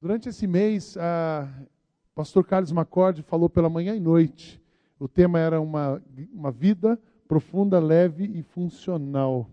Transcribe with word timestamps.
Durante 0.00 0.28
esse 0.28 0.46
mês, 0.46 0.96
o 0.96 2.14
pastor 2.14 2.44
Carlos 2.46 2.70
Macorde 2.70 3.20
falou 3.20 3.50
pela 3.50 3.68
manhã 3.68 3.96
e 3.96 4.00
noite. 4.00 4.62
O 4.96 5.08
tema 5.08 5.40
era 5.40 5.60
uma, 5.60 6.00
uma 6.32 6.52
vida 6.52 6.96
profunda, 7.26 7.80
leve 7.80 8.24
e 8.24 8.40
funcional. 8.44 9.50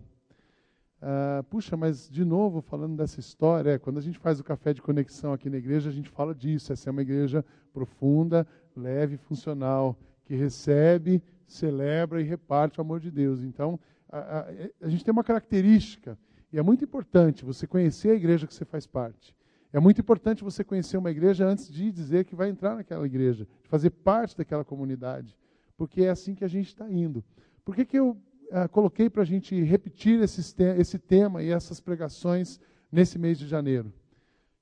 Uh, 1.01 1.43
puxa, 1.49 1.75
mas 1.75 2.07
de 2.07 2.23
novo, 2.23 2.61
falando 2.61 2.95
dessa 2.95 3.19
história, 3.19 3.71
é, 3.71 3.79
quando 3.79 3.97
a 3.97 4.01
gente 4.01 4.19
faz 4.19 4.39
o 4.39 4.43
café 4.43 4.71
de 4.71 4.83
conexão 4.83 5.33
aqui 5.33 5.49
na 5.49 5.57
igreja, 5.57 5.89
a 5.89 5.93
gente 5.93 6.09
fala 6.09 6.33
disso. 6.35 6.71
Essa 6.71 6.89
é 6.89 6.91
uma 6.91 7.01
igreja 7.01 7.43
profunda, 7.73 8.45
leve 8.77 9.15
e 9.15 9.17
funcional, 9.17 9.97
que 10.25 10.35
recebe, 10.35 11.23
celebra 11.47 12.21
e 12.21 12.23
reparte 12.23 12.79
o 12.79 12.81
amor 12.81 12.99
de 12.99 13.09
Deus. 13.09 13.41
Então, 13.41 13.79
a, 14.07 14.19
a, 14.19 14.45
a 14.83 14.89
gente 14.89 15.03
tem 15.03 15.11
uma 15.11 15.23
característica, 15.23 16.15
e 16.53 16.59
é 16.59 16.61
muito 16.61 16.83
importante 16.83 17.43
você 17.43 17.65
conhecer 17.65 18.11
a 18.11 18.15
igreja 18.15 18.45
que 18.45 18.53
você 18.53 18.63
faz 18.63 18.85
parte. 18.85 19.35
É 19.75 19.79
muito 19.81 19.99
importante 19.99 20.41
você 20.41 20.63
conhecer 20.63 20.95
uma 20.95 21.11
igreja 21.11 21.45
antes 21.45 21.69
de 21.69 21.91
dizer 21.91 22.23
que 22.23 22.33
vai 22.33 22.47
entrar 22.47 22.77
naquela 22.77 23.05
igreja, 23.05 23.45
de 23.61 23.67
fazer 23.67 23.89
parte 23.89 24.37
daquela 24.37 24.63
comunidade, 24.63 25.37
porque 25.75 26.03
é 26.03 26.09
assim 26.09 26.33
que 26.33 26.45
a 26.45 26.47
gente 26.47 26.67
está 26.67 26.89
indo. 26.89 27.21
Por 27.65 27.75
que, 27.75 27.83
que 27.83 27.99
eu 27.99 28.15
ah, 28.53 28.69
coloquei 28.69 29.09
para 29.09 29.23
a 29.23 29.25
gente 29.25 29.61
repetir 29.63 30.21
esse, 30.21 30.55
esse 30.79 30.97
tema 30.97 31.43
e 31.43 31.49
essas 31.49 31.81
pregações 31.81 32.57
nesse 32.89 33.19
mês 33.19 33.37
de 33.37 33.45
janeiro? 33.49 33.91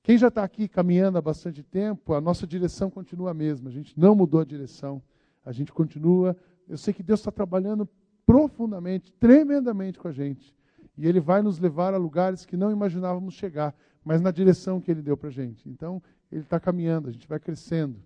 Quem 0.02 0.18
já 0.18 0.26
está 0.26 0.42
aqui 0.42 0.66
caminhando 0.66 1.16
há 1.16 1.22
bastante 1.22 1.62
tempo, 1.62 2.12
a 2.12 2.20
nossa 2.20 2.44
direção 2.44 2.90
continua 2.90 3.30
a 3.30 3.34
mesma, 3.34 3.68
a 3.68 3.72
gente 3.72 3.96
não 3.96 4.16
mudou 4.16 4.40
a 4.40 4.44
direção, 4.44 5.00
a 5.44 5.52
gente 5.52 5.72
continua. 5.72 6.36
Eu 6.68 6.76
sei 6.76 6.92
que 6.92 7.04
Deus 7.04 7.20
está 7.20 7.30
trabalhando 7.30 7.88
profundamente, 8.26 9.12
tremendamente 9.12 9.96
com 9.96 10.08
a 10.08 10.12
gente, 10.12 10.52
e 10.98 11.06
Ele 11.06 11.20
vai 11.20 11.40
nos 11.40 11.60
levar 11.60 11.94
a 11.94 11.98
lugares 11.98 12.44
que 12.44 12.56
não 12.56 12.72
imaginávamos 12.72 13.34
chegar 13.34 13.72
mas 14.04 14.20
na 14.20 14.30
direção 14.30 14.80
que 14.80 14.90
ele 14.90 15.02
deu 15.02 15.16
para 15.16 15.28
a 15.28 15.32
gente. 15.32 15.68
Então, 15.68 16.02
ele 16.30 16.42
está 16.42 16.60
caminhando, 16.60 17.08
a 17.08 17.12
gente 17.12 17.26
vai 17.26 17.40
crescendo. 17.40 17.96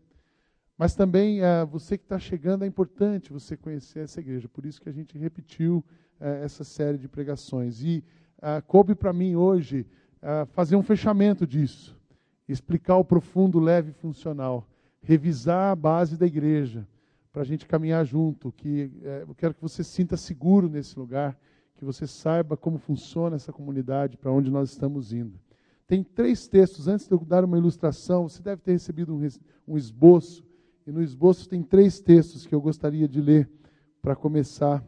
Mas 0.78 0.94
também, 0.94 1.40
uh, 1.40 1.66
você 1.66 1.98
que 1.98 2.04
está 2.04 2.20
chegando, 2.20 2.62
é 2.62 2.66
importante 2.66 3.32
você 3.32 3.56
conhecer 3.56 4.04
essa 4.04 4.20
igreja. 4.20 4.48
Por 4.48 4.64
isso 4.64 4.80
que 4.80 4.88
a 4.88 4.92
gente 4.92 5.18
repetiu 5.18 5.84
uh, 6.20 6.24
essa 6.44 6.62
série 6.62 6.96
de 6.96 7.08
pregações. 7.08 7.82
E 7.82 8.04
uh, 8.38 8.62
coube 8.64 8.94
para 8.94 9.12
mim 9.12 9.34
hoje 9.34 9.84
fazer 10.50 10.74
um 10.74 10.82
fechamento 10.82 11.46
disso. 11.46 11.96
Explicar 12.48 12.96
o 12.96 13.04
profundo, 13.04 13.60
leve 13.60 13.90
e 13.90 13.94
funcional. 13.94 14.68
Revisar 15.00 15.70
a 15.70 15.76
base 15.76 16.16
da 16.16 16.26
igreja, 16.26 16.84
para 17.32 17.42
a 17.42 17.44
gente 17.44 17.66
caminhar 17.66 18.04
junto. 18.04 18.50
Que, 18.50 18.90
eu 19.28 19.32
quero 19.36 19.54
que 19.54 19.62
você 19.62 19.84
sinta 19.84 20.16
seguro 20.16 20.68
nesse 20.68 20.98
lugar, 20.98 21.38
que 21.76 21.84
você 21.84 22.04
saiba 22.04 22.56
como 22.56 22.78
funciona 22.78 23.36
essa 23.36 23.52
comunidade, 23.52 24.16
para 24.16 24.32
onde 24.32 24.50
nós 24.50 24.72
estamos 24.72 25.12
indo. 25.12 25.38
Tem 25.88 26.04
três 26.04 26.46
textos, 26.46 26.86
antes 26.86 27.08
de 27.08 27.14
eu 27.14 27.18
dar 27.24 27.42
uma 27.42 27.56
ilustração, 27.56 28.28
você 28.28 28.42
deve 28.42 28.60
ter 28.60 28.72
recebido 28.72 29.14
um, 29.14 29.26
um 29.66 29.78
esboço, 29.78 30.44
e 30.86 30.92
no 30.92 31.02
esboço 31.02 31.48
tem 31.48 31.62
três 31.62 31.98
textos 31.98 32.46
que 32.46 32.54
eu 32.54 32.60
gostaria 32.60 33.08
de 33.08 33.22
ler 33.22 33.50
para 34.02 34.14
começar 34.14 34.84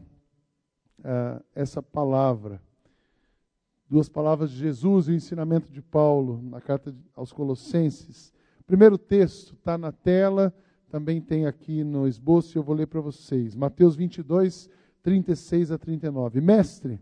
uh, 0.99 1.43
essa 1.55 1.81
palavra. 1.81 2.61
Duas 3.89 4.07
palavras 4.07 4.51
de 4.51 4.57
Jesus 4.57 5.07
e 5.07 5.11
o 5.11 5.15
ensinamento 5.15 5.71
de 5.71 5.81
Paulo 5.81 6.39
na 6.43 6.61
carta 6.61 6.95
aos 7.15 7.33
Colossenses. 7.33 8.31
Primeiro 8.67 8.95
texto 8.95 9.55
está 9.55 9.79
na 9.79 9.91
tela, 9.91 10.53
também 10.87 11.19
tem 11.19 11.47
aqui 11.47 11.83
no 11.83 12.07
esboço, 12.07 12.55
e 12.55 12.59
eu 12.59 12.63
vou 12.63 12.75
ler 12.75 12.85
para 12.85 13.01
vocês. 13.01 13.55
Mateus 13.55 13.95
22, 13.95 14.69
36 15.01 15.71
a 15.71 15.79
39. 15.79 16.39
Mestre, 16.41 16.99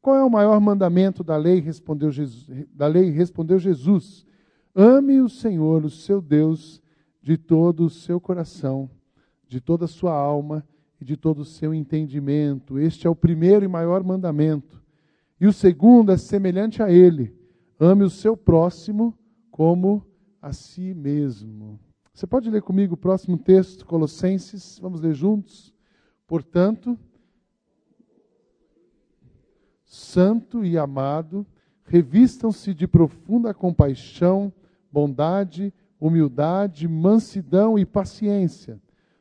qual 0.00 0.16
é 0.16 0.24
o 0.24 0.30
maior 0.30 0.60
mandamento 0.60 1.24
da 1.24 1.36
lei? 1.36 1.60
Respondeu 1.60 2.10
Jesus. 2.10 2.66
Da 2.72 2.86
lei 2.86 3.10
respondeu 3.10 3.58
Jesus: 3.58 4.24
Ame 4.74 5.20
o 5.20 5.28
Senhor, 5.28 5.84
o 5.84 5.90
seu 5.90 6.20
Deus, 6.20 6.80
de 7.20 7.36
todo 7.36 7.84
o 7.84 7.90
seu 7.90 8.20
coração, 8.20 8.88
de 9.46 9.60
toda 9.60 9.86
a 9.86 9.88
sua 9.88 10.12
alma 10.12 10.64
e 11.00 11.04
de 11.04 11.16
todo 11.16 11.40
o 11.40 11.44
seu 11.44 11.74
entendimento. 11.74 12.78
Este 12.78 13.06
é 13.06 13.10
o 13.10 13.16
primeiro 13.16 13.64
e 13.64 13.68
maior 13.68 14.02
mandamento. 14.04 14.82
E 15.40 15.46
o 15.46 15.52
segundo 15.52 16.12
é 16.12 16.16
semelhante 16.16 16.82
a 16.82 16.90
ele: 16.90 17.34
ame 17.78 18.04
o 18.04 18.10
seu 18.10 18.36
próximo 18.36 19.16
como 19.50 20.06
a 20.40 20.52
si 20.52 20.94
mesmo. 20.94 21.78
Você 22.14 22.26
pode 22.26 22.50
ler 22.50 22.62
comigo 22.62 22.94
o 22.94 22.96
próximo 22.96 23.36
texto, 23.38 23.86
Colossenses? 23.86 24.78
Vamos 24.80 25.00
ler 25.00 25.14
juntos? 25.14 25.72
Portanto, 26.26 26.98
santo 29.88 30.62
e 30.62 30.76
amado, 30.76 31.46
revistam-se 31.84 32.74
de 32.74 32.86
profunda 32.86 33.54
compaixão, 33.54 34.52
bondade, 34.92 35.72
humildade, 35.98 36.86
mansidão 36.86 37.78
e 37.78 37.86
paciência. 37.86 38.78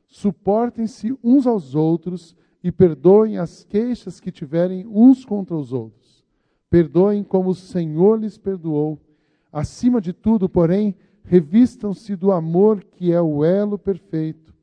Suportem-se 0.07 1.17
uns 1.23 1.47
aos 1.47 1.73
outros 1.73 2.35
e 2.61 2.71
perdoem 2.71 3.37
as 3.37 3.63
queixas 3.63 4.19
que 4.19 4.29
tiverem 4.29 4.85
uns 4.87 5.23
contra 5.23 5.55
os 5.55 5.71
outros. 5.71 6.25
Perdoem 6.69 7.23
como 7.23 7.51
o 7.51 7.55
Senhor 7.55 8.19
lhes 8.19 8.37
perdoou. 8.37 8.99
Acima 9.51 10.01
de 10.01 10.11
tudo, 10.11 10.49
porém, 10.49 10.93
revistam-se 11.23 12.13
do 12.15 12.31
amor 12.31 12.83
que 12.83 13.13
é 13.13 13.21
o 13.21 13.43
elo 13.45 13.79
perfeito. 13.79 14.53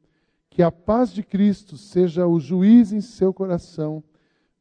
Que 0.50 0.62
a 0.62 0.70
paz 0.70 1.12
de 1.12 1.22
Cristo 1.22 1.78
seja 1.78 2.26
o 2.26 2.38
juiz 2.38 2.92
em 2.92 3.00
seu 3.00 3.32
coração 3.32 4.04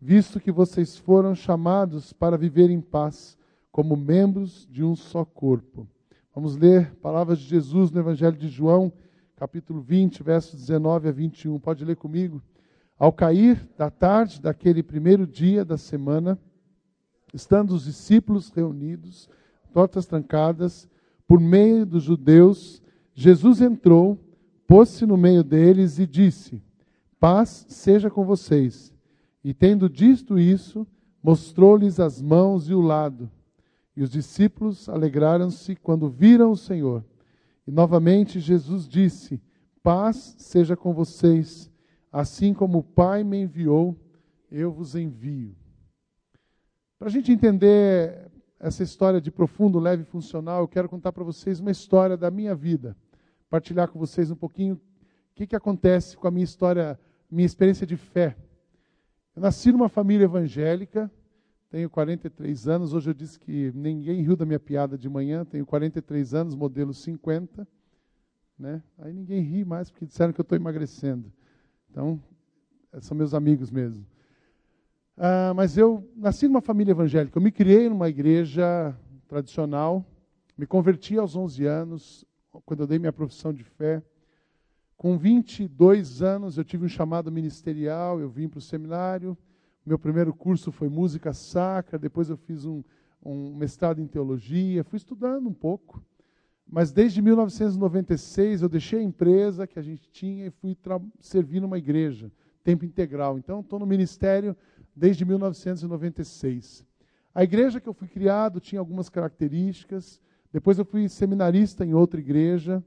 visto 0.04 0.38
que 0.38 0.52
vocês 0.52 0.98
foram 0.98 1.34
chamados 1.34 2.12
para 2.12 2.38
viver 2.38 2.70
em 2.70 2.82
paz, 2.82 3.38
como 3.72 3.96
membros 3.96 4.68
de 4.70 4.84
um 4.84 4.98
só 4.98 5.24
corpo. 5.24 5.88
Vamos 6.36 6.58
ler 6.58 6.94
palavras 6.96 7.40
de 7.40 7.46
Jesus 7.46 7.90
no 7.90 8.02
Evangelho 8.02 8.36
de 8.36 8.50
João, 8.50 8.92
capítulo 9.38 9.80
20, 9.80 10.22
versos 10.22 10.60
19 10.60 11.08
a 11.08 11.12
21. 11.14 11.58
Pode 11.58 11.86
ler 11.86 11.96
comigo? 11.96 12.44
Ao 13.00 13.14
cair 13.14 13.66
da 13.78 13.90
tarde 13.90 14.42
daquele 14.42 14.84
primeiro 14.84 15.26
dia 15.26 15.64
da 15.64 15.78
semana, 15.78 16.38
estando 17.34 17.72
os 17.72 17.86
discípulos 17.86 18.50
reunidos, 18.50 19.30
portas 19.72 20.06
trancadas, 20.06 20.90
por 21.26 21.40
meio 21.40 21.86
dos 21.86 22.04
judeus, 22.04 22.84
Jesus 23.14 23.62
entrou, 23.62 24.20
pôs-se 24.68 25.06
no 25.06 25.16
meio 25.16 25.46
deles 25.46 25.98
e 25.98 26.06
disse: 26.06 26.62
Paz 27.22 27.66
seja 27.70 28.10
com 28.10 28.26
vocês. 28.26 28.93
E 29.44 29.54
tendo 29.54 29.90
dito 29.90 30.40
isso, 30.40 30.88
mostrou-lhes 31.22 32.00
as 32.00 32.22
mãos 32.22 32.70
e 32.70 32.74
o 32.74 32.82
lado. 32.82 33.30
E 33.96 34.02
os 34.02 34.10
discípulos 34.10 34.90
alegraram-se 34.90 35.76
quando 35.76 36.10
viram 36.10 36.52
o 36.52 36.58
Senhor. 36.58 37.04
E 37.68 37.72
novamente 37.72 38.40
Jesus 38.40 38.88
disse: 38.88 39.42
Paz 39.82 40.36
seja 40.38 40.76
com 40.76 40.94
vocês, 40.94 41.70
assim 42.12 42.54
como 42.54 42.80
o 42.80 42.84
Pai 42.84 43.24
me 43.24 43.42
enviou, 43.42 43.98
eu 44.52 44.72
vos 44.72 44.96
envio. 44.96 45.56
Para 46.98 47.10
a 47.10 47.12
gente 47.12 47.32
entender 47.32 48.32
essa 48.60 48.82
história 48.82 49.20
de 49.20 49.30
profundo, 49.30 49.78
leve 49.78 50.04
e 50.04 50.06
funcional, 50.06 50.62
eu 50.62 50.68
quero 50.68 50.88
contar 50.88 51.12
para 51.12 51.24
vocês 51.24 51.60
uma 51.60 51.72
história 51.72 52.16
da 52.16 52.32
minha 52.32 52.56
vida. 52.56 52.96
Partilhar 53.50 53.90
com 53.90 54.00
vocês 54.00 54.32
um 54.32 54.36
pouquinho 54.36 54.76
o 54.76 55.36
que, 55.36 55.46
que 55.46 55.56
acontece 55.56 56.16
com 56.16 56.28
a 56.28 56.32
minha 56.32 56.46
história, 56.46 56.98
minha 57.30 57.46
experiência 57.46 57.86
de 57.86 57.98
fé. 57.98 58.38
Eu 59.36 59.42
nasci 59.42 59.72
numa 59.72 59.90
família 59.90 60.26
evangélica, 60.26 61.12
tenho 61.72 61.90
43 61.90 62.68
anos. 62.68 62.94
Hoje 62.94 63.10
eu 63.10 63.14
disse 63.16 63.40
que 63.40 63.72
ninguém 63.74 64.22
riu 64.22 64.36
da 64.36 64.46
minha 64.46 64.60
piada 64.60 64.96
de 64.96 65.10
manhã. 65.10 65.44
Tenho 65.44 65.66
43 65.66 66.36
anos, 66.36 66.56
modelo 66.56 66.94
50. 66.94 67.68
Né? 68.60 68.84
Aí 69.00 69.12
ninguém 69.12 69.42
ri 69.42 69.66
mais 69.66 69.90
porque 69.90 70.06
disseram 70.06 70.32
que 70.32 70.40
eu 70.40 70.44
estou 70.44 70.56
emagrecendo. 70.56 71.34
Então, 71.90 72.22
são 73.02 73.18
meus 73.18 73.34
amigos 73.34 73.72
mesmo. 73.72 74.06
Ah, 75.18 75.52
mas 75.56 75.80
eu 75.80 76.08
nasci 76.16 76.48
numa 76.48 76.62
família 76.62 76.92
evangélica. 76.92 77.36
Eu 77.36 77.42
me 77.42 77.52
criei 77.52 77.90
numa 77.90 78.10
igreja 78.10 78.96
tradicional. 79.28 80.06
Me 80.56 80.68
converti 80.68 81.18
aos 81.18 81.36
11 81.36 81.66
anos, 81.66 82.24
quando 82.68 82.82
eu 82.82 82.88
dei 82.88 83.00
minha 83.00 83.12
profissão 83.12 83.52
de 83.52 83.64
fé. 83.64 84.04
Com 84.98 85.18
22 85.18 86.22
anos, 86.22 86.58
eu 86.58 86.64
tive 86.64 86.86
um 86.86 86.90
chamado 86.90 87.32
ministerial, 87.32 88.20
eu 88.20 88.30
vim 88.30 88.48
para 88.48 88.60
o 88.60 88.62
seminário. 88.62 89.38
Meu 89.86 90.00
primeiro 90.00 90.34
curso 90.34 90.72
foi 90.72 90.88
música 90.88 91.34
sacra, 91.34 92.00
depois 92.00 92.30
eu 92.30 92.38
fiz 92.38 92.66
um, 92.66 92.82
um 93.22 93.54
mestrado 93.56 94.00
em 94.00 94.08
teologia, 94.08 94.84
fui 94.84 94.98
estudando 94.98 95.48
um 95.48 95.54
pouco. 95.54 96.02
Mas 96.66 96.92
desde 96.92 97.22
1996 97.22 98.62
eu 98.62 98.70
deixei 98.70 99.00
a 99.00 99.04
empresa 99.04 99.68
que 99.68 99.78
a 99.78 99.82
gente 99.82 100.10
tinha 100.10 100.48
e 100.48 100.52
fui 100.52 100.78
servir 101.20 101.60
numa 101.60 101.78
igreja, 101.78 102.32
tempo 102.64 102.86
integral. 102.86 103.38
Então 103.38 103.60
estou 103.60 103.80
no 103.80 103.86
ministério 103.86 104.56
desde 104.96 105.26
1996. 105.26 106.86
A 107.36 107.44
igreja 107.44 107.82
que 107.82 107.90
eu 107.90 107.94
fui 107.94 108.08
criado 108.08 108.60
tinha 108.60 108.80
algumas 108.80 109.10
características. 109.10 110.20
Depois 110.52 110.78
eu 110.78 110.86
fui 110.86 111.10
seminarista 111.10 111.86
em 111.86 111.94
outra 111.94 112.20
igreja. 112.20 112.84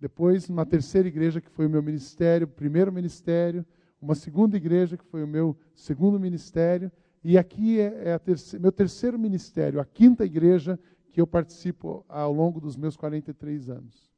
Depois, 0.00 0.48
uma 0.48 0.66
terceira 0.66 1.08
igreja, 1.08 1.40
que 1.40 1.50
foi 1.50 1.66
o 1.66 1.70
meu 1.70 1.82
ministério, 1.82 2.46
primeiro 2.46 2.92
ministério. 2.92 3.64
Uma 4.00 4.14
segunda 4.14 4.56
igreja, 4.56 4.96
que 4.96 5.04
foi 5.04 5.24
o 5.24 5.28
meu 5.28 5.56
segundo 5.74 6.20
ministério. 6.20 6.92
E 7.24 7.36
aqui 7.36 7.80
é, 7.80 8.10
é 8.10 8.58
meu 8.58 8.70
terceiro 8.70 9.18
ministério, 9.18 9.80
a 9.80 9.84
quinta 9.84 10.24
igreja, 10.24 10.78
que 11.10 11.20
eu 11.20 11.26
participo 11.26 12.04
ao 12.08 12.32
longo 12.32 12.60
dos 12.60 12.76
meus 12.76 12.96
43 12.96 13.70
anos. 13.70 14.10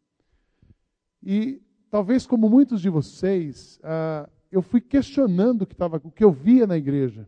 E 1.22 1.62
talvez 1.90 2.26
como 2.26 2.48
muitos 2.48 2.81
de 2.81 2.90
vocês, 2.90 3.78
uh, 3.84 4.28
eu 4.50 4.60
fui 4.60 4.81
questionando 4.81 5.62
o 5.62 5.66
que, 5.66 5.76
tava, 5.76 6.00
o 6.02 6.10
que 6.10 6.24
eu 6.24 6.32
via 6.32 6.66
na 6.66 6.76
igreja. 6.76 7.26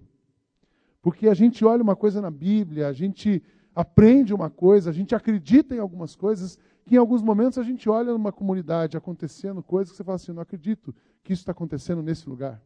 Porque 1.01 1.29
a 1.29 1.35
gente 1.35 1.65
olha 1.65 1.83
uma 1.83 1.97
coisa 1.97 2.21
na 2.21 2.31
Bíblia, 2.31 2.89
a 2.89 2.93
gente 2.93 3.43
aprende 3.75 4.35
uma 4.35 4.51
coisa, 4.51 4.91
a 4.91 4.93
gente 4.93 5.15
acredita 5.15 5.75
em 5.75 5.79
algumas 5.79 6.15
coisas, 6.15 6.59
que 6.85 6.95
em 6.95 6.99
alguns 6.99 7.23
momentos 7.23 7.59
a 7.59 7.63
gente 7.63 7.89
olha 7.89 8.13
numa 8.13 8.33
comunidade 8.33 8.97
acontecendo 8.97 9.63
coisas 9.63 9.91
que 9.91 9.97
você 9.97 10.05
fala 10.05 10.17
assim, 10.17 10.33
não 10.33 10.43
acredito 10.43 10.95
que 11.23 11.33
isso 11.33 11.43
está 11.43 11.53
acontecendo 11.53 12.03
nesse 12.03 12.29
lugar. 12.29 12.63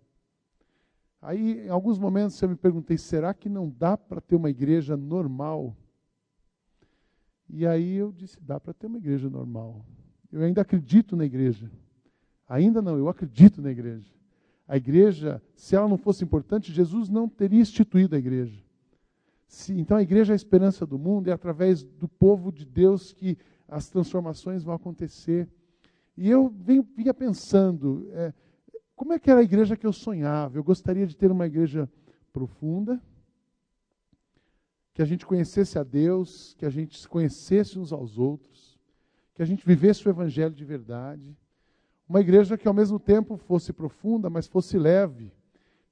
Aí, 1.21 1.67
em 1.67 1.71
alguns 1.71 1.99
momentos, 1.99 2.41
eu 2.43 2.49
me 2.51 2.55
perguntei, 2.55 2.99
será 2.99 3.33
que 3.33 3.49
não 3.49 3.71
dá 3.71 3.97
para 3.97 4.21
ter 4.21 4.37
uma 4.37 4.51
igreja 4.51 4.95
normal? 4.97 5.75
E 7.49 7.67
aí 7.67 7.95
eu 7.95 8.13
disse, 8.13 8.39
dá 8.41 8.61
para 8.61 8.75
ter 8.75 8.87
uma 8.87 8.99
igreja 8.99 9.31
normal. 9.31 9.85
Eu 10.31 10.43
ainda 10.43 10.61
acredito 10.61 11.17
na 11.17 11.25
igreja. 11.25 11.71
Ainda 12.49 12.83
não, 12.83 12.99
eu 12.99 13.09
acredito 13.09 13.63
na 13.63 13.71
igreja. 13.71 14.13
A 14.67 14.77
igreja, 14.77 15.43
se 15.55 15.77
ela 15.77 15.89
não 15.89 15.97
fosse 15.97 16.25
importante, 16.25 16.73
Jesus 16.73 17.09
não 17.09 17.29
teria 17.29 17.61
instituído 17.61 18.17
a 18.17 18.19
igreja. 18.19 18.63
Se, 19.47 19.79
então 19.79 19.97
a 19.97 20.03
igreja 20.03 20.33
é 20.33 20.35
a 20.35 20.37
esperança 20.37 20.85
do 20.85 20.99
mundo, 20.99 21.29
é 21.29 21.33
através 21.33 21.85
do 21.85 22.09
povo 22.09 22.51
de 22.51 22.65
Deus 22.65 23.13
que 23.13 23.39
as 23.69 23.89
transformações 23.89 24.63
vão 24.63 24.75
acontecer. 24.75 25.49
E 26.17 26.31
eu 26.31 26.49
vinha 26.49 27.13
pensando, 27.13 28.09
é, 28.13 28.33
como 28.95 29.13
é 29.13 29.19
que 29.19 29.31
era 29.31 29.41
a 29.41 29.45
igreja 29.45 29.77
que 29.77 29.87
eu 29.87 29.93
sonhava? 29.93 30.57
Eu 30.57 30.65
gostaria 30.65 31.07
de 31.07 31.17
ter 31.17 31.31
uma 31.31 31.47
igreja 31.47 31.91
profunda, 32.33 33.01
que 34.93 35.03
a 35.03 35.05
gente 35.05 35.27
conhecesse 35.27 35.79
a 35.79 35.83
Deus, 35.83 36.55
que 36.57 36.65
a 36.65 36.71
gente 36.71 36.99
se 37.01 37.09
conhecesse 37.09 37.79
uns 37.79 37.93
aos 37.93 38.17
outros, 38.17 38.79
que 39.35 39.43
a 39.43 39.45
gente 39.45 39.67
vivesse 39.67 40.07
o 40.07 40.11
evangelho 40.11 40.55
de 40.55 40.65
verdade. 40.65 41.37
Uma 42.09 42.21
igreja 42.21 42.57
que 42.57 42.69
ao 42.69 42.75
mesmo 42.75 43.01
tempo 43.01 43.37
fosse 43.37 43.73
profunda, 43.73 44.31
mas 44.31 44.47
fosse 44.47 44.79
leve, 44.79 45.33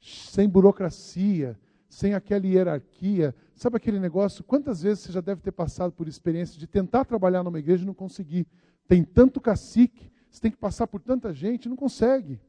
sem 0.01 0.49
burocracia, 0.49 1.59
sem 1.93 2.15
aquela 2.15 2.47
hierarquia. 2.47 3.35
Sabe 3.55 3.77
aquele 3.77 4.01
negócio? 4.01 4.43
Quantas 4.43 4.81
vezes 4.81 5.05
você 5.05 5.13
já 5.13 5.21
deve 5.21 5.43
ter 5.43 5.53
passado 5.53 5.93
por 5.93 6.09
experiência 6.09 6.59
de 6.59 6.67
tentar 6.67 7.05
trabalhar 7.05 7.43
numa 7.43 7.59
igreja 7.59 7.83
e 7.83 7.87
não 7.87 7.93
conseguir? 7.93 8.47
Tem 8.89 9.05
tanto 9.05 9.39
cacique, 9.43 10.11
você 10.31 10.41
tem 10.41 10.51
que 10.51 10.57
passar 10.57 10.87
por 10.87 11.03
tanta 11.03 11.35
gente, 11.35 11.69
não 11.69 11.77
consegue. 11.77 12.41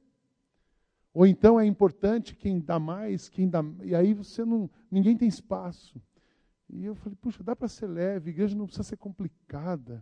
Ou 1.14 1.28
então 1.28 1.60
é 1.60 1.66
importante 1.66 2.38
quem 2.38 2.58
dá 2.58 2.80
mais, 2.80 3.28
quem 3.28 3.50
dá, 3.50 3.62
e 3.84 3.94
aí 3.94 4.14
você 4.14 4.46
não, 4.46 4.70
ninguém 4.90 5.18
tem 5.18 5.28
espaço. 5.28 6.02
E 6.70 6.86
eu 6.86 6.96
falei, 6.96 7.18
puxa, 7.22 7.44
dá 7.44 7.54
para 7.54 7.68
ser 7.68 7.88
leve, 7.88 8.30
a 8.30 8.34
igreja 8.34 8.56
não 8.56 8.66
precisa 8.66 8.88
ser 8.88 8.96
complicada. 8.96 10.02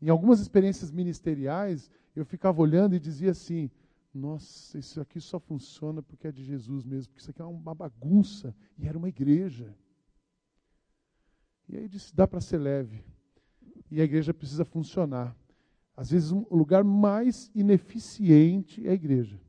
Em 0.00 0.08
algumas 0.08 0.40
experiências 0.40 0.90
ministeriais, 0.90 1.90
eu 2.16 2.24
ficava 2.24 2.62
olhando 2.62 2.94
e 2.94 2.98
dizia 2.98 3.32
assim: 3.32 3.70
nossa, 4.14 4.78
isso 4.78 5.00
aqui 5.00 5.20
só 5.20 5.40
funciona 5.40 6.00
porque 6.00 6.28
é 6.28 6.32
de 6.32 6.44
Jesus 6.44 6.84
mesmo, 6.84 7.08
porque 7.08 7.20
isso 7.20 7.30
aqui 7.30 7.42
é 7.42 7.44
uma 7.44 7.74
bagunça. 7.74 8.54
E 8.78 8.86
era 8.86 8.96
uma 8.96 9.08
igreja. 9.08 9.74
E 11.68 11.76
aí 11.76 11.88
disse: 11.88 12.14
dá 12.14 12.26
para 12.26 12.40
ser 12.40 12.58
leve. 12.58 13.04
E 13.90 14.00
a 14.00 14.04
igreja 14.04 14.32
precisa 14.32 14.64
funcionar. 14.64 15.36
Às 15.96 16.10
vezes, 16.10 16.30
um, 16.30 16.46
o 16.48 16.56
lugar 16.56 16.84
mais 16.84 17.50
ineficiente 17.54 18.86
é 18.86 18.90
a 18.90 18.94
igreja. 18.94 19.40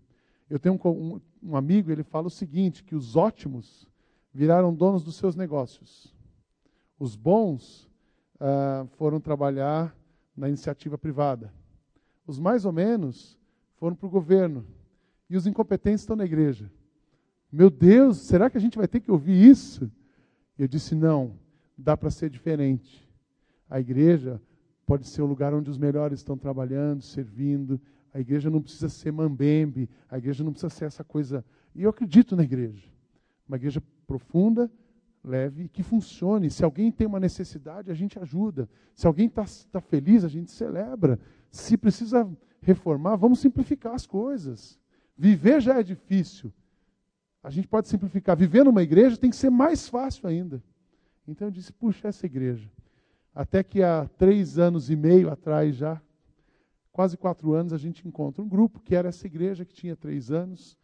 Eu 0.49 0.59
tenho 0.59 0.79
um, 0.83 0.89
um, 0.89 1.21
um 1.43 1.55
amigo, 1.55 1.91
ele 1.91 2.03
fala 2.03 2.27
o 2.27 2.31
seguinte: 2.31 2.83
que 2.83 2.95
os 2.95 3.15
ótimos 3.15 3.87
viraram 4.33 4.73
donos 4.73 5.03
dos 5.03 5.15
seus 5.15 5.35
negócios. 5.35 6.13
Os 6.97 7.15
bons 7.15 7.89
ah, 8.39 8.85
foram 8.97 9.19
trabalhar 9.19 9.95
na 10.35 10.47
iniciativa 10.47 10.97
privada. 10.97 11.53
Os 12.25 12.39
mais 12.39 12.65
ou 12.65 12.71
menos 12.71 13.37
foram 13.77 13.95
para 13.95 14.07
o 14.07 14.09
governo. 14.09 14.65
E 15.29 15.35
os 15.35 15.47
incompetentes 15.47 16.01
estão 16.01 16.15
na 16.15 16.25
igreja. 16.25 16.71
Meu 17.51 17.69
Deus, 17.69 18.17
será 18.17 18.49
que 18.49 18.57
a 18.57 18.61
gente 18.61 18.77
vai 18.77 18.87
ter 18.87 18.99
que 18.99 19.11
ouvir 19.11 19.49
isso? 19.49 19.91
Eu 20.57 20.67
disse: 20.67 20.95
não, 20.95 21.37
dá 21.77 21.95
para 21.95 22.11
ser 22.11 22.29
diferente. 22.29 23.07
A 23.69 23.79
igreja 23.79 24.41
pode 24.85 25.07
ser 25.07 25.21
o 25.21 25.25
lugar 25.25 25.53
onde 25.53 25.69
os 25.69 25.77
melhores 25.77 26.19
estão 26.19 26.37
trabalhando, 26.37 27.01
servindo. 27.01 27.79
A 28.13 28.19
igreja 28.19 28.49
não 28.49 28.61
precisa 28.61 28.87
ser 28.87 29.11
mambembe, 29.11 29.89
a 30.09 30.17
igreja 30.17 30.43
não 30.43 30.51
precisa 30.51 30.69
ser 30.69 30.85
essa 30.85 31.03
coisa. 31.03 31.43
E 31.73 31.83
eu 31.83 31.89
acredito 31.89 32.35
na 32.35 32.43
igreja. 32.43 32.87
Uma 33.47 33.57
igreja 33.57 33.83
profunda, 34.07 34.71
leve 35.23 35.67
que 35.67 35.83
funcione. 35.83 36.49
Se 36.49 36.63
alguém 36.63 36.91
tem 36.91 37.05
uma 37.07 37.19
necessidade, 37.19 37.91
a 37.91 37.93
gente 37.93 38.17
ajuda. 38.17 38.69
Se 38.93 39.05
alguém 39.05 39.27
está 39.27 39.45
tá 39.71 39.81
feliz, 39.81 40.23
a 40.23 40.29
gente 40.29 40.51
celebra. 40.51 41.19
Se 41.51 41.75
precisa 41.75 42.29
reformar, 42.65 43.15
vamos 43.15 43.39
simplificar 43.39 43.93
as 43.93 44.05
coisas. 44.05 44.79
Viver 45.17 45.61
já 45.61 45.79
é 45.79 45.83
difícil. 45.83 46.51
A 47.43 47.49
gente 47.49 47.67
pode 47.67 47.87
simplificar. 47.87 48.35
Viver 48.35 48.65
numa 48.65 48.81
igreja 48.81 49.15
tem 49.15 49.29
que 49.29 49.35
ser 49.35 49.49
mais 49.49 49.87
fácil 49.87 50.27
ainda. 50.27 50.61
Então 51.27 51.47
eu 51.47 51.51
disse, 51.51 51.71
puxa, 51.71 52.07
essa 52.07 52.25
igreja. 52.25 52.69
Até 53.33 53.63
que 53.63 53.83
há 53.83 54.09
três 54.17 54.57
anos 54.57 54.89
e 54.89 54.95
meio 54.95 55.29
atrás 55.29 55.75
já, 55.75 56.01
quase 56.91 57.17
quatro 57.17 57.53
anos, 57.53 57.71
a 57.71 57.77
gente 57.77 58.07
encontra 58.07 58.41
um 58.41 58.47
grupo 58.47 58.79
que 58.79 58.95
era 58.95 59.09
essa 59.09 59.27
igreja 59.27 59.63
que 59.63 59.73
tinha 59.73 59.95
três 59.95 60.31
anos, 60.31 60.77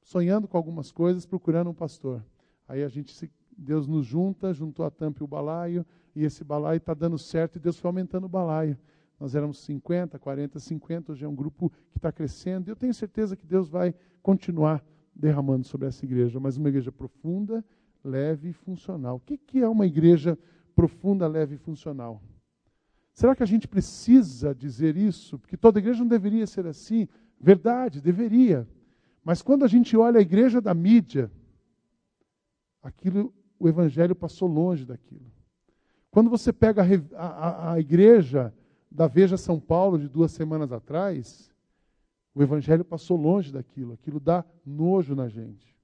sonhando 0.00 0.48
com 0.48 0.56
algumas 0.56 0.90
coisas, 0.90 1.26
procurando 1.26 1.70
um 1.70 1.74
pastor. 1.74 2.24
Aí 2.68 2.82
a 2.82 2.88
gente 2.88 3.12
Deus 3.56 3.86
nos 3.86 4.06
junta, 4.06 4.52
juntou 4.52 4.84
a 4.84 4.90
tampa 4.90 5.22
e 5.22 5.24
o 5.24 5.26
balaio, 5.26 5.84
e 6.14 6.24
esse 6.24 6.44
balaio 6.44 6.76
está 6.76 6.92
dando 6.92 7.18
certo, 7.18 7.56
e 7.56 7.58
Deus 7.58 7.78
foi 7.78 7.88
aumentando 7.88 8.24
o 8.24 8.28
balaio. 8.28 8.78
Nós 9.18 9.34
éramos 9.34 9.58
50, 9.60 10.18
40, 10.18 10.58
50, 10.58 11.12
hoje 11.12 11.24
é 11.24 11.28
um 11.28 11.34
grupo 11.34 11.70
que 11.90 11.98
está 11.98 12.12
crescendo, 12.12 12.68
e 12.68 12.70
eu 12.70 12.76
tenho 12.76 12.92
certeza 12.92 13.36
que 13.36 13.46
Deus 13.46 13.68
vai 13.68 13.94
continuar 14.22 14.84
derramando 15.14 15.66
sobre 15.66 15.86
essa 15.86 16.04
igreja, 16.04 16.38
mas 16.38 16.56
uma 16.56 16.68
igreja 16.68 16.92
profunda, 16.92 17.64
leve 18.04 18.50
e 18.50 18.52
funcional. 18.52 19.16
O 19.16 19.20
que, 19.20 19.38
que 19.38 19.62
é 19.62 19.68
uma 19.68 19.86
igreja 19.86 20.38
profunda, 20.74 21.26
leve 21.26 21.54
e 21.54 21.58
funcional? 21.58 22.22
Será 23.14 23.34
que 23.34 23.42
a 23.42 23.46
gente 23.46 23.66
precisa 23.66 24.54
dizer 24.54 24.96
isso? 24.96 25.38
Porque 25.38 25.56
toda 25.56 25.78
igreja 25.78 26.00
não 26.00 26.08
deveria 26.08 26.46
ser 26.46 26.66
assim. 26.66 27.08
Verdade, 27.40 28.02
deveria. 28.02 28.68
Mas 29.24 29.40
quando 29.40 29.64
a 29.64 29.68
gente 29.68 29.96
olha 29.96 30.18
a 30.18 30.22
igreja 30.22 30.60
da 30.60 30.74
mídia, 30.74 31.30
aquilo 32.82 33.32
o 33.58 33.68
evangelho 33.68 34.14
passou 34.14 34.46
longe 34.46 34.84
daquilo. 34.84 35.32
Quando 36.10 36.30
você 36.30 36.52
pega 36.52 36.82
a, 37.14 37.26
a, 37.26 37.72
a 37.72 37.80
igreja 37.80 38.52
da 38.96 39.06
Veja 39.06 39.36
São 39.36 39.60
Paulo 39.60 39.98
de 39.98 40.08
duas 40.08 40.32
semanas 40.32 40.72
atrás, 40.72 41.52
o 42.34 42.42
evangelho 42.42 42.82
passou 42.82 43.14
longe 43.18 43.52
daquilo. 43.52 43.92
Aquilo 43.92 44.18
dá 44.18 44.42
nojo 44.64 45.14
na 45.14 45.28
gente. 45.28 45.76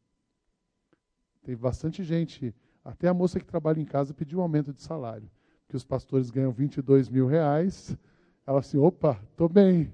Tem 1.43 1.55
bastante 1.55 2.03
gente, 2.03 2.55
até 2.83 3.09
a 3.09 3.15
moça 3.15 3.39
que 3.39 3.45
trabalha 3.45 3.79
em 3.79 3.85
casa 3.85 4.15
pediu 4.15 4.39
um 4.39 4.43
aumento 4.43 4.73
de 4.73 4.81
salário, 4.81 5.31
que 5.69 5.77
os 5.77 5.85
pastores 5.85 6.31
ganham 6.31 6.53
22 6.53 7.11
mil 7.11 7.27
reais. 7.27 7.95
Ela 8.47 8.61
assim, 8.61 8.79
opa, 8.79 9.21
estou 9.31 9.49
bem. 9.49 9.93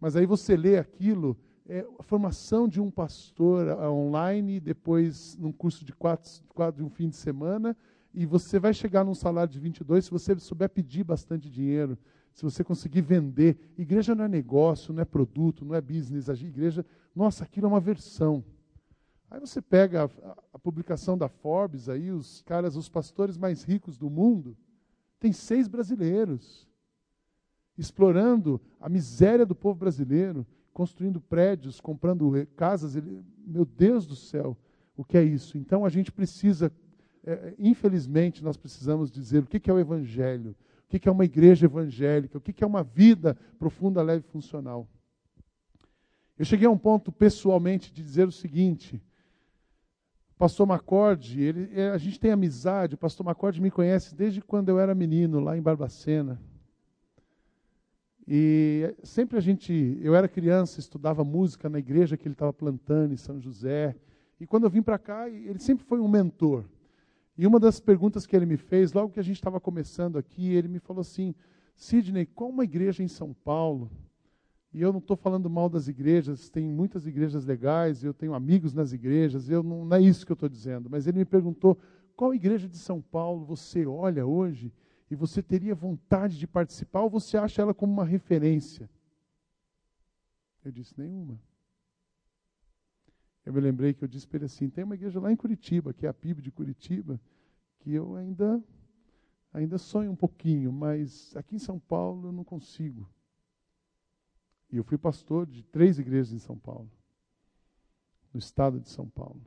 Mas 0.00 0.16
aí 0.16 0.24
você 0.24 0.56
lê 0.56 0.78
aquilo, 0.78 1.36
é, 1.68 1.86
a 1.98 2.02
formação 2.02 2.66
de 2.66 2.80
um 2.80 2.90
pastor 2.90 3.66
uh, 3.66 3.90
online, 3.90 4.60
depois 4.60 5.36
num 5.36 5.52
curso 5.52 5.84
de 5.84 5.92
quatro, 5.92 6.30
quatro 6.48 6.78
de 6.78 6.86
um 6.86 6.90
fim 6.90 7.10
de 7.10 7.16
semana, 7.16 7.76
e 8.14 8.24
você 8.24 8.58
vai 8.58 8.72
chegar 8.72 9.04
num 9.04 9.14
salário 9.14 9.52
de 9.52 9.58
22 9.58 10.06
se 10.06 10.10
você 10.10 10.38
souber 10.38 10.70
pedir 10.70 11.04
bastante 11.04 11.50
dinheiro, 11.50 11.98
se 12.34 12.42
você 12.42 12.64
conseguir 12.64 13.00
vender. 13.00 13.56
Igreja 13.78 14.14
não 14.14 14.24
é 14.24 14.28
negócio, 14.28 14.92
não 14.92 15.00
é 15.00 15.04
produto, 15.04 15.64
não 15.64 15.74
é 15.74 15.80
business. 15.80 16.28
A 16.28 16.34
igreja, 16.34 16.84
nossa, 17.14 17.44
aquilo 17.44 17.66
é 17.66 17.68
uma 17.68 17.80
versão. 17.80 18.44
Aí 19.30 19.40
você 19.40 19.62
pega 19.62 20.04
a, 20.04 20.36
a 20.52 20.58
publicação 20.58 21.16
da 21.16 21.28
Forbes, 21.28 21.88
aí 21.88 22.10
os 22.10 22.42
caras, 22.42 22.76
os 22.76 22.88
pastores 22.88 23.38
mais 23.38 23.62
ricos 23.62 23.96
do 23.96 24.10
mundo, 24.10 24.56
tem 25.20 25.32
seis 25.32 25.68
brasileiros 25.68 26.68
explorando 27.78 28.60
a 28.80 28.88
miséria 28.88 29.46
do 29.46 29.54
povo 29.54 29.78
brasileiro 29.78 30.46
construindo 30.72 31.20
prédios, 31.20 31.80
comprando 31.80 32.32
casas. 32.56 32.96
Ele, 32.96 33.24
meu 33.46 33.64
Deus 33.64 34.06
do 34.06 34.16
céu, 34.16 34.56
o 34.96 35.04
que 35.04 35.16
é 35.16 35.22
isso? 35.22 35.56
Então 35.56 35.84
a 35.84 35.88
gente 35.88 36.10
precisa, 36.10 36.72
é, 37.24 37.54
infelizmente, 37.58 38.42
nós 38.42 38.56
precisamos 38.56 39.10
dizer 39.10 39.44
o 39.44 39.46
que, 39.46 39.60
que 39.60 39.70
é 39.70 39.74
o 39.74 39.78
Evangelho, 39.78 40.54
o 40.96 41.00
que, 41.00 41.08
é 41.08 41.12
uma 41.12 41.24
igreja 41.24 41.66
evangélica, 41.66 42.38
o 42.38 42.40
que, 42.40 42.62
é 42.62 42.66
uma 42.66 42.82
vida 42.82 43.36
profunda, 43.58 44.02
leve 44.02 44.24
e 44.26 44.30
funcional. 44.30 44.88
Eu 46.38 46.44
cheguei 46.44 46.66
a 46.66 46.70
um 46.70 46.78
ponto 46.78 47.10
pessoalmente 47.10 47.92
de 47.92 48.02
dizer 48.02 48.26
o 48.28 48.32
seguinte. 48.32 49.02
O 50.34 50.38
pastor 50.38 50.66
Macorde, 50.66 51.40
ele, 51.40 51.70
é, 51.78 51.90
a 51.90 51.98
gente 51.98 52.18
tem 52.18 52.30
amizade, 52.30 52.94
o 52.94 52.98
pastor 52.98 53.24
Macorde 53.24 53.60
me 53.60 53.70
conhece 53.70 54.14
desde 54.14 54.40
quando 54.40 54.68
eu 54.68 54.78
era 54.78 54.94
menino, 54.94 55.40
lá 55.40 55.56
em 55.56 55.62
Barbacena. 55.62 56.40
E 58.26 58.94
sempre 59.02 59.36
a 59.36 59.40
gente, 59.40 59.98
eu 60.00 60.14
era 60.14 60.28
criança, 60.28 60.80
estudava 60.80 61.22
música 61.22 61.68
na 61.68 61.78
igreja 61.78 62.16
que 62.16 62.26
ele 62.26 62.34
estava 62.34 62.52
plantando 62.52 63.12
em 63.12 63.18
São 63.18 63.40
José. 63.40 63.94
E 64.40 64.46
quando 64.46 64.64
eu 64.64 64.70
vim 64.70 64.82
para 64.82 64.98
cá, 64.98 65.28
ele 65.28 65.58
sempre 65.58 65.84
foi 65.84 66.00
um 66.00 66.08
mentor. 66.08 66.64
E 67.36 67.46
uma 67.46 67.58
das 67.58 67.80
perguntas 67.80 68.26
que 68.26 68.36
ele 68.36 68.46
me 68.46 68.56
fez, 68.56 68.92
logo 68.92 69.12
que 69.12 69.18
a 69.20 69.24
gente 69.24 69.36
estava 69.36 69.60
começando 69.60 70.16
aqui, 70.16 70.52
ele 70.52 70.68
me 70.68 70.78
falou 70.78 71.00
assim: 71.00 71.34
Sidney, 71.74 72.26
qual 72.26 72.50
uma 72.50 72.64
igreja 72.64 73.02
em 73.02 73.08
São 73.08 73.32
Paulo? 73.32 73.90
E 74.72 74.80
eu 74.80 74.92
não 74.92 74.98
estou 74.98 75.16
falando 75.16 75.48
mal 75.48 75.68
das 75.68 75.86
igrejas, 75.86 76.48
tem 76.50 76.66
muitas 76.66 77.06
igrejas 77.06 77.44
legais, 77.44 78.02
eu 78.02 78.12
tenho 78.12 78.34
amigos 78.34 78.72
nas 78.72 78.92
igrejas, 78.92 79.48
eu 79.48 79.62
não, 79.62 79.84
não 79.84 79.96
é 79.96 80.00
isso 80.00 80.26
que 80.26 80.32
eu 80.32 80.34
estou 80.34 80.48
dizendo. 80.48 80.88
Mas 80.88 81.06
ele 81.06 81.18
me 81.18 81.24
perguntou: 81.24 81.78
qual 82.16 82.34
igreja 82.34 82.68
de 82.68 82.78
São 82.78 83.00
Paulo 83.00 83.44
você 83.44 83.84
olha 83.84 84.24
hoje 84.24 84.72
e 85.10 85.16
você 85.16 85.42
teria 85.42 85.74
vontade 85.74 86.38
de 86.38 86.46
participar 86.46 87.02
ou 87.02 87.10
você 87.10 87.36
acha 87.36 87.62
ela 87.62 87.74
como 87.74 87.92
uma 87.92 88.04
referência? 88.04 88.88
Eu 90.64 90.70
disse: 90.70 90.94
nenhuma. 90.96 91.38
Eu 93.44 93.52
me 93.52 93.60
lembrei 93.60 93.92
que 93.92 94.02
eu 94.02 94.08
disse 94.08 94.26
para 94.26 94.38
ele 94.38 94.46
assim: 94.46 94.70
tem 94.70 94.84
uma 94.84 94.94
igreja 94.94 95.20
lá 95.20 95.30
em 95.30 95.36
Curitiba, 95.36 95.92
que 95.92 96.06
é 96.06 96.08
a 96.08 96.14
PIB 96.14 96.40
de 96.40 96.50
Curitiba, 96.50 97.20
que 97.80 97.92
eu 97.92 98.16
ainda, 98.16 98.62
ainda 99.52 99.76
sonho 99.76 100.10
um 100.10 100.16
pouquinho, 100.16 100.72
mas 100.72 101.36
aqui 101.36 101.56
em 101.56 101.58
São 101.58 101.78
Paulo 101.78 102.28
eu 102.28 102.32
não 102.32 102.44
consigo. 102.44 103.08
E 104.70 104.76
eu 104.76 104.84
fui 104.84 104.96
pastor 104.96 105.46
de 105.46 105.62
três 105.62 105.98
igrejas 105.98 106.32
em 106.32 106.38
São 106.38 106.58
Paulo, 106.58 106.90
no 108.32 108.38
estado 108.38 108.80
de 108.80 108.88
São 108.88 109.08
Paulo. 109.08 109.40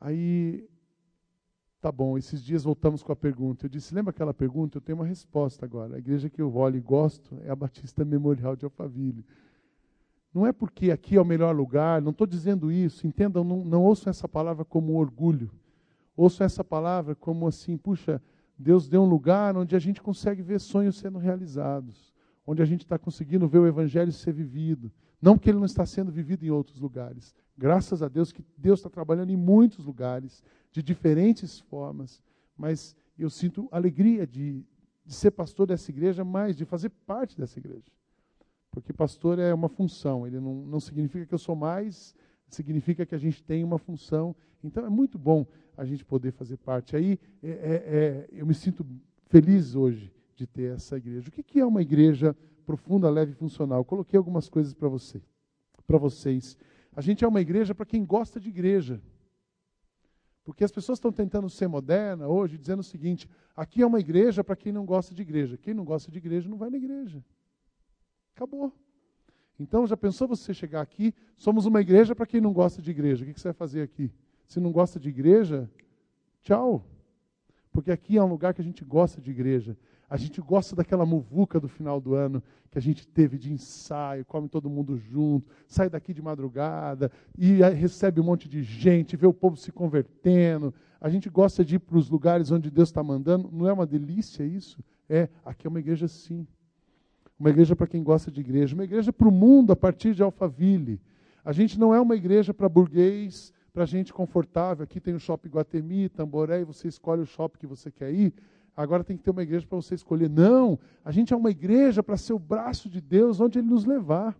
Aí, 0.00 0.68
tá 1.80 1.90
bom, 1.90 2.16
esses 2.16 2.42
dias 2.42 2.64
voltamos 2.64 3.02
com 3.02 3.12
a 3.12 3.16
pergunta. 3.16 3.66
Eu 3.66 3.70
disse: 3.70 3.94
lembra 3.94 4.10
aquela 4.10 4.32
pergunta? 4.32 4.78
Eu 4.78 4.82
tenho 4.82 4.98
uma 4.98 5.04
resposta 5.04 5.66
agora. 5.66 5.96
A 5.96 5.98
igreja 5.98 6.30
que 6.30 6.40
eu 6.40 6.54
olho 6.54 6.76
e 6.76 6.80
gosto 6.80 7.38
é 7.42 7.50
a 7.50 7.56
Batista 7.56 8.04
Memorial 8.04 8.54
de 8.54 8.64
Alphaville. 8.64 9.26
Não 10.32 10.46
é 10.46 10.52
porque 10.52 10.90
aqui 10.90 11.16
é 11.16 11.20
o 11.20 11.24
melhor 11.24 11.54
lugar, 11.54 12.00
não 12.00 12.10
estou 12.10 12.26
dizendo 12.26 12.72
isso, 12.72 13.06
entendam, 13.06 13.44
não, 13.44 13.64
não 13.64 13.82
ouçam 13.82 14.10
essa 14.10 14.26
palavra 14.26 14.64
como 14.64 14.96
orgulho. 14.96 15.50
Ouçam 16.16 16.44
essa 16.44 16.64
palavra 16.64 17.14
como 17.14 17.46
assim, 17.46 17.76
puxa, 17.76 18.20
Deus 18.58 18.88
deu 18.88 19.02
um 19.02 19.08
lugar 19.08 19.56
onde 19.56 19.76
a 19.76 19.78
gente 19.78 20.00
consegue 20.00 20.40
ver 20.40 20.60
sonhos 20.60 20.96
sendo 20.96 21.18
realizados, 21.18 22.12
onde 22.46 22.62
a 22.62 22.64
gente 22.64 22.82
está 22.82 22.98
conseguindo 22.98 23.48
ver 23.48 23.58
o 23.58 23.66
Evangelho 23.66 24.12
ser 24.12 24.32
vivido. 24.32 24.90
Não 25.20 25.38
que 25.38 25.50
ele 25.50 25.58
não 25.58 25.66
está 25.66 25.84
sendo 25.84 26.10
vivido 26.10 26.44
em 26.44 26.50
outros 26.50 26.80
lugares. 26.80 27.34
Graças 27.56 28.02
a 28.02 28.08
Deus 28.08 28.32
que 28.32 28.44
Deus 28.56 28.80
está 28.80 28.90
trabalhando 28.90 29.30
em 29.30 29.36
muitos 29.36 29.84
lugares, 29.84 30.42
de 30.70 30.82
diferentes 30.82 31.60
formas. 31.60 32.22
Mas 32.56 32.96
eu 33.18 33.30
sinto 33.30 33.68
alegria 33.70 34.26
de, 34.26 34.64
de 35.04 35.14
ser 35.14 35.30
pastor 35.30 35.66
dessa 35.66 35.90
igreja, 35.90 36.24
mais 36.24 36.56
de 36.56 36.64
fazer 36.64 36.88
parte 37.06 37.36
dessa 37.36 37.58
igreja. 37.58 37.90
Porque 38.72 38.90
pastor 38.90 39.38
é 39.38 39.52
uma 39.52 39.68
função, 39.68 40.26
ele 40.26 40.40
não, 40.40 40.54
não 40.54 40.80
significa 40.80 41.26
que 41.26 41.34
eu 41.34 41.38
sou 41.38 41.54
mais, 41.54 42.14
significa 42.48 43.04
que 43.04 43.14
a 43.14 43.18
gente 43.18 43.44
tem 43.44 43.62
uma 43.62 43.78
função. 43.78 44.34
Então 44.64 44.84
é 44.84 44.88
muito 44.88 45.18
bom 45.18 45.46
a 45.76 45.84
gente 45.84 46.04
poder 46.04 46.32
fazer 46.32 46.56
parte. 46.56 46.96
Aí 46.96 47.20
é, 47.42 47.50
é, 47.50 47.52
é, 47.52 48.28
eu 48.32 48.46
me 48.46 48.54
sinto 48.54 48.84
feliz 49.26 49.74
hoje 49.74 50.10
de 50.34 50.46
ter 50.46 50.74
essa 50.74 50.96
igreja. 50.96 51.28
O 51.28 51.30
que, 51.30 51.42
que 51.42 51.60
é 51.60 51.66
uma 51.66 51.82
igreja 51.82 52.34
profunda, 52.64 53.10
leve 53.10 53.32
e 53.32 53.34
funcional? 53.34 53.80
Eu 53.80 53.84
coloquei 53.84 54.16
algumas 54.16 54.48
coisas 54.48 54.72
para 54.72 54.88
você, 54.88 55.20
para 55.86 55.98
vocês. 55.98 56.56
A 56.96 57.02
gente 57.02 57.24
é 57.24 57.28
uma 57.28 57.42
igreja 57.42 57.74
para 57.74 57.84
quem 57.84 58.02
gosta 58.06 58.40
de 58.40 58.48
igreja. 58.48 59.02
Porque 60.44 60.64
as 60.64 60.72
pessoas 60.72 60.96
estão 60.96 61.12
tentando 61.12 61.48
ser 61.50 61.68
moderna 61.68 62.26
hoje, 62.26 62.56
dizendo 62.56 62.80
o 62.80 62.84
seguinte: 62.84 63.28
aqui 63.54 63.82
é 63.82 63.86
uma 63.86 64.00
igreja 64.00 64.42
para 64.42 64.56
quem 64.56 64.72
não 64.72 64.86
gosta 64.86 65.14
de 65.14 65.20
igreja. 65.20 65.58
Quem 65.58 65.74
não 65.74 65.84
gosta 65.84 66.10
de 66.10 66.16
igreja 66.16 66.48
não 66.48 66.56
vai 66.56 66.70
na 66.70 66.78
igreja. 66.78 67.22
Acabou. 68.34 68.72
Então, 69.58 69.86
já 69.86 69.96
pensou 69.96 70.26
você 70.26 70.52
chegar 70.52 70.80
aqui? 70.80 71.14
Somos 71.36 71.66
uma 71.66 71.80
igreja 71.80 72.14
para 72.14 72.26
quem 72.26 72.40
não 72.40 72.52
gosta 72.52 72.82
de 72.82 72.90
igreja. 72.90 73.24
O 73.24 73.26
que 73.32 73.40
você 73.40 73.48
vai 73.48 73.52
fazer 73.52 73.82
aqui? 73.82 74.10
Se 74.46 74.58
não 74.58 74.72
gosta 74.72 74.98
de 74.98 75.08
igreja, 75.08 75.70
tchau. 76.42 76.84
Porque 77.70 77.90
aqui 77.90 78.16
é 78.16 78.22
um 78.22 78.28
lugar 78.28 78.54
que 78.54 78.60
a 78.60 78.64
gente 78.64 78.84
gosta 78.84 79.20
de 79.20 79.30
igreja. 79.30 79.76
A 80.10 80.16
gente 80.16 80.40
gosta 80.40 80.76
daquela 80.76 81.06
muvuca 81.06 81.58
do 81.58 81.68
final 81.68 82.00
do 82.00 82.14
ano 82.14 82.42
que 82.70 82.76
a 82.76 82.82
gente 82.82 83.06
teve 83.06 83.38
de 83.38 83.52
ensaio, 83.52 84.24
come 84.24 84.48
todo 84.48 84.68
mundo 84.68 84.96
junto, 84.96 85.50
sai 85.66 85.88
daqui 85.88 86.12
de 86.12 86.20
madrugada 86.20 87.10
e 87.38 87.62
recebe 87.62 88.20
um 88.20 88.24
monte 88.24 88.48
de 88.48 88.62
gente, 88.62 89.16
vê 89.16 89.26
o 89.26 89.32
povo 89.32 89.56
se 89.56 89.72
convertendo. 89.72 90.74
A 91.00 91.08
gente 91.08 91.30
gosta 91.30 91.64
de 91.64 91.76
ir 91.76 91.78
para 91.78 91.96
os 91.96 92.10
lugares 92.10 92.50
onde 92.50 92.70
Deus 92.70 92.88
está 92.88 93.02
mandando. 93.02 93.50
Não 93.50 93.68
é 93.68 93.72
uma 93.72 93.86
delícia 93.86 94.44
isso? 94.44 94.82
É, 95.08 95.28
aqui 95.44 95.66
é 95.66 95.70
uma 95.70 95.80
igreja 95.80 96.08
sim 96.08 96.46
uma 97.42 97.50
igreja 97.50 97.74
para 97.74 97.88
quem 97.88 98.04
gosta 98.04 98.30
de 98.30 98.40
igreja, 98.40 98.72
uma 98.72 98.84
igreja 98.84 99.12
para 99.12 99.26
o 99.26 99.32
mundo 99.32 99.72
a 99.72 99.76
partir 99.76 100.14
de 100.14 100.22
Alphaville. 100.22 101.00
A 101.44 101.50
gente 101.50 101.76
não 101.76 101.92
é 101.92 102.00
uma 102.00 102.14
igreja 102.14 102.54
para 102.54 102.68
burguês, 102.68 103.52
para 103.74 103.84
gente 103.84 104.12
confortável. 104.12 104.84
Aqui 104.84 105.00
tem 105.00 105.12
o 105.12 105.18
shopping 105.18 105.48
Guatemi, 105.48 106.08
Tamboré, 106.08 106.60
e 106.60 106.64
você 106.64 106.86
escolhe 106.86 107.20
o 107.20 107.26
shopping 107.26 107.58
que 107.58 107.66
você 107.66 107.90
quer 107.90 108.14
ir. 108.14 108.32
Agora 108.76 109.02
tem 109.02 109.16
que 109.16 109.24
ter 109.24 109.32
uma 109.32 109.42
igreja 109.42 109.66
para 109.66 109.74
você 109.74 109.96
escolher. 109.96 110.30
Não, 110.30 110.78
a 111.04 111.10
gente 111.10 111.34
é 111.34 111.36
uma 111.36 111.50
igreja 111.50 112.00
para 112.00 112.16
ser 112.16 112.32
o 112.32 112.38
braço 112.38 112.88
de 112.88 113.00
Deus 113.00 113.40
onde 113.40 113.58
Ele 113.58 113.66
nos 113.66 113.84
levar. 113.84 114.38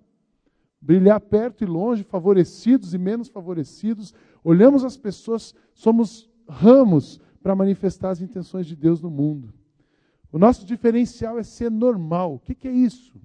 Brilhar 0.80 1.20
perto 1.20 1.64
e 1.64 1.66
longe, 1.66 2.04
favorecidos 2.04 2.94
e 2.94 2.98
menos 2.98 3.26
favorecidos. 3.26 4.14
Olhamos 4.44 4.84
as 4.84 4.96
pessoas, 4.96 5.56
somos 5.74 6.30
ramos 6.48 7.20
para 7.42 7.56
manifestar 7.56 8.10
as 8.10 8.20
intenções 8.20 8.64
de 8.64 8.76
Deus 8.76 9.02
no 9.02 9.10
mundo. 9.10 9.52
O 10.32 10.38
nosso 10.38 10.64
diferencial 10.64 11.38
é 11.38 11.42
ser 11.42 11.70
normal. 11.70 12.34
O 12.34 12.38
que, 12.38 12.54
que 12.54 12.66
é 12.66 12.72
isso? 12.72 13.20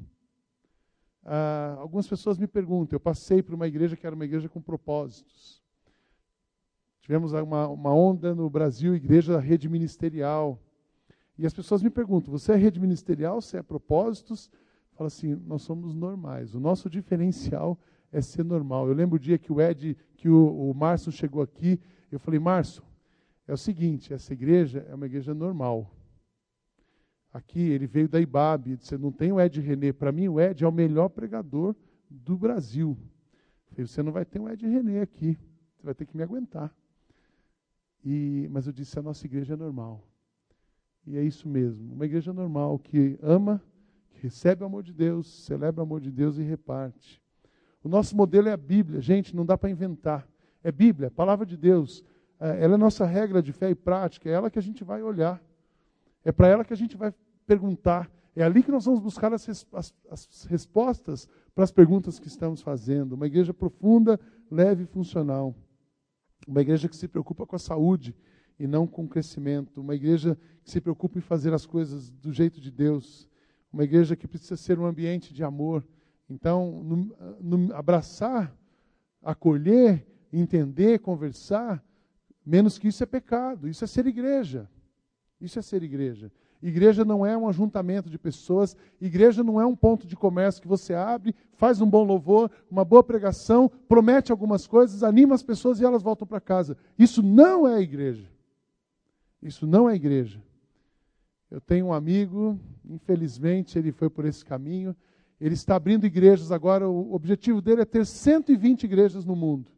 Ah, 1.24 1.78
algumas 1.80 2.06
pessoas 2.06 2.38
me 2.38 2.48
perguntam. 2.48 2.98
Eu 2.98 3.00
passei 3.00 3.42
por 3.42 3.56
uma 3.56 3.66
igreja 3.66 3.96
que 3.96 4.06
era 4.06 4.14
uma 4.14 4.26
igreja 4.26 4.50
com 4.50 4.62
propósitos. 4.62 5.64
Tivemos 7.00 7.32
uma, 7.32 7.70
uma 7.70 7.94
onda 7.94 8.36
no 8.36 8.50
Brasil, 8.50 8.94
igreja 8.94 9.32
da 9.32 9.40
rede 9.40 9.70
ministerial. 9.70 10.62
E 11.38 11.46
as 11.46 11.54
pessoas 11.54 11.82
me 11.82 11.90
perguntam: 11.90 12.30
você 12.30 12.52
é 12.52 12.56
rede 12.58 12.78
ministerial? 12.78 13.40
Você 13.40 13.58
é 13.58 13.64
propósitos? 13.64 14.52
Fala 14.92 15.08
assim: 15.08 15.34
nós 15.46 15.62
somos 15.62 15.96
normais. 15.96 16.54
O 16.54 16.60
nosso 16.60 16.90
diferencial 16.90 17.80
é 18.12 18.20
ser 18.22 18.44
normal. 18.44 18.90
Eu 18.90 18.94
lembro 18.94 19.16
o 19.16 19.20
dia 19.20 19.38
que 19.38 19.54
o 19.54 19.62
Ed, 19.62 19.96
que 20.18 20.28
o, 20.28 20.70
o 20.70 20.74
Márcio 20.74 21.10
chegou 21.14 21.42
aqui. 21.42 21.80
Eu 22.12 22.20
falei: 22.20 22.38
Márcio, 22.38 22.84
é 23.48 23.54
o 23.54 23.58
seguinte: 23.58 24.14
essa 24.14 24.34
igreja 24.34 24.86
é 24.90 24.94
uma 24.94 25.06
igreja 25.06 25.34
normal. 25.34 25.90
Aqui, 27.34 27.60
ele 27.60 27.86
veio 27.86 28.08
da 28.08 28.20
IBAB, 28.20 28.78
você 28.78 28.98
não 28.98 29.12
tem 29.12 29.32
o 29.32 29.40
Ed 29.40 29.60
René. 29.60 29.92
Para 29.92 30.12
mim, 30.12 30.28
o 30.28 30.40
Ed 30.40 30.64
é 30.64 30.68
o 30.68 30.72
melhor 30.72 31.10
pregador 31.10 31.76
do 32.10 32.38
Brasil. 32.38 32.98
falei, 33.70 33.86
você 33.86 34.02
não 34.02 34.12
vai 34.12 34.26
ter 34.26 34.40
um 34.40 34.50
Ed 34.50 34.66
René 34.66 35.02
aqui, 35.02 35.38
você 35.76 35.84
vai 35.84 35.94
ter 35.94 36.06
que 36.06 36.16
me 36.16 36.24
aguentar. 36.24 36.74
E, 38.04 38.48
mas 38.52 38.66
eu 38.66 38.74
disse, 38.74 38.98
a 38.98 39.02
nossa 39.02 39.26
igreja 39.26 39.54
é 39.54 39.58
normal. 39.58 40.04
E 41.06 41.18
é 41.18 41.24
isso 41.24 41.48
mesmo, 41.48 41.94
uma 41.94 42.06
igreja 42.06 42.34
normal, 42.34 42.78
que 42.80 43.18
ama, 43.22 43.62
que 44.10 44.22
recebe 44.22 44.64
o 44.64 44.66
amor 44.66 44.84
de 44.84 44.94
Deus, 44.94 45.46
celebra 45.46 45.82
o 45.82 45.86
amor 45.86 46.02
de 46.02 46.12
Deus 46.12 46.38
e 46.38 46.42
reparte. 46.42 47.22
O 47.84 47.88
nosso 47.88 48.16
modelo 48.16 48.50
é 48.50 48.52
a 48.52 48.58
Bíblia, 48.58 49.00
gente, 49.00 49.36
não 49.36 49.46
dá 49.46 49.58
para 49.58 49.70
inventar. 49.70 50.28
É 50.62 50.72
Bíblia, 50.72 51.10
palavra 51.10 51.46
de 51.46 51.56
Deus. 51.56 52.04
É, 52.40 52.64
ela 52.64 52.76
é 52.76 52.78
nossa 52.78 53.06
regra 53.06 53.42
de 53.42 53.54
fé 53.54 53.70
e 53.70 53.76
prática, 53.76 54.30
é 54.30 54.34
ela 54.34 54.52
que 54.52 54.60
a 54.60 54.62
gente 54.62 54.84
vai 54.84 55.02
olhar. 55.02 55.42
É 56.28 56.32
para 56.34 56.50
ela 56.50 56.66
que 56.66 56.74
a 56.74 56.76
gente 56.76 56.98
vai 56.98 57.14
perguntar. 57.46 58.12
É 58.36 58.44
ali 58.44 58.62
que 58.62 58.70
nós 58.70 58.84
vamos 58.84 59.00
buscar 59.00 59.34
as, 59.34 59.48
as, 59.72 59.96
as 60.12 60.44
respostas 60.50 61.26
para 61.56 61.64
as 61.64 61.72
perguntas 61.72 62.20
que 62.20 62.28
estamos 62.28 62.62
fazendo. 62.62 63.14
Uma 63.14 63.28
igreja 63.28 63.54
profunda, 63.54 64.20
leve 64.52 64.84
e 64.84 64.86
funcional. 64.86 65.56
Uma 66.46 66.60
igreja 66.60 66.90
que 66.90 66.98
se 66.98 67.08
preocupa 67.08 67.46
com 67.46 67.56
a 67.56 67.60
saúde 67.60 68.14
e 68.60 68.68
não 68.68 68.86
com 68.86 69.06
o 69.06 69.08
crescimento. 69.08 69.80
Uma 69.80 69.96
igreja 69.96 70.38
que 70.66 70.70
se 70.70 70.82
preocupa 70.82 71.18
em 71.18 71.22
fazer 71.22 71.54
as 71.54 71.66
coisas 71.66 72.12
do 72.12 72.34
jeito 72.34 72.60
de 72.60 72.72
Deus. 72.72 73.26
Uma 73.72 73.86
igreja 73.86 74.14
que 74.14 74.28
precisa 74.28 74.58
ser 74.58 74.78
um 74.78 74.86
ambiente 74.86 75.34
de 75.34 75.46
amor. 75.46 75.82
Então, 76.30 76.84
no, 76.84 77.16
no 77.40 77.74
abraçar, 77.74 78.54
acolher, 79.24 80.06
entender, 80.34 81.00
conversar, 81.00 81.82
menos 82.46 82.78
que 82.78 82.90
isso 82.90 83.02
é 83.02 83.06
pecado. 83.06 83.70
Isso 83.70 83.86
é 83.86 83.88
ser 83.88 84.06
igreja. 84.06 84.70
Isso 85.40 85.60
é 85.60 85.62
ser 85.62 85.84
igreja. 85.84 86.32
Igreja 86.62 87.06
não 87.06 87.24
é 87.24 87.38
um 87.38 87.48
ajuntamento 87.48 88.10
de 88.10 88.18
pessoas, 88.18 88.76
igreja 89.00 89.44
não 89.44 89.62
é 89.62 89.66
um 89.66 89.76
ponto 89.76 90.08
de 90.08 90.16
comércio 90.16 90.62
que 90.62 90.68
você 90.68 90.94
abre, 90.94 91.36
faz 91.54 91.82
um 91.82 91.90
bom 91.90 92.04
louvor, 92.04 92.50
uma 92.70 92.84
boa 92.84 93.04
pregação, 93.04 93.70
promete 93.88 94.32
algumas 94.32 94.66
coisas, 94.66 95.04
anima 95.04 95.36
as 95.36 95.44
pessoas 95.44 95.80
e 95.80 95.86
elas 95.86 96.02
voltam 96.02 96.28
para 96.28 96.42
casa. 96.42 96.76
Isso 96.98 97.22
não 97.22 97.68
é 97.68 97.80
igreja. 97.80 98.28
Isso 99.42 99.68
não 99.68 99.88
é 99.88 99.94
igreja. 99.94 100.42
Eu 101.50 101.62
tenho 101.62 101.88
um 101.88 101.94
amigo, 101.94 102.60
infelizmente 102.84 103.78
ele 103.78 103.92
foi 103.92 104.10
por 104.10 104.26
esse 104.26 104.44
caminho, 104.44 104.96
ele 105.40 105.54
está 105.54 105.76
abrindo 105.76 106.06
igrejas 106.06 106.52
agora, 106.52 106.90
o 106.90 107.14
objetivo 107.14 107.62
dele 107.62 107.82
é 107.82 107.86
ter 107.86 108.06
120 108.06 108.84
igrejas 108.84 109.24
no 109.24 109.36
mundo. 109.36 109.72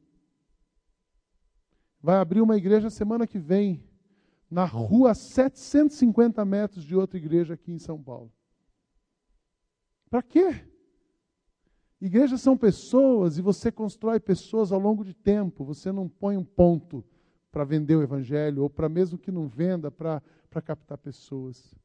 Vai 2.01 2.15
abrir 2.15 2.39
uma 2.39 2.55
igreja 2.55 2.89
semana 2.89 3.27
que 3.27 3.37
vem 3.37 3.83
na 4.49 4.65
rua 4.65 5.11
a 5.11 5.15
750 5.15 6.43
metros 6.43 6.83
de 6.83 6.95
outra 6.95 7.17
igreja 7.17 7.53
aqui 7.53 7.71
em 7.71 7.79
São 7.79 8.01
Paulo. 8.01 8.31
Para 10.09 10.23
quê? 10.23 10.65
Igrejas 12.01 12.41
são 12.41 12.57
pessoas 12.57 13.37
e 13.37 13.41
você 13.41 13.71
constrói 13.71 14.19
pessoas 14.19 14.71
ao 14.71 14.79
longo 14.79 15.03
de 15.03 15.13
tempo, 15.13 15.65
você 15.65 15.91
não 15.91 16.07
põe 16.07 16.37
um 16.37 16.43
ponto 16.43 17.03
para 17.51 17.63
vender 17.63 17.95
o 17.95 18.01
evangelho, 18.03 18.63
ou 18.63 18.69
para 18.69 18.87
mesmo 18.87 19.17
que 19.17 19.31
não 19.31 19.47
venda, 19.47 19.91
para 19.91 20.21
captar 20.63 20.97
pessoas. 20.97 21.75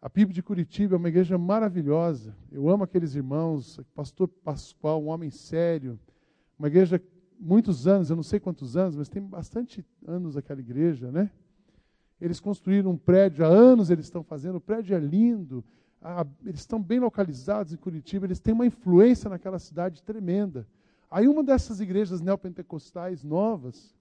A 0.00 0.08
PIB 0.08 0.32
de 0.32 0.42
Curitiba 0.42 0.96
é 0.96 0.98
uma 0.98 1.08
igreja 1.08 1.36
maravilhosa. 1.36 2.34
Eu 2.50 2.68
amo 2.68 2.84
aqueles 2.84 3.14
irmãos, 3.14 3.80
pastor 3.94 4.28
Pascoal, 4.28 5.02
um 5.02 5.08
homem 5.08 5.30
sério. 5.30 5.98
Uma 6.58 6.68
igreja, 6.68 7.00
muitos 7.38 7.86
anos, 7.86 8.10
eu 8.10 8.16
não 8.16 8.22
sei 8.22 8.40
quantos 8.40 8.76
anos, 8.76 8.96
mas 8.96 9.08
tem 9.08 9.22
bastante 9.22 9.84
anos 10.06 10.36
aquela 10.36 10.60
igreja, 10.60 11.12
né? 11.12 11.30
Eles 12.22 12.38
construíram 12.38 12.92
um 12.92 12.96
prédio, 12.96 13.44
há 13.44 13.48
anos 13.48 13.90
eles 13.90 14.04
estão 14.04 14.22
fazendo, 14.22 14.54
o 14.54 14.60
prédio 14.60 14.94
é 14.94 15.00
lindo, 15.00 15.64
eles 16.46 16.60
estão 16.60 16.80
bem 16.80 17.00
localizados 17.00 17.72
em 17.72 17.76
Curitiba, 17.76 18.26
eles 18.26 18.38
têm 18.38 18.54
uma 18.54 18.64
influência 18.64 19.28
naquela 19.28 19.58
cidade 19.58 20.04
tremenda. 20.04 20.64
Aí 21.10 21.26
uma 21.26 21.42
dessas 21.42 21.80
igrejas 21.80 22.20
neopentecostais 22.20 23.24
novas 23.24 23.92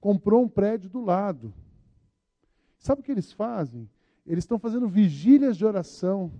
comprou 0.00 0.42
um 0.42 0.48
prédio 0.48 0.88
do 0.88 1.04
lado. 1.04 1.52
Sabe 2.78 3.02
o 3.02 3.04
que 3.04 3.12
eles 3.12 3.32
fazem? 3.32 3.86
Eles 4.24 4.44
estão 4.44 4.58
fazendo 4.58 4.88
vigílias 4.88 5.54
de 5.54 5.66
oração 5.66 6.32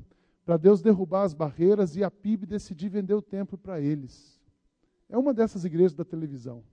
para 0.47 0.56
Deus 0.56 0.80
derrubar 0.80 1.25
as 1.25 1.35
barreiras 1.35 1.94
e 1.94 2.02
a 2.02 2.11
PIB 2.11 2.47
decidir 2.47 2.88
vender 2.88 3.12
o 3.12 3.20
templo 3.20 3.58
para 3.58 3.78
eles. 3.78 4.40
É 5.11 5.18
uma 5.18 5.35
dessas 5.35 5.66
igrejas 5.66 5.94
da 5.94 6.06
televisão. 6.06 6.64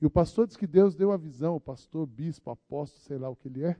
E 0.00 0.06
o 0.06 0.10
pastor 0.10 0.46
diz 0.46 0.56
que 0.56 0.66
Deus 0.66 0.94
deu 0.94 1.10
a 1.10 1.16
visão, 1.16 1.56
o 1.56 1.60
pastor, 1.60 2.06
bispo, 2.06 2.50
apóstolo, 2.50 3.02
sei 3.02 3.18
lá 3.18 3.28
o 3.28 3.36
que 3.36 3.48
ele 3.48 3.64
é, 3.64 3.76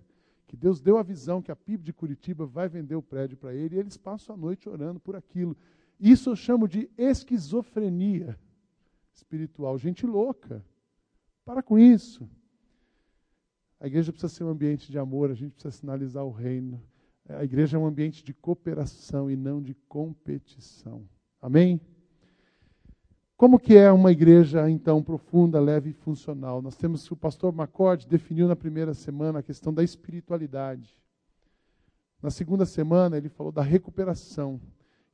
que 0.47 0.57
Deus 0.57 0.81
deu 0.81 0.97
a 0.97 1.03
visão 1.03 1.43
que 1.43 1.53
a 1.53 1.57
PIB 1.57 1.85
de 1.85 1.93
Curitiba 1.93 2.47
vai 2.47 2.69
vender 2.69 2.97
o 2.97 3.03
prédio 3.03 3.37
para 3.37 3.55
ele 3.55 3.77
e 3.77 3.79
eles 3.79 3.97
passam 3.97 4.35
a 4.35 4.39
noite 4.39 4.69
orando 4.69 4.99
por 4.99 5.15
aquilo. 5.15 5.57
Isso 6.01 6.31
eu 6.31 6.37
chamo 6.37 6.67
de 6.67 6.91
esquizofrenia 6.97 8.39
espiritual. 9.13 9.79
Gente 9.79 10.07
louca. 10.07 10.65
Para 11.45 11.63
com 11.63 11.79
isso. 11.79 12.29
A 13.81 13.87
igreja 13.87 14.11
precisa 14.11 14.33
ser 14.33 14.45
um 14.45 14.49
ambiente 14.49 14.91
de 14.91 14.99
amor, 14.99 15.31
a 15.31 15.35
gente 15.35 15.53
precisa 15.53 15.71
sinalizar 15.71 16.25
o 16.25 16.31
reino. 16.31 16.83
A 17.29 17.45
igreja 17.45 17.77
é 17.77 17.81
um 17.81 17.87
ambiente 17.87 18.25
de 18.25 18.33
cooperação 18.33 19.31
e 19.31 19.37
não 19.37 19.63
de 19.63 19.75
competição. 19.89 21.07
Amém? 21.41 21.81
Como 23.39 23.57
que 23.57 23.77
é 23.77 23.93
uma 23.93 24.11
igreja, 24.11 24.69
então, 24.69 25.01
profunda, 25.01 25.61
leve 25.61 25.91
e 25.91 25.93
funcional? 25.93 26.61
Nós 26.61 26.77
temos, 26.77 27.09
o 27.09 27.15
pastor 27.15 27.53
Macorde 27.53 28.05
definiu 28.05 28.49
na 28.49 28.57
primeira 28.57 28.93
semana 28.95 29.39
a 29.39 29.43
questão 29.45 29.73
da 29.73 29.85
espiritualidade. 29.85 30.99
Na 32.21 32.31
segunda 32.31 32.67
semana, 32.67 33.17
ele 33.17 33.29
falou 33.29 33.53
da 33.53 33.63
recuperação. 33.63 34.61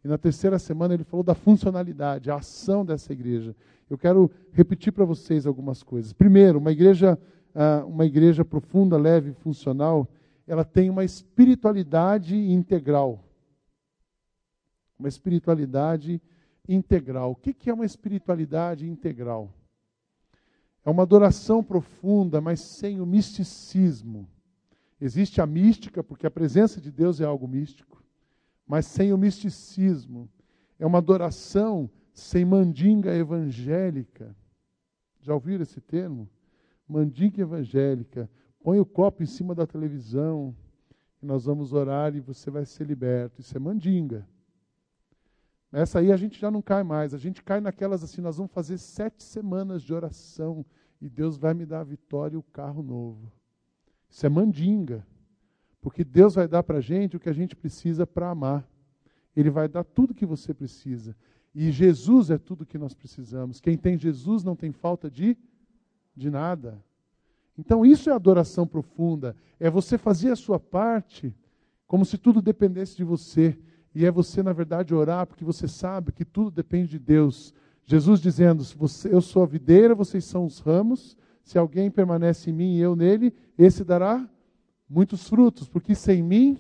E 0.02 0.08
na 0.08 0.16
terceira 0.16 0.58
semana, 0.58 0.94
ele 0.94 1.04
falou 1.04 1.22
da 1.22 1.34
funcionalidade, 1.34 2.30
a 2.30 2.36
ação 2.36 2.82
dessa 2.82 3.12
igreja. 3.12 3.54
Eu 3.90 3.98
quero 3.98 4.30
repetir 4.52 4.90
para 4.90 5.04
vocês 5.04 5.46
algumas 5.46 5.82
coisas. 5.82 6.14
Primeiro, 6.14 6.58
uma 6.58 6.72
igreja, 6.72 7.18
ah, 7.54 7.84
uma 7.86 8.06
igreja 8.06 8.42
profunda, 8.42 8.96
leve 8.96 9.32
e 9.32 9.34
funcional, 9.34 10.08
ela 10.46 10.64
tem 10.64 10.88
uma 10.88 11.04
espiritualidade 11.04 12.34
integral. 12.34 13.22
Uma 14.98 15.10
espiritualidade 15.10 16.14
integral 16.14 16.33
integral. 16.68 17.32
O 17.32 17.36
que 17.36 17.68
é 17.68 17.74
uma 17.74 17.84
espiritualidade 17.84 18.88
integral? 18.88 19.52
É 20.84 20.90
uma 20.90 21.02
adoração 21.02 21.62
profunda, 21.62 22.40
mas 22.40 22.60
sem 22.60 23.00
o 23.00 23.06
misticismo. 23.06 24.28
Existe 25.00 25.40
a 25.40 25.46
mística, 25.46 26.02
porque 26.02 26.26
a 26.26 26.30
presença 26.30 26.80
de 26.80 26.90
Deus 26.90 27.20
é 27.20 27.24
algo 27.24 27.48
místico, 27.48 28.02
mas 28.66 28.86
sem 28.86 29.12
o 29.12 29.18
misticismo. 29.18 30.28
É 30.78 30.86
uma 30.86 30.98
adoração 30.98 31.90
sem 32.12 32.44
mandinga 32.44 33.14
evangélica. 33.14 34.36
Já 35.20 35.34
ouviram 35.34 35.62
esse 35.62 35.80
termo? 35.80 36.28
Mandinga 36.86 37.40
evangélica. 37.40 38.30
Põe 38.62 38.78
o 38.78 38.86
copo 38.86 39.22
em 39.22 39.26
cima 39.26 39.54
da 39.54 39.66
televisão 39.66 40.54
e 41.22 41.26
nós 41.26 41.44
vamos 41.44 41.72
orar 41.72 42.14
e 42.14 42.20
você 42.20 42.50
vai 42.50 42.64
ser 42.64 42.86
liberto. 42.86 43.40
Isso 43.40 43.56
é 43.56 43.60
mandinga. 43.60 44.26
Essa 45.74 45.98
aí 45.98 46.12
a 46.12 46.16
gente 46.16 46.40
já 46.40 46.52
não 46.52 46.62
cai 46.62 46.84
mais. 46.84 47.12
A 47.12 47.18
gente 47.18 47.42
cai 47.42 47.60
naquelas 47.60 48.04
assim, 48.04 48.20
nós 48.20 48.36
vamos 48.36 48.52
fazer 48.52 48.78
sete 48.78 49.24
semanas 49.24 49.82
de 49.82 49.92
oração 49.92 50.64
e 51.02 51.08
Deus 51.08 51.36
vai 51.36 51.52
me 51.52 51.66
dar 51.66 51.80
a 51.80 51.84
vitória 51.84 52.36
e 52.36 52.38
o 52.38 52.44
carro 52.44 52.80
novo. 52.80 53.32
Isso 54.08 54.24
é 54.24 54.28
mandinga. 54.28 55.04
Porque 55.80 56.04
Deus 56.04 56.36
vai 56.36 56.46
dar 56.46 56.62
para 56.62 56.78
a 56.78 56.80
gente 56.80 57.16
o 57.16 57.20
que 57.20 57.28
a 57.28 57.32
gente 57.32 57.56
precisa 57.56 58.06
para 58.06 58.30
amar. 58.30 58.64
Ele 59.34 59.50
vai 59.50 59.66
dar 59.66 59.82
tudo 59.82 60.12
o 60.12 60.14
que 60.14 60.24
você 60.24 60.54
precisa. 60.54 61.16
E 61.52 61.72
Jesus 61.72 62.30
é 62.30 62.38
tudo 62.38 62.62
o 62.62 62.66
que 62.66 62.78
nós 62.78 62.94
precisamos. 62.94 63.60
Quem 63.60 63.76
tem 63.76 63.98
Jesus 63.98 64.44
não 64.44 64.54
tem 64.54 64.70
falta 64.70 65.10
de, 65.10 65.36
de 66.14 66.30
nada. 66.30 66.80
Então, 67.58 67.84
isso 67.84 68.08
é 68.08 68.12
adoração 68.12 68.64
profunda. 68.64 69.34
É 69.58 69.68
você 69.68 69.98
fazer 69.98 70.30
a 70.30 70.36
sua 70.36 70.60
parte 70.60 71.34
como 71.84 72.04
se 72.04 72.16
tudo 72.16 72.40
dependesse 72.40 72.96
de 72.96 73.02
você. 73.02 73.58
E 73.94 74.04
é 74.04 74.10
você, 74.10 74.42
na 74.42 74.52
verdade, 74.52 74.94
orar, 74.94 75.26
porque 75.26 75.44
você 75.44 75.68
sabe 75.68 76.12
que 76.12 76.24
tudo 76.24 76.50
depende 76.50 76.90
de 76.90 76.98
Deus. 76.98 77.54
Jesus 77.84 78.20
dizendo: 78.20 78.64
Eu 79.04 79.20
sou 79.20 79.42
a 79.42 79.46
videira, 79.46 79.94
vocês 79.94 80.24
são 80.24 80.44
os 80.44 80.58
ramos. 80.58 81.16
Se 81.44 81.58
alguém 81.58 81.90
permanece 81.90 82.50
em 82.50 82.54
mim 82.54 82.76
e 82.76 82.80
eu 82.80 82.96
nele, 82.96 83.32
esse 83.58 83.84
dará 83.84 84.26
muitos 84.88 85.28
frutos, 85.28 85.68
porque 85.68 85.94
sem 85.94 86.22
mim 86.22 86.58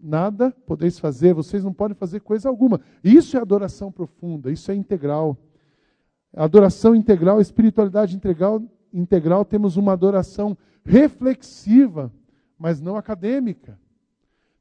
nada 0.00 0.50
podeis 0.66 0.98
fazer, 0.98 1.34
vocês 1.34 1.62
não 1.62 1.72
podem 1.72 1.94
fazer 1.96 2.20
coisa 2.20 2.48
alguma. 2.48 2.80
Isso 3.04 3.36
é 3.36 3.40
adoração 3.40 3.92
profunda, 3.92 4.50
isso 4.50 4.70
é 4.70 4.74
integral. 4.74 5.36
Adoração 6.34 6.94
integral, 6.94 7.40
espiritualidade 7.40 8.16
integral, 8.16 8.62
integral, 8.92 9.44
temos 9.44 9.76
uma 9.76 9.92
adoração 9.92 10.56
reflexiva, 10.84 12.12
mas 12.58 12.80
não 12.80 12.96
acadêmica. 12.96 13.78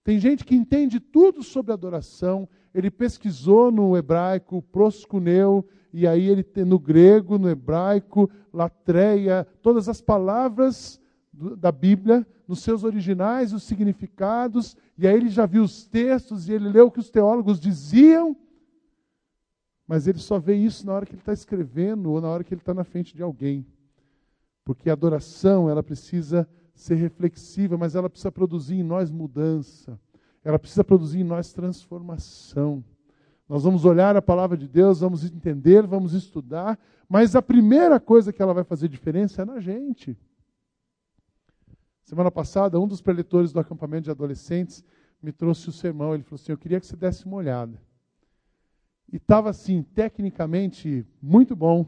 Tem 0.06 0.20
gente 0.20 0.46
que 0.46 0.56
entende 0.56 1.00
tudo 1.00 1.42
sobre 1.42 1.74
adoração, 1.74 2.48
ele 2.72 2.92
pesquisou 2.92 3.72
no 3.72 3.98
hebraico, 3.98 4.62
proscuneu, 4.62 5.68
e 5.92 6.06
aí 6.06 6.30
ele 6.30 6.44
tem 6.44 6.64
no 6.64 6.78
grego, 6.78 7.40
no 7.40 7.50
hebraico, 7.50 8.30
latreia, 8.54 9.48
todas 9.64 9.90
as 9.90 10.02
palavras 10.02 11.02
da 11.34 11.72
Bíblia, 11.72 12.26
nos 12.48 12.60
seus 12.60 12.84
originais, 12.84 13.52
os 13.52 13.64
significados, 13.64 14.78
e 14.96 15.08
aí 15.08 15.16
ele 15.16 15.28
já 15.28 15.48
viu 15.48 15.64
os 15.64 15.88
textos 15.88 16.48
e 16.48 16.54
ele 16.54 16.70
leu 16.70 16.86
o 16.86 16.92
que 16.92 17.00
os 17.00 17.10
teólogos 17.10 17.60
diziam, 17.60 18.38
mas 19.88 20.06
ele 20.06 20.20
só 20.20 20.38
vê 20.38 20.54
isso 20.56 20.86
na 20.86 20.94
hora 20.94 21.06
que 21.08 21.14
ele 21.14 21.22
está 21.22 21.34
escrevendo 21.34 22.12
ou 22.12 22.22
na 22.22 22.28
hora 22.28 22.44
que 22.44 22.54
ele 22.54 22.62
está 22.62 22.76
na 22.76 22.84
frente 22.84 23.16
de 23.16 23.24
alguém. 23.24 23.66
Porque 24.64 24.88
a 24.88 24.94
adoração, 24.94 25.68
ela 25.68 25.82
precisa 25.82 26.48
ser 26.76 26.96
reflexiva, 26.96 27.78
mas 27.78 27.96
ela 27.96 28.10
precisa 28.10 28.32
produzir 28.32 28.76
em 28.76 28.84
nós 28.84 29.10
mudança. 29.10 30.00
Ela 30.44 30.60
precisa 30.60 30.84
produzir 30.84 31.22
em 31.22 31.24
nós 31.24 31.52
transformação. 31.52 32.84
Nós 33.48 33.64
vamos 33.64 33.86
olhar 33.86 34.16
a 34.16 34.22
palavra 34.22 34.58
de 34.58 34.68
Deus, 34.68 35.00
vamos 35.00 35.24
entender, 35.24 35.88
vamos 35.88 36.14
estudar, 36.14 36.80
mas 37.08 37.36
a 37.36 37.42
primeira 37.42 38.00
coisa 38.00 38.34
que 38.34 38.42
ela 38.42 38.54
vai 38.54 38.64
fazer 38.64 38.88
diferença 38.88 39.42
é 39.42 39.46
na 39.46 39.60
gente. 39.60 40.18
Semana 42.04 42.30
passada, 42.30 42.80
um 42.80 42.88
dos 42.88 43.02
preletores 43.02 43.52
do 43.52 43.60
acampamento 43.60 44.04
de 44.04 44.12
adolescentes 44.12 44.84
me 45.22 45.32
trouxe 45.32 45.70
o 45.70 45.72
sermão. 45.72 46.14
Ele 46.14 46.24
falou 46.24 46.40
assim: 46.40 46.52
Eu 46.52 46.58
queria 46.58 46.80
que 46.80 46.86
você 46.86 46.96
desse 46.96 47.26
uma 47.26 47.38
olhada. 47.38 47.82
E 49.12 49.18
estava 49.18 49.50
assim, 49.50 49.82
tecnicamente 49.82 51.06
muito 51.22 51.56
bom, 51.56 51.88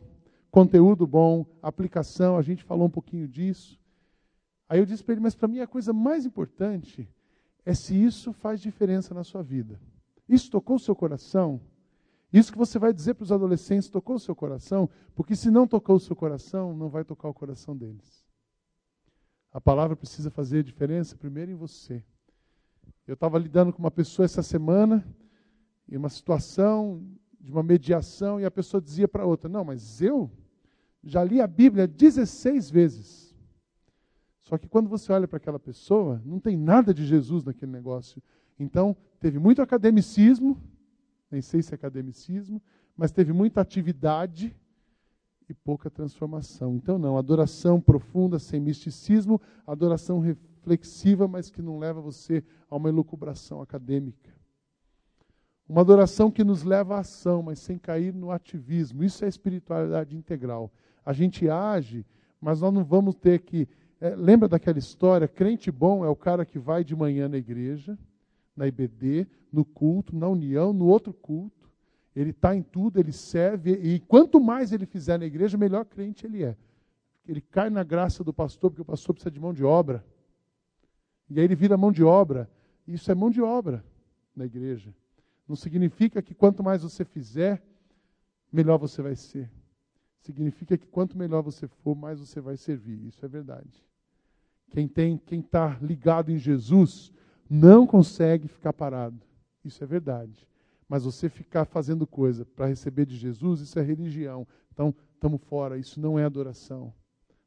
conteúdo 0.50 1.06
bom, 1.06 1.45
aplicação, 1.62 2.38
a 2.38 2.41
gente 2.41 2.63
falou 2.63 2.88
um 2.88 2.89
pouquinho 2.89 3.28
disso. 3.28 3.80
Aí 4.69 4.80
eu 4.80 4.86
disse 4.86 5.03
para 5.03 5.13
ele, 5.13 5.21
mas 5.21 5.36
para 5.36 5.47
mim 5.47 5.60
a 5.60 5.67
coisa 5.67 5.93
mais 5.93 6.25
importante 6.25 7.10
é 7.65 7.73
se 7.73 7.95
isso 7.95 8.34
faz 8.34 8.62
diferença 8.62 9.13
na 9.13 9.23
sua 9.23 9.41
vida. 9.41 9.80
Isso 10.27 10.51
tocou 10.51 10.75
o 10.75 10.80
seu 10.80 10.95
coração? 10.95 11.62
Isso 12.32 12.51
que 12.51 12.58
você 12.58 12.77
vai 12.77 12.91
dizer 12.91 13.13
para 13.13 13.23
os 13.23 13.32
adolescentes 13.32 13.89
tocou 13.89 14.17
o 14.17 14.19
seu 14.19 14.36
coração? 14.36 14.89
Porque 15.15 15.36
se 15.36 15.49
não 15.49 15.65
tocou 15.65 15.95
o 15.95 15.99
seu 15.99 16.15
coração, 16.15 16.75
não 16.75 16.89
vai 16.89 17.03
tocar 17.03 17.30
o 17.30 17.34
coração 17.34 17.75
deles. 17.75 18.25
A 19.51 19.62
palavra 19.62 19.95
precisa 19.95 20.30
fazer 20.30 20.63
diferença 20.63 21.15
primeiro 21.15 21.51
em 21.51 21.56
você. 21.56 22.03
Eu 23.08 23.13
estava 23.13 23.39
lidando 23.39 23.71
com 23.71 23.80
uma 23.80 23.91
pessoa 23.91 24.25
essa 24.25 24.43
semana, 24.43 25.06
em 25.89 25.95
uma 25.95 26.10
situação 26.10 27.01
de 27.39 27.51
uma 27.51 27.63
mediação, 27.63 28.39
e 28.39 28.45
a 28.45 28.51
pessoa 28.51 28.82
dizia 28.82 29.08
para 29.08 29.23
a 29.23 29.25
outra: 29.25 29.49
Não, 29.49 29.63
mas 29.63 30.01
eu 30.01 30.30
já 31.01 31.23
li 31.23 31.39
a 31.39 31.47
Bíblia 31.47 31.88
16 31.88 32.69
vezes. 32.69 33.26
Só 34.47 34.57
que 34.57 34.69
quando 34.69 34.88
você 34.88 35.12
olha 35.12 35.27
para 35.27 35.36
aquela 35.36 35.60
pessoa, 35.60 36.21
não 36.23 36.39
tem 36.39 36.55
nada 36.55 36.93
de 36.93 37.05
Jesus 37.05 37.43
naquele 37.43 37.69
negócio. 37.69 38.23
Então, 38.57 38.95
teve 39.19 39.38
muito 39.38 39.62
academicismo, 39.62 40.57
nem 41.29 41.41
sei 41.41 41.62
se 41.62 41.73
é 41.73 41.75
academicismo, 41.75 42.62
mas 42.95 43.12
teve 43.12 43.33
muita 43.33 43.60
atividade 43.60 44.55
e 45.49 45.53
pouca 45.53 45.89
transformação. 45.89 46.77
Então, 46.77 46.97
não, 46.97 47.17
adoração 47.17 47.81
profunda, 47.81 48.39
sem 48.39 48.62
misticismo, 48.62 49.41
adoração 49.67 50.21
reflexiva, 50.21 51.27
mas 51.27 51.49
que 51.49 51.62
não 51.62 51.77
leva 51.77 51.99
você 51.99 52.41
a 52.69 52.77
uma 52.77 52.88
elucubração 52.88 53.62
acadêmica. 53.62 54.33
Uma 55.67 55.81
adoração 55.81 56.31
que 56.31 56.45
nos 56.45 56.63
leva 56.63 56.95
à 56.95 56.99
ação, 56.99 57.43
mas 57.43 57.60
sem 57.60 57.77
cair 57.77 58.13
no 58.13 58.31
ativismo. 58.31 59.03
Isso 59.03 59.25
é 59.25 59.27
espiritualidade 59.27 60.15
integral. 60.15 60.71
A 61.05 61.12
gente 61.12 61.49
age 61.49 62.05
mas 62.39 62.62
nós 62.62 62.73
não 62.73 62.83
vamos 62.83 63.15
ter 63.15 63.39
que. 63.39 63.67
É, 63.99 64.15
lembra 64.15 64.47
daquela 64.47 64.77
história? 64.77 65.27
Crente 65.27 65.71
bom 65.71 66.05
é 66.05 66.10
o 66.10 66.15
cara 66.15 66.45
que 66.45 66.60
vai 66.60 66.83
de 66.83 66.95
manhã 66.95 67.27
na 67.27 67.38
igreja, 67.38 67.97
na 68.55 68.67
IBD, 68.67 69.27
no 69.51 69.65
culto, 69.65 70.15
na 70.15 70.27
união, 70.27 70.71
no 70.71 70.86
outro 70.86 71.13
culto. 71.13 71.69
Ele 72.15 72.31
está 72.31 72.55
em 72.55 72.62
tudo, 72.62 72.99
ele 72.99 73.12
serve, 73.12 73.73
e 73.73 73.99
quanto 73.99 74.39
mais 74.39 74.71
ele 74.71 74.86
fizer 74.86 75.19
na 75.19 75.25
igreja, 75.25 75.57
melhor 75.57 75.86
crente 75.86 76.25
ele 76.25 76.43
é. 76.43 76.55
Ele 77.27 77.41
cai 77.41 77.69
na 77.69 77.83
graça 77.83 78.23
do 78.23 78.33
pastor, 78.33 78.71
porque 78.71 78.81
o 78.81 78.86
pastor 78.86 79.13
precisa 79.13 79.31
de 79.31 79.39
mão 79.39 79.53
de 79.53 79.63
obra. 79.63 80.03
E 81.29 81.39
aí 81.39 81.45
ele 81.45 81.55
vira 81.55 81.77
mão 81.77 81.91
de 81.91 82.03
obra. 82.03 82.49
Isso 82.88 83.12
é 83.12 83.15
mão 83.15 83.29
de 83.29 83.41
obra 83.41 83.83
na 84.36 84.45
igreja. 84.45 84.93
Não 85.47 85.55
significa 85.55 86.21
que 86.21 86.33
quanto 86.33 86.63
mais 86.63 86.83
você 86.83 87.03
fizer, 87.03 87.62
melhor 88.51 88.77
você 88.77 89.01
vai 89.01 89.15
ser. 89.15 89.49
Significa 90.19 90.77
que 90.77 90.88
quanto 90.88 91.17
melhor 91.17 91.41
você 91.41 91.67
for, 91.67 91.95
mais 91.95 92.19
você 92.19 92.39
vai 92.39 92.57
servir. 92.57 93.05
Isso 93.07 93.23
é 93.25 93.27
verdade. 93.27 93.87
Quem 94.69 94.88
tem, 94.88 95.17
quem 95.17 95.39
está 95.39 95.77
ligado 95.82 96.32
em 96.32 96.38
Jesus, 96.38 97.12
não 97.49 97.88
consegue 97.88 98.47
ficar 98.47 98.73
parado. 98.73 99.21
Isso 99.63 99.84
é 99.84 99.88
verdade. 99.88 100.47
Mas 100.88 101.03
você 101.03 101.30
ficar 101.30 101.65
fazendo 101.65 102.08
coisa 102.08 102.45
para 102.45 102.67
receber 102.67 103.06
de 103.06 103.15
Jesus, 103.15 103.62
isso 103.62 103.77
é 103.80 103.82
religião. 103.82 104.47
Então, 104.73 104.93
estamos 105.13 105.41
fora. 105.43 105.77
Isso 105.77 105.99
não 105.99 106.17
é 106.17 106.23
adoração. 106.23 106.93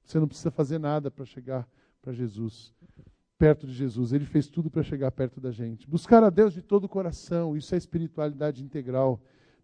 Você 0.02 0.18
não 0.18 0.28
precisa 0.28 0.50
fazer 0.50 0.78
nada 0.78 1.10
para 1.10 1.24
chegar 1.24 1.68
para 2.02 2.12
Jesus 2.12 2.74
perto 3.40 3.66
de 3.66 3.72
Jesus. 3.72 4.12
Ele 4.12 4.26
fez 4.26 4.48
tudo 4.48 4.70
para 4.70 4.82
chegar 4.82 5.10
perto 5.10 5.40
da 5.40 5.50
gente. 5.50 5.88
Buscar 5.88 6.22
a 6.22 6.28
Deus 6.28 6.52
de 6.52 6.60
todo 6.60 6.84
o 6.84 6.88
coração, 6.88 7.56
isso 7.56 7.74
é 7.74 7.78
espiritualidade 7.78 8.62
integral. 8.62 9.18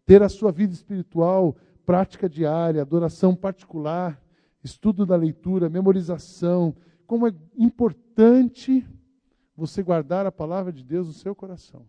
Ter 0.06 0.22
a 0.22 0.30
sua 0.30 0.50
vida 0.50 0.72
espiritual, 0.72 1.54
prática 1.84 2.26
diária, 2.26 2.80
adoração 2.80 3.36
particular, 3.36 4.18
estudo 4.64 5.04
da 5.04 5.14
leitura, 5.14 5.68
memorização. 5.68 6.74
Como 7.06 7.26
é 7.26 7.34
importante 7.56 8.86
você 9.56 9.82
guardar 9.82 10.26
a 10.26 10.32
palavra 10.32 10.72
de 10.72 10.84
Deus 10.84 11.06
no 11.06 11.12
seu 11.12 11.34
coração. 11.34 11.86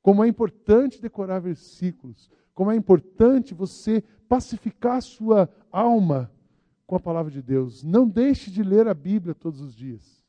Como 0.00 0.24
é 0.24 0.28
importante 0.28 1.00
decorar 1.00 1.40
versículos. 1.40 2.30
Como 2.54 2.70
é 2.70 2.76
importante 2.76 3.54
você 3.54 4.02
pacificar 4.28 4.96
a 4.96 5.00
sua 5.00 5.48
alma 5.70 6.30
com 6.86 6.96
a 6.96 7.00
palavra 7.00 7.30
de 7.30 7.42
Deus. 7.42 7.82
Não 7.82 8.08
deixe 8.08 8.50
de 8.50 8.62
ler 8.62 8.86
a 8.86 8.94
Bíblia 8.94 9.34
todos 9.34 9.60
os 9.60 9.74
dias. 9.74 10.22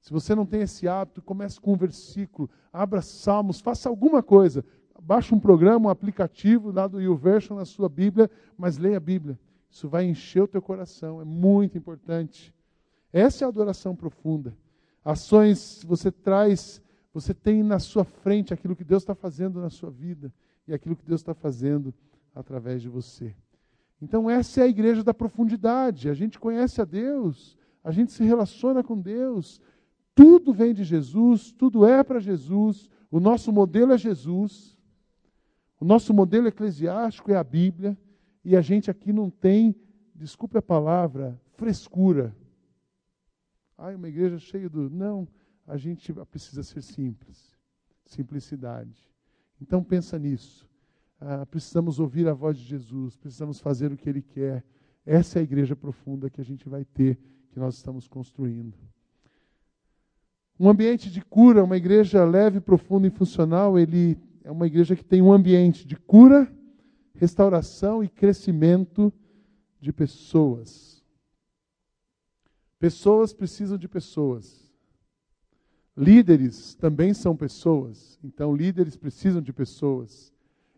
Se 0.00 0.12
você 0.12 0.34
não 0.34 0.44
tem 0.44 0.60
esse 0.60 0.86
hábito, 0.86 1.22
comece 1.22 1.58
com 1.58 1.72
um 1.72 1.76
versículo, 1.76 2.50
abra 2.72 3.00
salmos, 3.00 3.60
faça 3.60 3.88
alguma 3.88 4.22
coisa. 4.22 4.64
Baixe 5.02 5.34
um 5.34 5.40
programa, 5.40 5.88
um 5.88 5.90
aplicativo 5.90 6.70
lá 6.70 6.86
do 6.86 7.00
YouVersion 7.00 7.56
na 7.56 7.64
sua 7.64 7.88
Bíblia, 7.88 8.30
mas 8.56 8.76
leia 8.76 8.98
a 8.98 9.00
Bíblia. 9.00 9.38
Isso 9.70 9.88
vai 9.88 10.04
encher 10.04 10.42
o 10.42 10.48
teu 10.48 10.62
coração, 10.62 11.20
é 11.20 11.24
muito 11.24 11.76
importante. 11.76 12.53
Essa 13.14 13.44
é 13.44 13.46
a 13.46 13.48
adoração 13.48 13.94
profunda. 13.94 14.56
Ações 15.04 15.84
você 15.86 16.10
traz, 16.10 16.82
você 17.12 17.32
tem 17.32 17.62
na 17.62 17.78
sua 17.78 18.02
frente 18.02 18.52
aquilo 18.52 18.74
que 18.74 18.82
Deus 18.82 19.04
está 19.04 19.14
fazendo 19.14 19.60
na 19.60 19.70
sua 19.70 19.88
vida 19.88 20.34
e 20.66 20.74
aquilo 20.74 20.96
que 20.96 21.06
Deus 21.06 21.20
está 21.20 21.32
fazendo 21.32 21.94
através 22.34 22.82
de 22.82 22.88
você. 22.88 23.32
Então, 24.02 24.28
essa 24.28 24.62
é 24.62 24.64
a 24.64 24.68
igreja 24.68 25.04
da 25.04 25.14
profundidade. 25.14 26.10
A 26.10 26.14
gente 26.14 26.40
conhece 26.40 26.80
a 26.80 26.84
Deus, 26.84 27.56
a 27.84 27.92
gente 27.92 28.10
se 28.10 28.24
relaciona 28.24 28.82
com 28.82 29.00
Deus, 29.00 29.60
tudo 30.12 30.52
vem 30.52 30.74
de 30.74 30.82
Jesus, 30.82 31.52
tudo 31.52 31.86
é 31.86 32.02
para 32.02 32.18
Jesus, 32.18 32.90
o 33.12 33.20
nosso 33.20 33.52
modelo 33.52 33.92
é 33.92 33.98
Jesus, 33.98 34.76
o 35.78 35.84
nosso 35.84 36.12
modelo 36.12 36.48
eclesiástico 36.48 37.30
é 37.30 37.36
a 37.36 37.44
Bíblia, 37.44 37.96
e 38.44 38.56
a 38.56 38.60
gente 38.60 38.90
aqui 38.90 39.12
não 39.12 39.30
tem, 39.30 39.72
desculpe 40.16 40.58
a 40.58 40.62
palavra, 40.62 41.40
frescura. 41.56 42.34
Ai, 43.76 43.94
uma 43.94 44.08
igreja 44.08 44.38
cheia 44.38 44.68
do. 44.68 44.88
Não, 44.88 45.26
a 45.66 45.76
gente 45.76 46.12
precisa 46.30 46.62
ser 46.62 46.82
simples. 46.82 47.52
Simplicidade. 48.06 49.10
Então 49.60 49.82
pensa 49.82 50.18
nisso. 50.18 50.68
Ah, 51.20 51.46
precisamos 51.46 51.98
ouvir 51.98 52.28
a 52.28 52.34
voz 52.34 52.58
de 52.58 52.64
Jesus, 52.64 53.16
precisamos 53.16 53.60
fazer 53.60 53.92
o 53.92 53.96
que 53.96 54.08
Ele 54.08 54.22
quer. 54.22 54.64
Essa 55.06 55.38
é 55.38 55.40
a 55.40 55.42
igreja 55.42 55.76
profunda 55.76 56.30
que 56.30 56.40
a 56.40 56.44
gente 56.44 56.68
vai 56.68 56.84
ter, 56.84 57.18
que 57.50 57.58
nós 57.58 57.76
estamos 57.76 58.08
construindo. 58.08 58.76
Um 60.58 60.68
ambiente 60.68 61.10
de 61.10 61.20
cura, 61.20 61.64
uma 61.64 61.76
igreja 61.76 62.24
leve, 62.24 62.60
profunda 62.60 63.06
e 63.06 63.10
funcional, 63.10 63.78
ele 63.78 64.16
é 64.44 64.50
uma 64.50 64.66
igreja 64.66 64.94
que 64.94 65.04
tem 65.04 65.20
um 65.20 65.32
ambiente 65.32 65.86
de 65.86 65.96
cura, 65.96 66.50
restauração 67.14 68.04
e 68.04 68.08
crescimento 68.08 69.12
de 69.80 69.92
pessoas. 69.92 71.03
Pessoas 72.78 73.32
precisam 73.32 73.78
de 73.78 73.88
pessoas. 73.88 74.64
Líderes 75.96 76.74
também 76.74 77.14
são 77.14 77.36
pessoas, 77.36 78.18
então 78.22 78.54
líderes 78.54 78.96
precisam 78.96 79.40
de 79.40 79.52
pessoas. 79.52 80.32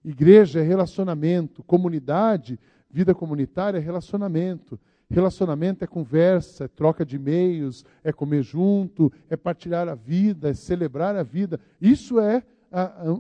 Igreja 0.05 0.61
é 0.61 0.63
relacionamento, 0.63 1.63
comunidade, 1.63 2.61
vida 2.91 3.15
comunitária 3.15 3.79
é 3.79 3.81
relacionamento. 3.81 4.79
Relacionamento 5.09 5.85
é 5.85 5.87
conversa, 5.87 6.65
é 6.65 6.69
troca 6.69 7.05
de 7.05 7.17
e-mails, 7.17 7.85
é 8.03 8.13
comer 8.13 8.43
junto, 8.43 9.13
é 9.31 9.37
partilhar 9.37 9.89
a 9.89 9.95
vida, 9.95 10.51
é 10.51 10.55
celebrar 10.55 11.15
a 11.15 11.23
vida. 11.23 11.61
Isso 11.81 12.19
é 12.19 12.43
a, 12.71 12.83
a, 12.83 13.09
a, 13.09 13.13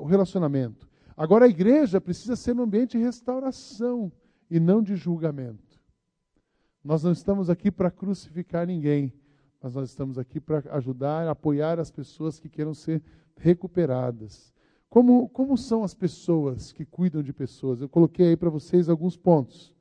o 0.00 0.04
relacionamento. 0.04 0.88
Agora, 1.16 1.46
a 1.46 1.48
igreja 1.48 2.00
precisa 2.00 2.36
ser 2.36 2.54
um 2.54 2.62
ambiente 2.62 2.98
de 2.98 3.04
restauração 3.04 4.12
e 4.50 4.60
não 4.60 4.82
de 4.82 4.94
julgamento. 4.94 5.71
Nós 6.84 7.02
não 7.02 7.12
estamos 7.12 7.48
aqui 7.48 7.70
para 7.70 7.90
crucificar 7.90 8.66
ninguém, 8.66 9.12
mas 9.62 9.74
nós 9.74 9.88
estamos 9.88 10.18
aqui 10.18 10.40
para 10.40 10.62
ajudar, 10.76 11.28
apoiar 11.28 11.78
as 11.78 11.90
pessoas 11.90 12.40
que 12.40 12.48
queiram 12.48 12.74
ser 12.74 13.00
recuperadas. 13.36 14.52
Como, 14.88 15.28
como 15.28 15.56
são 15.56 15.84
as 15.84 15.94
pessoas 15.94 16.72
que 16.72 16.84
cuidam 16.84 17.22
de 17.22 17.32
pessoas? 17.32 17.80
Eu 17.80 17.88
coloquei 17.88 18.28
aí 18.28 18.36
para 18.36 18.50
vocês 18.50 18.88
alguns 18.88 19.16
pontos. 19.16 19.72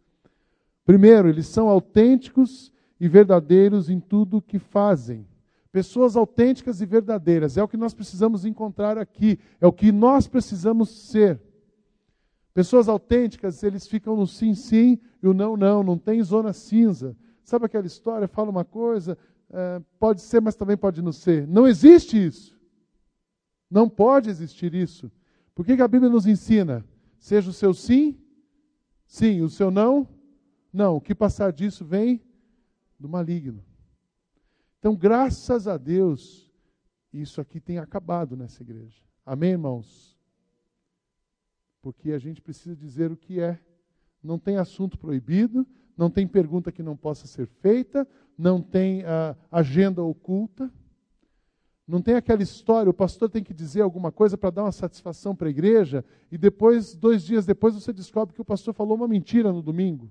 Primeiro, 0.86 1.28
eles 1.28 1.48
são 1.48 1.68
autênticos 1.70 2.72
e 3.00 3.08
verdadeiros 3.08 3.90
em 3.90 4.00
tudo 4.00 4.38
o 4.38 4.42
que 4.42 4.60
fazem. 4.60 5.28
Pessoas 5.72 6.16
autênticas 6.16 6.82
e 6.82 6.86
verdadeiras. 6.86 7.58
É 7.58 7.64
o 7.64 7.68
que 7.68 7.78
nós 7.78 7.94
precisamos 7.94 8.46
encontrar 8.46 8.98
aqui. 8.98 9.40
É 9.60 9.66
o 9.66 9.74
que 9.74 9.92
nós 9.92 10.28
precisamos 10.28 10.90
ser. 10.90 11.42
Pessoas 12.54 12.90
autênticas, 12.90 13.64
eles 13.64 13.88
ficam 13.88 14.16
no 14.16 14.28
sim, 14.28 14.54
sim 14.54 15.00
e 15.24 15.28
o 15.28 15.34
não, 15.34 15.56
não. 15.56 15.84
Não 15.84 15.98
tem 15.98 16.22
zona 16.22 16.54
cinza. 16.54 17.16
Sabe 17.44 17.66
aquela 17.66 17.88
história? 17.88 18.28
Fala 18.28 18.50
uma 18.50 18.66
coisa, 18.66 19.18
é, 19.50 19.82
pode 20.00 20.22
ser, 20.22 20.42
mas 20.42 20.56
também 20.56 20.78
pode 20.78 21.02
não 21.02 21.12
ser. 21.12 21.48
Não 21.48 21.68
existe 21.68 22.24
isso. 22.24 22.60
Não 23.70 23.90
pode 23.90 24.30
existir 24.30 24.74
isso. 24.74 25.12
Por 25.56 25.66
que, 25.66 25.76
que 25.76 25.82
a 25.82 25.88
Bíblia 25.88 26.12
nos 26.12 26.26
ensina? 26.26 26.86
Seja 27.20 27.50
o 27.50 27.54
seu 27.54 27.74
sim, 27.74 28.18
sim, 29.06 29.42
o 29.42 29.50
seu 29.50 29.70
não, 29.70 30.08
não, 30.74 30.96
o 30.96 31.02
que 31.02 31.14
passar 31.14 31.52
disso 31.52 31.86
vem 31.86 32.22
do 33.00 33.08
maligno. 33.08 33.64
Então, 34.80 34.96
graças 34.96 35.68
a 35.68 35.78
Deus, 35.78 36.52
isso 37.14 37.40
aqui 37.40 37.60
tem 37.60 37.78
acabado 37.78 38.36
nessa 38.36 38.64
igreja. 38.64 39.02
Amém, 39.26 39.52
irmãos? 39.52 40.11
Porque 41.82 42.12
a 42.12 42.20
gente 42.20 42.42
precisa 42.42 42.76
dizer 42.76 43.12
o 43.12 43.18
que 43.18 43.40
é. 43.40 43.60
Não 44.24 44.38
tem 44.38 44.58
assunto 44.58 44.98
proibido, 44.98 45.66
não 45.98 46.10
tem 46.10 46.28
pergunta 46.28 46.72
que 46.72 46.84
não 46.84 46.96
possa 46.96 47.26
ser 47.28 47.48
feita, 47.48 48.08
não 48.38 48.62
tem 48.62 49.02
uh, 49.02 49.36
agenda 49.52 50.04
oculta. 50.04 50.72
Não 51.88 52.02
tem 52.02 52.16
aquela 52.16 52.42
história, 52.42 52.90
o 52.90 52.94
pastor 52.94 53.30
tem 53.30 53.44
que 53.44 53.54
dizer 53.54 53.82
alguma 53.82 54.12
coisa 54.14 54.38
para 54.38 54.50
dar 54.50 54.64
uma 54.64 54.72
satisfação 54.72 55.36
para 55.36 55.48
a 55.48 55.50
igreja, 55.50 56.06
e 56.32 56.38
depois, 56.38 56.96
dois 56.96 57.22
dias 57.24 57.46
depois, 57.46 57.74
você 57.74 57.92
descobre 57.92 58.34
que 58.34 58.40
o 58.40 58.46
pastor 58.46 58.74
falou 58.74 58.96
uma 58.96 59.10
mentira 59.10 59.52
no 59.52 59.62
domingo. 59.62 60.10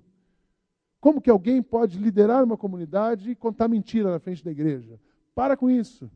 Como 0.99 1.19
que 1.19 1.29
alguém 1.31 1.63
pode 1.63 1.97
liderar 1.97 2.43
uma 2.43 2.55
comunidade 2.55 3.31
e 3.31 3.35
contar 3.35 3.67
mentira 3.67 4.11
na 4.11 4.19
frente 4.19 4.43
da 4.43 4.51
igreja? 4.51 4.99
Para 5.33 5.57
com 5.57 5.71
isso. 5.71 6.11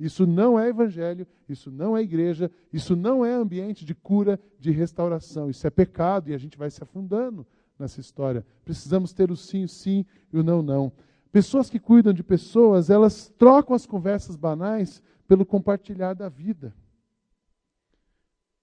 Isso 0.00 0.26
não 0.26 0.58
é 0.58 0.70
evangelho, 0.70 1.26
isso 1.46 1.70
não 1.70 1.94
é 1.94 2.00
igreja, 2.00 2.50
isso 2.72 2.96
não 2.96 3.22
é 3.22 3.34
ambiente 3.34 3.84
de 3.84 3.94
cura, 3.94 4.40
de 4.58 4.70
restauração. 4.70 5.50
Isso 5.50 5.66
é 5.66 5.70
pecado 5.70 6.30
e 6.30 6.34
a 6.34 6.38
gente 6.38 6.56
vai 6.56 6.70
se 6.70 6.82
afundando 6.82 7.46
nessa 7.78 8.00
história. 8.00 8.44
Precisamos 8.64 9.12
ter 9.12 9.30
o 9.30 9.36
sim, 9.36 9.64
o 9.64 9.68
sim 9.68 10.06
e 10.32 10.38
o 10.38 10.42
não, 10.42 10.62
não. 10.62 10.90
Pessoas 11.30 11.68
que 11.68 11.78
cuidam 11.78 12.14
de 12.14 12.22
pessoas, 12.22 12.88
elas 12.88 13.30
trocam 13.36 13.76
as 13.76 13.84
conversas 13.84 14.36
banais 14.36 15.02
pelo 15.28 15.44
compartilhar 15.44 16.14
da 16.14 16.30
vida. 16.30 16.74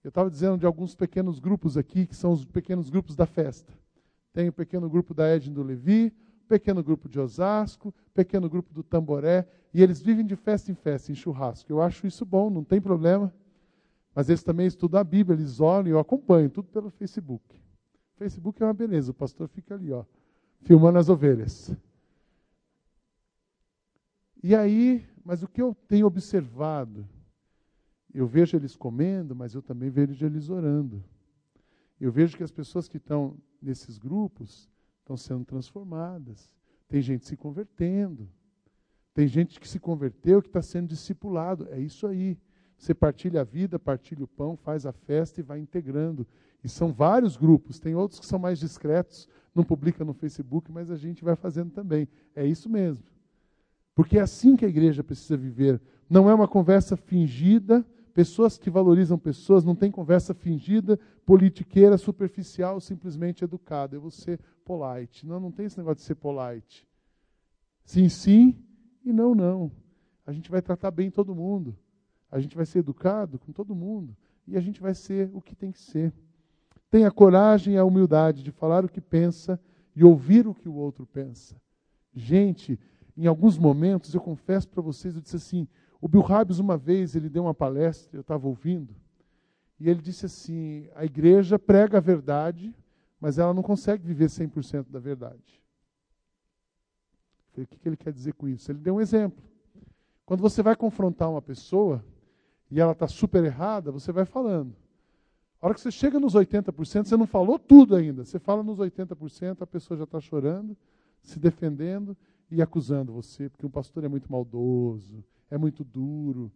Eu 0.04 0.10
estava 0.10 0.32
dizendo 0.32 0.58
de 0.58 0.66
alguns 0.66 0.96
pequenos 0.96 1.38
grupos 1.38 1.78
aqui, 1.78 2.08
que 2.08 2.16
são 2.16 2.32
os 2.32 2.46
pequenos 2.46 2.90
grupos 2.90 3.16
da 3.16 3.28
festa. 3.28 3.72
Tem 4.34 4.50
o 4.50 4.54
pequeno 4.54 4.90
grupo 4.90 5.14
da 5.14 5.28
Edna 5.28 5.54
do 5.54 5.62
Levi, 5.62 6.12
pequeno 6.48 6.84
grupo 6.84 7.08
de 7.10 7.20
Osasco, 7.20 7.94
pequeno 8.14 8.50
grupo 8.50 8.74
do 8.74 8.84
Tamboré, 8.84 9.48
e 9.74 9.84
eles 9.84 10.02
vivem 10.02 10.26
de 10.26 10.36
festa 10.36 10.72
em 10.72 10.76
festa, 10.76 11.12
em 11.12 11.16
churrasco. 11.16 11.72
Eu 11.72 11.82
acho 11.82 12.08
isso 12.08 12.26
bom, 12.26 12.50
não 12.50 12.64
tem 12.64 12.82
problema. 12.82 13.34
Mas 14.16 14.30
eles 14.30 14.42
também 14.42 14.66
estudam 14.66 15.00
a 15.00 15.04
Bíblia, 15.04 15.38
eles 15.38 15.60
olham, 15.60 15.90
eu 15.90 16.00
acompanho 16.00 16.50
tudo 16.50 16.70
pelo 16.70 16.90
Facebook. 16.90 17.44
Facebook 18.16 18.64
é 18.64 18.66
uma 18.66 18.74
beleza, 18.74 19.12
o 19.12 19.14
pastor 19.14 19.48
fica 19.48 19.76
ali, 19.76 19.92
ó, 19.92 20.04
filmando 20.64 20.98
as 20.98 21.08
ovelhas. 21.08 21.72
E 24.42 24.56
aí, 24.56 25.06
mas 25.24 25.44
o 25.44 25.48
que 25.48 25.62
eu 25.62 25.76
tenho 25.88 26.08
observado, 26.08 27.08
eu 28.12 28.26
vejo 28.26 28.58
eles 28.58 28.76
comendo, 28.76 29.36
mas 29.36 29.54
eu 29.54 29.62
também 29.62 29.90
vejo 29.90 30.26
eles 30.26 30.50
orando. 30.50 31.04
Eu 32.00 32.12
vejo 32.12 32.36
que 32.36 32.44
as 32.44 32.52
pessoas 32.52 32.88
que 32.88 32.98
estão 32.98 33.38
nesses 33.62 33.98
grupos 33.98 34.70
estão 35.08 35.18
sendo 35.18 35.46
transformadas. 35.46 36.54
Tem 36.90 37.02
gente 37.02 37.26
se 37.26 37.38
convertendo. 37.38 38.30
Tem 39.14 39.28
gente 39.28 39.60
que 39.60 39.68
se 39.68 39.80
converteu, 39.80 40.42
que 40.42 40.50
está 40.50 40.62
sendo 40.62 40.90
discipulado. 40.90 41.68
É 41.72 41.80
isso 41.80 42.06
aí. 42.06 42.38
Você 42.78 42.94
partilha 42.94 43.42
a 43.42 43.44
vida, 43.44 43.80
partilha 43.80 44.24
o 44.24 44.28
pão, 44.28 44.56
faz 44.56 44.86
a 44.86 44.92
festa 44.92 45.40
e 45.40 45.44
vai 45.44 45.60
integrando. 45.60 46.28
E 46.64 46.70
são 46.70 46.92
vários 46.92 47.38
grupos. 47.38 47.80
Tem 47.80 47.96
outros 47.96 48.20
que 48.20 48.26
são 48.26 48.38
mais 48.38 48.60
discretos, 48.60 49.28
não 49.56 49.64
publica 49.64 50.06
no 50.06 50.14
Facebook, 50.14 50.72
mas 50.72 50.92
a 50.92 50.98
gente 50.98 51.24
vai 51.24 51.36
fazendo 51.36 51.72
também. 51.72 52.08
É 52.36 52.46
isso 52.46 52.70
mesmo. 52.70 53.04
Porque 53.96 54.20
é 54.20 54.22
assim 54.22 54.56
que 54.56 54.66
a 54.66 54.70
igreja 54.70 55.04
precisa 55.04 55.36
viver. 55.36 55.82
Não 56.10 56.30
é 56.30 56.34
uma 56.34 56.48
conversa 56.48 56.96
fingida. 56.96 57.84
Pessoas 58.18 58.58
que 58.58 58.72
valorizam 58.72 59.16
pessoas 59.16 59.64
não 59.64 59.76
tem 59.76 59.92
conversa 59.92 60.34
fingida, 60.34 61.00
politiqueira, 61.24 62.00
superficial, 62.00 62.82
simplesmente 62.82 63.44
educada. 63.44 63.96
Eu 63.96 64.02
vou 64.02 64.10
ser 64.10 64.40
polite. 64.66 65.24
Não, 65.28 65.40
não 65.40 65.52
tem 65.52 65.68
esse 65.68 65.78
negócio 65.78 65.98
de 65.98 66.02
ser 66.02 66.16
polite. 66.16 66.88
Sim, 67.86 68.10
sim 68.10 68.58
e 69.06 69.14
não, 69.14 69.36
não. 69.36 69.72
A 70.26 70.32
gente 70.32 70.50
vai 70.50 70.64
tratar 70.64 70.90
bem 70.90 71.12
todo 71.12 71.36
mundo. 71.36 71.78
A 72.32 72.40
gente 72.40 72.56
vai 72.56 72.66
ser 72.66 72.80
educado 72.80 73.38
com 73.38 73.52
todo 73.52 73.76
mundo. 73.76 74.18
E 74.48 74.58
a 74.58 74.62
gente 74.62 74.82
vai 74.82 74.96
ser 74.96 75.30
o 75.32 75.40
que 75.40 75.56
tem 75.56 75.72
que 75.72 75.80
ser. 75.80 76.12
Tenha 76.90 77.12
coragem 77.12 77.76
e 77.76 77.78
a 77.78 77.86
humildade 77.86 78.42
de 78.42 78.50
falar 78.50 78.84
o 78.84 78.90
que 78.90 79.00
pensa 79.00 79.60
e 79.96 80.04
ouvir 80.04 80.48
o 80.48 80.56
que 80.56 80.68
o 80.68 80.74
outro 80.74 81.06
pensa. 81.06 81.56
Gente, 82.16 82.80
em 83.16 83.28
alguns 83.28 83.60
momentos, 83.60 84.16
eu 84.16 84.22
confesso 84.22 84.68
para 84.68 84.82
vocês, 84.82 85.14
eu 85.14 85.22
disse 85.22 85.36
assim, 85.36 85.68
o 86.00 86.08
Bill 86.08 86.22
Hybels 86.22 86.60
uma 86.60 86.78
vez, 86.78 87.16
ele 87.16 87.30
deu 87.30 87.44
uma 87.44 87.54
palestra, 87.54 88.18
eu 88.18 88.22
estava 88.22 88.48
ouvindo, 88.48 88.96
e 89.80 89.90
ele 89.90 90.02
disse 90.02 90.26
assim, 90.26 90.88
a 90.96 91.06
igreja 91.06 91.60
prega 91.60 91.98
a 91.98 92.02
verdade, 92.02 92.74
mas 93.20 93.38
ela 93.38 93.54
não 93.54 93.64
consegue 93.64 94.06
viver 94.06 94.28
100% 94.28 94.88
da 94.90 95.00
verdade. 95.00 95.62
O 97.58 97.66
que 97.66 97.90
ele 97.90 97.98
quer 97.98 98.14
dizer 98.14 98.34
com 98.34 98.48
isso? 98.48 98.72
Ele 98.72 98.80
deu 98.80 98.96
um 98.96 99.02
exemplo. 99.02 99.44
Quando 100.26 100.42
você 100.42 100.62
vai 100.62 100.76
confrontar 100.76 101.30
uma 101.30 101.42
pessoa, 101.42 102.04
e 102.70 102.80
ela 102.80 102.92
está 102.92 103.08
super 103.08 103.44
errada, 103.44 103.92
você 103.92 104.12
vai 104.12 104.26
falando. 104.26 104.76
A 105.60 105.66
hora 105.66 105.74
que 105.74 105.82
você 105.82 105.90
chega 105.90 106.20
nos 106.20 106.36
80%, 106.36 107.06
você 107.06 107.18
não 107.18 107.26
falou 107.26 107.58
tudo 107.58 107.96
ainda. 107.96 108.24
Você 108.24 108.38
fala 108.38 108.62
nos 108.62 108.78
80%, 108.78 109.62
a 109.62 109.68
pessoa 109.68 109.98
já 109.98 110.04
está 110.04 110.20
chorando, 110.20 110.78
se 111.24 111.40
defendendo 111.40 112.16
e 112.52 112.62
acusando 112.62 113.12
você, 113.12 113.50
porque 113.50 113.66
um 113.66 113.70
pastor 113.70 114.04
é 114.04 114.08
muito 114.08 114.32
maldoso, 114.32 115.24
é 115.50 115.58
muito 115.58 115.84
duro. 115.84 116.52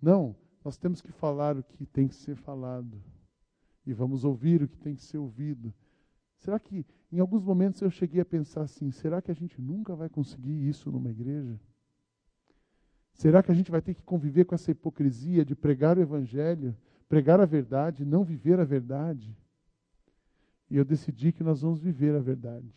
Não, 0.00 0.34
nós 0.64 0.76
temos 0.76 1.00
que 1.00 1.12
falar 1.12 1.56
o 1.56 1.62
que 1.62 1.86
tem 1.86 2.08
que 2.08 2.14
ser 2.14 2.36
falado. 2.36 3.02
E 3.86 3.92
vamos 3.92 4.24
ouvir 4.24 4.62
o 4.62 4.68
que 4.68 4.76
tem 4.76 4.94
que 4.94 5.02
ser 5.02 5.18
ouvido. 5.18 5.72
Será 6.36 6.58
que, 6.58 6.86
em 7.10 7.18
alguns 7.18 7.42
momentos, 7.42 7.80
eu 7.80 7.90
cheguei 7.90 8.20
a 8.20 8.24
pensar 8.24 8.62
assim: 8.62 8.90
será 8.90 9.20
que 9.20 9.30
a 9.30 9.34
gente 9.34 9.60
nunca 9.60 9.96
vai 9.96 10.08
conseguir 10.08 10.68
isso 10.68 10.90
numa 10.90 11.10
igreja? 11.10 11.58
Será 13.12 13.42
que 13.42 13.50
a 13.50 13.54
gente 13.54 13.70
vai 13.70 13.82
ter 13.82 13.94
que 13.94 14.02
conviver 14.02 14.44
com 14.44 14.54
essa 14.54 14.70
hipocrisia 14.70 15.44
de 15.44 15.56
pregar 15.56 15.98
o 15.98 16.00
evangelho, 16.00 16.76
pregar 17.08 17.40
a 17.40 17.44
verdade, 17.44 18.04
não 18.04 18.22
viver 18.22 18.60
a 18.60 18.64
verdade? 18.64 19.36
E 20.70 20.76
eu 20.76 20.84
decidi 20.84 21.32
que 21.32 21.42
nós 21.42 21.62
vamos 21.62 21.80
viver 21.80 22.14
a 22.14 22.20
verdade. 22.20 22.72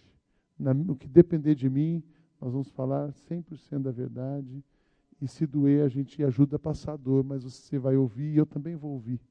No 0.57 0.95
que 0.95 1.07
depender 1.07 1.53
de 1.53 1.69
mim, 1.69 2.03
nós 2.39 2.53
vamos 2.53 2.71
falar 2.71 3.11
100% 3.11 3.83
da 3.83 3.91
verdade. 3.91 4.63
E 5.21 5.27
se 5.27 5.45
doer, 5.45 5.85
a 5.85 5.87
gente 5.87 6.23
ajuda 6.23 6.55
a 6.55 6.59
passar 6.59 6.93
a 6.93 6.97
dor, 6.97 7.23
mas 7.23 7.43
você 7.43 7.77
vai 7.77 7.95
ouvir 7.95 8.33
e 8.33 8.37
eu 8.37 8.45
também 8.45 8.75
vou 8.75 8.93
ouvir. 8.93 9.21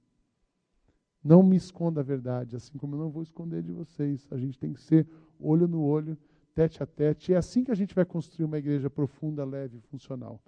Não 1.22 1.42
me 1.42 1.57
esconda 1.57 2.00
a 2.00 2.05
verdade, 2.05 2.55
assim 2.55 2.79
como 2.79 2.94
eu 2.94 3.00
não 3.00 3.11
vou 3.11 3.22
esconder 3.22 3.62
de 3.62 3.72
vocês. 3.72 4.26
A 4.31 4.38
gente 4.38 4.59
tem 4.59 4.72
que 4.72 4.81
ser 4.81 5.07
olho 5.38 5.66
no 5.66 5.83
olho, 5.83 6.16
tete 6.55 6.83
a 6.83 6.87
tete. 6.87 7.35
É 7.35 7.37
assim 7.37 7.64
que 7.64 7.72
a 7.72 7.74
gente 7.74 7.94
vai 7.94 8.05
construir 8.05 8.44
uma 8.44 8.57
igreja 8.57 8.88
profunda, 8.88 9.44
leve 9.44 9.79
e 9.79 9.81
funcional. 9.81 10.40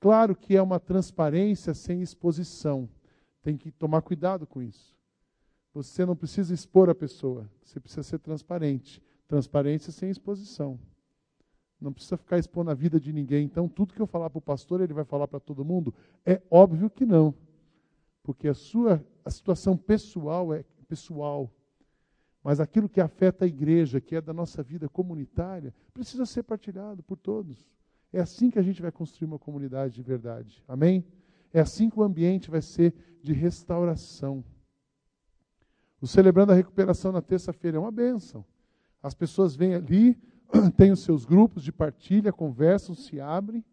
Claro 0.00 0.36
que 0.36 0.56
é 0.56 0.62
uma 0.62 0.78
transparência 0.78 1.74
sem 1.74 2.00
exposição. 2.00 2.88
Tem 3.42 3.56
que 3.56 3.72
tomar 3.72 4.00
cuidado 4.00 4.46
com 4.46 4.62
isso. 4.62 4.94
Você 5.74 6.06
não 6.06 6.14
precisa 6.14 6.54
expor 6.54 6.88
a 6.88 6.94
pessoa, 6.94 7.50
você 7.64 7.80
precisa 7.80 8.04
ser 8.04 8.20
transparente. 8.20 9.02
Transparência 9.26 9.90
sem 9.90 10.08
exposição. 10.08 10.78
Não 11.84 11.92
precisa 11.92 12.16
ficar 12.16 12.38
expondo 12.38 12.70
a 12.70 12.74
vida 12.74 12.98
de 12.98 13.12
ninguém. 13.12 13.44
Então, 13.44 13.68
tudo 13.68 13.94
que 13.94 14.00
eu 14.00 14.06
falar 14.06 14.30
para 14.30 14.38
o 14.38 14.42
pastor, 14.42 14.80
ele 14.80 14.92
vai 14.92 15.04
falar 15.04 15.28
para 15.28 15.38
todo 15.38 15.64
mundo? 15.64 15.94
É 16.24 16.40
óbvio 16.50 16.90
que 16.90 17.04
não. 17.04 17.34
Porque 18.22 18.48
a 18.48 18.54
sua 18.54 19.04
a 19.24 19.30
situação 19.30 19.76
pessoal 19.76 20.52
é 20.52 20.64
pessoal. 20.88 21.50
Mas 22.42 22.60
aquilo 22.60 22.88
que 22.88 23.00
afeta 23.00 23.46
a 23.46 23.48
igreja, 23.48 24.00
que 24.00 24.14
é 24.14 24.20
da 24.20 24.34
nossa 24.34 24.62
vida 24.62 24.88
comunitária, 24.88 25.74
precisa 25.94 26.26
ser 26.26 26.42
partilhado 26.42 27.02
por 27.02 27.16
todos. 27.16 27.70
É 28.12 28.20
assim 28.20 28.50
que 28.50 28.58
a 28.58 28.62
gente 28.62 28.82
vai 28.82 28.92
construir 28.92 29.26
uma 29.26 29.38
comunidade 29.38 29.94
de 29.94 30.02
verdade. 30.02 30.62
Amém? 30.68 31.04
É 31.52 31.60
assim 31.60 31.88
que 31.88 31.98
o 31.98 32.02
ambiente 32.02 32.50
vai 32.50 32.60
ser 32.60 32.94
de 33.22 33.32
restauração. 33.32 34.44
O 36.00 36.06
Celebrando 36.06 36.52
a 36.52 36.54
Recuperação 36.54 37.10
na 37.10 37.22
terça-feira 37.22 37.78
é 37.78 37.80
uma 37.80 37.90
bênção. 37.90 38.44
As 39.02 39.14
pessoas 39.14 39.56
vêm 39.56 39.74
ali, 39.74 40.18
têm 40.76 40.92
os 40.92 41.00
seus 41.00 41.24
grupos 41.24 41.62
de 41.62 41.72
partilha, 41.72 42.32
conversam, 42.32 42.94
se 42.94 43.20
abrem. 43.20 43.64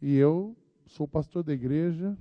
E 0.00 0.14
eu 0.16 0.56
sou 0.86 1.06
pastor 1.06 1.42
da 1.42 1.52
igreja. 1.52 2.16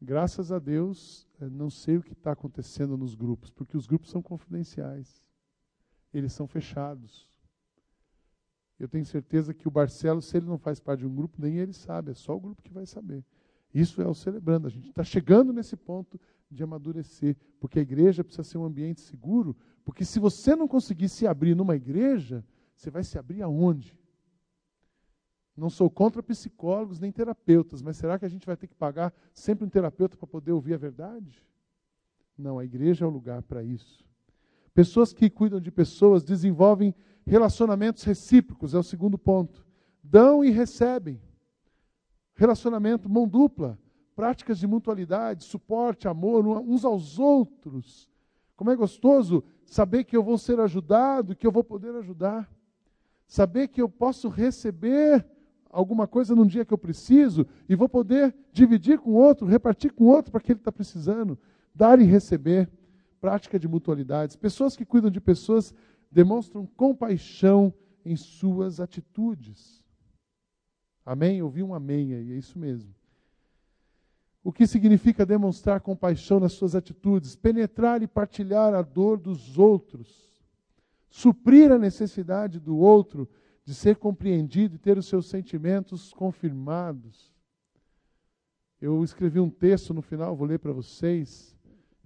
Graças 0.00 0.52
a 0.52 0.58
Deus, 0.58 1.26
eh, 1.40 1.48
não 1.48 1.70
sei 1.70 1.96
o 1.96 2.02
que 2.02 2.12
está 2.12 2.32
acontecendo 2.32 2.96
nos 2.96 3.14
grupos, 3.14 3.50
porque 3.50 3.76
os 3.76 3.86
grupos 3.86 4.10
são 4.10 4.22
confidenciais. 4.22 5.22
Eles 6.12 6.32
são 6.32 6.46
fechados. 6.46 7.28
Eu 8.78 8.88
tenho 8.88 9.06
certeza 9.06 9.54
que 9.54 9.66
o 9.66 9.70
Barcelos, 9.70 10.26
se 10.26 10.36
ele 10.36 10.46
não 10.46 10.58
faz 10.58 10.78
parte 10.78 11.00
de 11.00 11.06
um 11.06 11.14
grupo, 11.14 11.40
nem 11.40 11.56
ele 11.56 11.72
sabe, 11.72 12.10
é 12.10 12.14
só 12.14 12.36
o 12.36 12.40
grupo 12.40 12.62
que 12.62 12.72
vai 12.72 12.84
saber. 12.84 13.24
Isso 13.76 14.00
é 14.00 14.06
o 14.06 14.14
celebrando. 14.14 14.66
A 14.66 14.70
gente 14.70 14.88
está 14.88 15.04
chegando 15.04 15.52
nesse 15.52 15.76
ponto 15.76 16.20
de 16.50 16.62
amadurecer, 16.62 17.36
porque 17.60 17.78
a 17.78 17.82
igreja 17.82 18.24
precisa 18.24 18.44
ser 18.44 18.58
um 18.58 18.64
ambiente 18.64 19.00
seguro, 19.00 19.56
porque 19.84 20.04
se 20.04 20.18
você 20.18 20.54
não 20.54 20.68
conseguir 20.68 21.08
se 21.08 21.26
abrir 21.26 21.54
numa 21.54 21.76
igreja, 21.76 22.44
você 22.74 22.90
vai 22.90 23.04
se 23.04 23.18
abrir 23.18 23.42
aonde? 23.42 23.98
Não 25.56 25.68
sou 25.68 25.90
contra 25.90 26.22
psicólogos 26.22 27.00
nem 27.00 27.10
terapeutas, 27.10 27.82
mas 27.82 27.96
será 27.96 28.18
que 28.18 28.24
a 28.24 28.28
gente 28.28 28.46
vai 28.46 28.56
ter 28.56 28.66
que 28.66 28.74
pagar 28.74 29.12
sempre 29.34 29.64
um 29.64 29.68
terapeuta 29.68 30.16
para 30.16 30.26
poder 30.26 30.52
ouvir 30.52 30.74
a 30.74 30.78
verdade? 30.78 31.44
Não, 32.36 32.58
a 32.58 32.64
igreja 32.64 33.04
é 33.04 33.08
o 33.08 33.10
lugar 33.10 33.42
para 33.42 33.62
isso. 33.62 34.04
Pessoas 34.72 35.12
que 35.12 35.30
cuidam 35.30 35.60
de 35.60 35.70
pessoas 35.70 36.22
desenvolvem 36.22 36.94
Relacionamentos 37.26 38.04
recíprocos 38.04 38.72
é 38.72 38.78
o 38.78 38.84
segundo 38.84 39.18
ponto. 39.18 39.66
Dão 40.02 40.44
e 40.44 40.50
recebem. 40.50 41.20
Relacionamento, 42.36 43.08
mão 43.08 43.26
dupla. 43.26 43.78
Práticas 44.14 44.58
de 44.58 44.66
mutualidade, 44.66 45.44
suporte, 45.44 46.06
amor 46.06 46.46
uns 46.46 46.84
aos 46.84 47.18
outros. 47.18 48.08
Como 48.54 48.70
é 48.70 48.76
gostoso 48.76 49.44
saber 49.66 50.04
que 50.04 50.16
eu 50.16 50.22
vou 50.22 50.38
ser 50.38 50.58
ajudado, 50.60 51.34
que 51.34 51.46
eu 51.46 51.52
vou 51.52 51.64
poder 51.64 51.94
ajudar. 51.96 52.50
Saber 53.26 53.68
que 53.68 53.82
eu 53.82 53.88
posso 53.88 54.28
receber 54.28 55.26
alguma 55.68 56.06
coisa 56.06 56.34
num 56.34 56.46
dia 56.46 56.64
que 56.64 56.72
eu 56.72 56.78
preciso 56.78 57.46
e 57.68 57.74
vou 57.74 57.88
poder 57.88 58.34
dividir 58.52 58.98
com 58.98 59.12
outro, 59.12 59.46
repartir 59.46 59.92
com 59.92 60.04
outro 60.04 60.32
para 60.32 60.40
que 60.40 60.52
ele 60.52 60.60
está 60.60 60.72
precisando. 60.72 61.38
Dar 61.74 62.00
e 62.00 62.04
receber. 62.04 62.70
Prática 63.20 63.58
de 63.58 63.66
mutualidades. 63.66 64.36
Pessoas 64.36 64.76
que 64.76 64.84
cuidam 64.84 65.10
de 65.10 65.20
pessoas 65.20 65.74
demonstram 66.10 66.66
compaixão 66.76 67.72
em 68.04 68.14
suas 68.16 68.78
atitudes. 68.78 69.84
Amém? 71.06 71.38
Eu 71.38 71.48
vi 71.48 71.62
um 71.62 71.72
amém 71.72 72.14
aí, 72.14 72.32
é 72.32 72.36
isso 72.36 72.58
mesmo. 72.58 72.92
O 74.42 74.52
que 74.52 74.66
significa 74.66 75.24
demonstrar 75.24 75.80
compaixão 75.80 76.40
nas 76.40 76.52
suas 76.52 76.74
atitudes? 76.74 77.36
Penetrar 77.36 78.02
e 78.02 78.08
partilhar 78.08 78.74
a 78.74 78.82
dor 78.82 79.18
dos 79.18 79.56
outros. 79.56 80.44
Suprir 81.08 81.70
a 81.70 81.78
necessidade 81.78 82.58
do 82.58 82.76
outro 82.76 83.28
de 83.64 83.72
ser 83.74 83.96
compreendido 83.96 84.74
e 84.74 84.78
ter 84.78 84.98
os 84.98 85.06
seus 85.06 85.26
sentimentos 85.26 86.12
confirmados. 86.12 87.32
Eu 88.80 89.02
escrevi 89.02 89.40
um 89.40 89.50
texto 89.50 89.94
no 89.94 90.02
final, 90.02 90.36
vou 90.36 90.46
ler 90.46 90.58
para 90.58 90.72
vocês. 90.72 91.56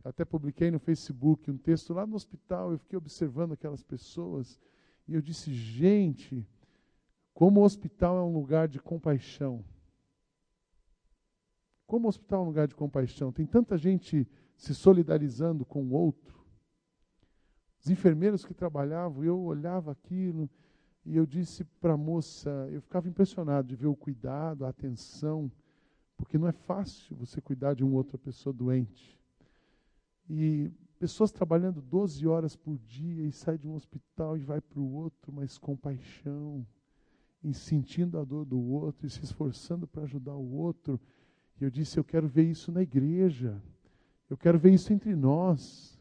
Até 0.04 0.24
publiquei 0.24 0.70
no 0.70 0.78
Facebook 0.78 1.50
um 1.50 1.58
texto 1.58 1.92
lá 1.92 2.06
no 2.06 2.16
hospital. 2.16 2.72
Eu 2.72 2.78
fiquei 2.78 2.96
observando 2.96 3.52
aquelas 3.52 3.82
pessoas 3.82 4.58
e 5.06 5.14
eu 5.14 5.20
disse: 5.20 5.52
gente, 5.52 6.46
como 7.40 7.60
o 7.60 7.64
hospital 7.64 8.18
é 8.18 8.22
um 8.22 8.34
lugar 8.34 8.68
de 8.68 8.78
compaixão. 8.78 9.64
Como 11.86 12.04
o 12.04 12.08
hospital 12.10 12.40
é 12.40 12.42
um 12.42 12.46
lugar 12.48 12.68
de 12.68 12.74
compaixão. 12.74 13.32
Tem 13.32 13.46
tanta 13.46 13.78
gente 13.78 14.28
se 14.58 14.74
solidarizando 14.74 15.64
com 15.64 15.82
o 15.82 15.92
outro. 15.94 16.38
Os 17.82 17.88
enfermeiros 17.88 18.44
que 18.44 18.52
trabalhavam, 18.52 19.24
eu 19.24 19.40
olhava 19.40 19.90
aquilo 19.90 20.50
e 21.02 21.16
eu 21.16 21.24
disse 21.24 21.64
para 21.80 21.94
a 21.94 21.96
moça, 21.96 22.50
eu 22.70 22.82
ficava 22.82 23.08
impressionado 23.08 23.68
de 23.68 23.74
ver 23.74 23.86
o 23.86 23.96
cuidado, 23.96 24.66
a 24.66 24.68
atenção, 24.68 25.50
porque 26.18 26.36
não 26.36 26.46
é 26.46 26.52
fácil 26.52 27.16
você 27.16 27.40
cuidar 27.40 27.72
de 27.72 27.82
uma 27.82 27.96
outra 27.96 28.18
pessoa 28.18 28.52
doente. 28.52 29.18
E 30.28 30.70
pessoas 30.98 31.32
trabalhando 31.32 31.80
12 31.80 32.26
horas 32.28 32.54
por 32.54 32.76
dia 32.80 33.24
e 33.24 33.32
sai 33.32 33.56
de 33.56 33.66
um 33.66 33.76
hospital 33.76 34.36
e 34.36 34.42
vai 34.42 34.60
para 34.60 34.78
o 34.78 34.92
outro, 34.92 35.32
mas 35.32 35.56
com 35.56 35.74
paixão, 35.74 36.66
em 37.42 37.52
sentindo 37.52 38.18
a 38.18 38.24
dor 38.24 38.44
do 38.44 38.60
outro 38.60 39.06
e 39.06 39.10
se 39.10 39.24
esforçando 39.24 39.86
para 39.86 40.02
ajudar 40.02 40.34
o 40.34 40.52
outro. 40.52 41.00
E 41.60 41.64
eu 41.64 41.70
disse: 41.70 41.98
Eu 41.98 42.04
quero 42.04 42.28
ver 42.28 42.44
isso 42.44 42.70
na 42.70 42.82
igreja, 42.82 43.62
eu 44.28 44.36
quero 44.36 44.58
ver 44.58 44.72
isso 44.72 44.92
entre 44.92 45.14
nós. 45.14 45.98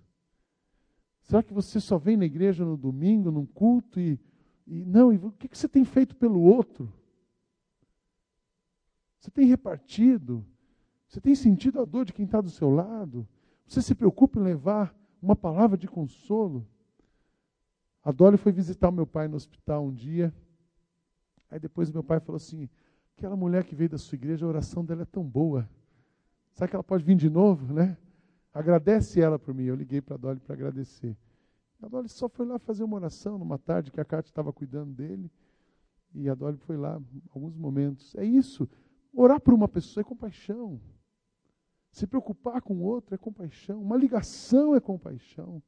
Será 1.22 1.44
que 1.44 1.54
você 1.54 1.80
só 1.80 1.98
vem 1.98 2.18
na 2.18 2.26
igreja 2.26 2.66
no 2.66 2.76
domingo, 2.76 3.32
num 3.32 3.46
culto 3.46 4.00
e. 4.00 4.20
e 4.66 4.84
não, 4.86 5.14
e 5.14 5.18
o 5.18 5.32
que, 5.32 5.48
que 5.48 5.58
você 5.58 5.68
tem 5.68 5.86
feito 5.86 6.16
pelo 6.16 6.42
outro? 6.42 6.92
Você 9.20 9.30
tem 9.30 9.46
repartido? 9.46 10.46
Você 11.08 11.20
tem 11.20 11.36
sentido 11.36 11.82
a 11.82 11.86
dor 11.86 12.06
de 12.06 12.14
quem 12.14 12.26
está 12.26 12.40
do 12.40 12.50
seu 12.50 12.70
lado? 12.70 13.28
Você 13.66 13.82
se 13.82 13.94
preocupa 13.94 14.40
em 14.40 14.44
levar 14.44 14.96
uma 15.22 15.36
palavra 15.36 15.78
de 15.78 15.88
consolo? 15.88 16.68
A 18.04 18.12
Dolly 18.12 18.38
foi 18.38 18.52
visitar 18.52 18.92
meu 18.92 19.06
pai 19.06 19.28
no 19.28 19.36
hospital 19.36 19.86
um 19.86 19.94
dia. 19.94 20.34
Aí 21.50 21.60
depois 21.60 21.92
meu 21.92 22.04
pai 22.04 22.20
falou 22.20 22.38
assim: 22.38 22.70
aquela 23.18 23.36
mulher 23.36 23.64
que 23.64 23.76
veio 23.76 23.90
da 23.90 23.98
sua 23.98 24.16
igreja, 24.16 24.46
a 24.46 24.50
oração 24.50 24.84
dela 24.84 25.02
é 25.02 25.06
tão 25.06 25.24
boa. 25.24 25.70
Sabe 26.52 26.70
que 26.70 26.76
ela 26.76 26.84
pode 26.84 27.04
vir 27.04 27.16
de 27.16 27.30
novo, 27.30 27.74
né? 27.74 27.98
Agradece 28.54 29.22
ela 29.22 29.40
por 29.40 29.54
mim. 29.54 29.64
Eu 29.64 29.76
liguei 29.76 30.02
para 30.02 30.16
a 30.16 30.18
Dolly 30.18 30.40
para 30.40 30.54
agradecer. 30.56 31.16
A 31.82 31.88
Dolly 31.88 32.10
só 32.10 32.28
foi 32.28 32.46
lá 32.46 32.60
fazer 32.60 32.84
uma 32.84 32.98
oração 32.98 33.38
numa 33.38 33.58
tarde 33.58 33.92
que 33.92 34.02
a 34.02 34.06
Cátia 34.06 34.30
estava 34.30 34.52
cuidando 34.52 34.94
dele. 34.94 35.32
E 36.14 36.30
a 36.30 36.36
Dolly 36.36 36.58
foi 36.58 36.76
lá 36.76 37.00
alguns 37.34 37.56
momentos. 37.56 38.16
É 38.16 38.26
isso. 38.26 38.68
Orar 39.14 39.40
por 39.40 39.54
uma 39.54 39.68
pessoa 39.68 40.02
é 40.02 40.04
compaixão. 40.04 40.80
Se 41.92 42.06
preocupar 42.06 42.62
com 42.62 42.76
o 42.76 42.82
outro 42.82 43.16
é 43.16 43.18
compaixão. 43.18 43.82
Uma 43.82 43.98
ligação 43.98 44.76
é 44.76 44.80
compaixão. 44.80 45.62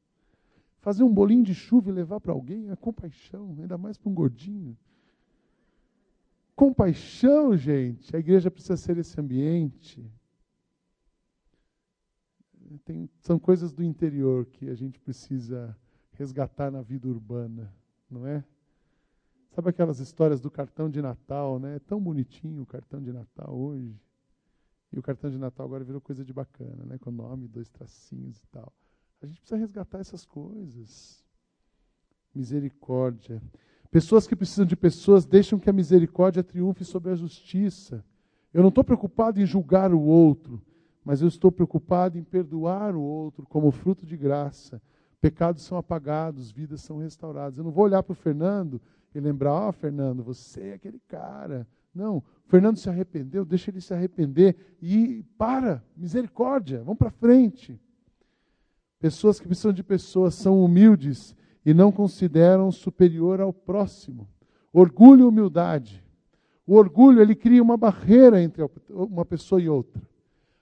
Fazer 0.78 1.04
um 1.04 1.12
bolinho 1.12 1.44
de 1.44 1.54
chuva 1.54 1.90
e 1.90 1.92
levar 1.92 2.20
para 2.20 2.32
alguém 2.32 2.70
é 2.70 2.76
compaixão, 2.76 3.56
ainda 3.58 3.78
mais 3.78 3.96
para 3.96 4.10
um 4.10 4.14
gordinho. 4.14 4.76
Compaixão, 6.62 7.56
gente. 7.56 8.14
A 8.14 8.20
igreja 8.20 8.48
precisa 8.48 8.76
ser 8.76 8.96
esse 8.96 9.20
ambiente. 9.20 10.08
Tem, 12.84 13.10
são 13.20 13.36
coisas 13.36 13.72
do 13.72 13.82
interior 13.82 14.46
que 14.46 14.70
a 14.70 14.74
gente 14.76 14.96
precisa 15.00 15.76
resgatar 16.12 16.70
na 16.70 16.80
vida 16.80 17.08
urbana, 17.08 17.74
não 18.08 18.24
é? 18.28 18.44
Sabe 19.50 19.70
aquelas 19.70 19.98
histórias 19.98 20.40
do 20.40 20.52
cartão 20.52 20.88
de 20.88 21.02
Natal, 21.02 21.58
né? 21.58 21.74
É 21.74 21.78
tão 21.80 22.00
bonitinho 22.00 22.62
o 22.62 22.66
cartão 22.66 23.02
de 23.02 23.12
Natal 23.12 23.52
hoje. 23.52 24.00
E 24.92 25.00
o 25.00 25.02
cartão 25.02 25.28
de 25.32 25.38
Natal 25.38 25.66
agora 25.66 25.82
virou 25.82 26.00
coisa 26.00 26.24
de 26.24 26.32
bacana, 26.32 26.84
né? 26.84 26.96
Com 26.96 27.10
nome, 27.10 27.48
dois 27.48 27.68
tracinhos 27.68 28.40
e 28.40 28.46
tal. 28.52 28.72
A 29.20 29.26
gente 29.26 29.40
precisa 29.40 29.58
resgatar 29.58 29.98
essas 29.98 30.24
coisas. 30.24 31.24
Misericórdia. 32.32 33.42
Pessoas 33.92 34.26
que 34.26 34.34
precisam 34.34 34.64
de 34.64 34.74
pessoas 34.74 35.26
deixam 35.26 35.58
que 35.58 35.68
a 35.68 35.72
misericórdia 35.72 36.42
triunfe 36.42 36.82
sobre 36.82 37.12
a 37.12 37.14
justiça. 37.14 38.02
Eu 38.52 38.62
não 38.62 38.70
estou 38.70 38.82
preocupado 38.82 39.38
em 39.38 39.44
julgar 39.44 39.92
o 39.92 40.00
outro, 40.00 40.62
mas 41.04 41.20
eu 41.20 41.28
estou 41.28 41.52
preocupado 41.52 42.16
em 42.16 42.24
perdoar 42.24 42.96
o 42.96 43.02
outro 43.02 43.44
como 43.46 43.70
fruto 43.70 44.06
de 44.06 44.16
graça. 44.16 44.80
Pecados 45.20 45.62
são 45.64 45.76
apagados, 45.76 46.50
vidas 46.50 46.80
são 46.80 46.96
restauradas. 46.96 47.58
Eu 47.58 47.64
não 47.64 47.70
vou 47.70 47.84
olhar 47.84 48.02
para 48.02 48.12
o 48.12 48.16
Fernando 48.16 48.80
e 49.14 49.20
lembrar, 49.20 49.52
ó, 49.52 49.68
oh, 49.68 49.72
Fernando, 49.72 50.22
você 50.22 50.68
é 50.68 50.72
aquele 50.72 50.98
cara. 51.06 51.68
Não, 51.94 52.22
Fernando 52.46 52.78
se 52.78 52.88
arrependeu, 52.88 53.44
deixa 53.44 53.70
ele 53.70 53.82
se 53.82 53.92
arrepender 53.92 54.56
e 54.80 55.22
para, 55.36 55.84
misericórdia, 55.94 56.78
vamos 56.78 56.98
para 56.98 57.10
frente. 57.10 57.78
Pessoas 58.98 59.38
que 59.38 59.46
precisam 59.46 59.74
de 59.74 59.82
pessoas 59.82 60.34
são 60.34 60.64
humildes 60.64 61.36
e 61.64 61.72
não 61.72 61.92
consideram 61.92 62.70
superior 62.72 63.40
ao 63.40 63.52
próximo. 63.52 64.28
Orgulho 64.72 65.22
e 65.22 65.28
humildade. 65.28 66.02
O 66.66 66.74
orgulho, 66.74 67.20
ele 67.20 67.34
cria 67.34 67.62
uma 67.62 67.76
barreira 67.76 68.42
entre 68.42 68.62
uma 68.88 69.24
pessoa 69.24 69.60
e 69.60 69.68
outra. 69.68 70.00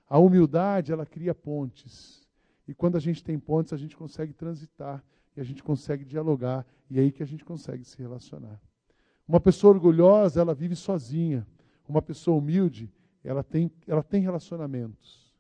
A 0.09 0.19
humildade, 0.19 0.93
ela 0.93 1.07
cria 1.07 1.35
pontes. 1.35 2.27
E 2.67 2.75
quando 2.75 2.97
a 2.97 3.01
gente 3.01 3.23
tem 3.23 3.39
pontes, 3.39 3.73
a 3.73 3.77
gente 3.77 3.97
consegue 3.97 4.33
transitar, 4.33 5.03
e 5.37 5.41
a 5.41 5.45
gente 5.45 5.63
consegue 5.63 6.05
dialogar, 6.05 6.67
e 6.91 6.99
é 6.99 7.03
aí 7.03 7.13
que 7.13 7.23
a 7.23 7.27
gente 7.27 7.45
consegue 7.45 7.85
se 7.85 7.97
relacionar. 7.99 8.61
Uma 9.27 9.39
pessoa 9.39 9.73
orgulhosa, 9.75 10.41
ela 10.41 10.55
vive 10.55 10.75
sozinha. 10.75 11.47
Uma 11.89 12.03
pessoa 12.03 12.37
humilde, 12.39 12.91
ela 13.23 13.43
tem, 13.43 13.71
ela 13.87 14.03
tem 14.03 14.23
relacionamentos. 14.23 15.33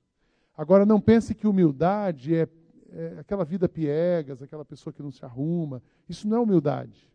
Agora, 0.56 0.84
não 0.84 1.00
pense 1.00 1.34
que 1.34 1.46
humildade 1.46 2.34
é, 2.34 2.48
é 2.92 3.20
aquela 3.20 3.44
vida 3.44 3.68
piegas, 3.68 4.42
aquela 4.42 4.64
pessoa 4.64 4.92
que 4.92 5.02
não 5.02 5.10
se 5.10 5.24
arruma. 5.24 5.82
Isso 6.08 6.28
não 6.28 6.38
é 6.38 6.40
humildade. 6.40 7.10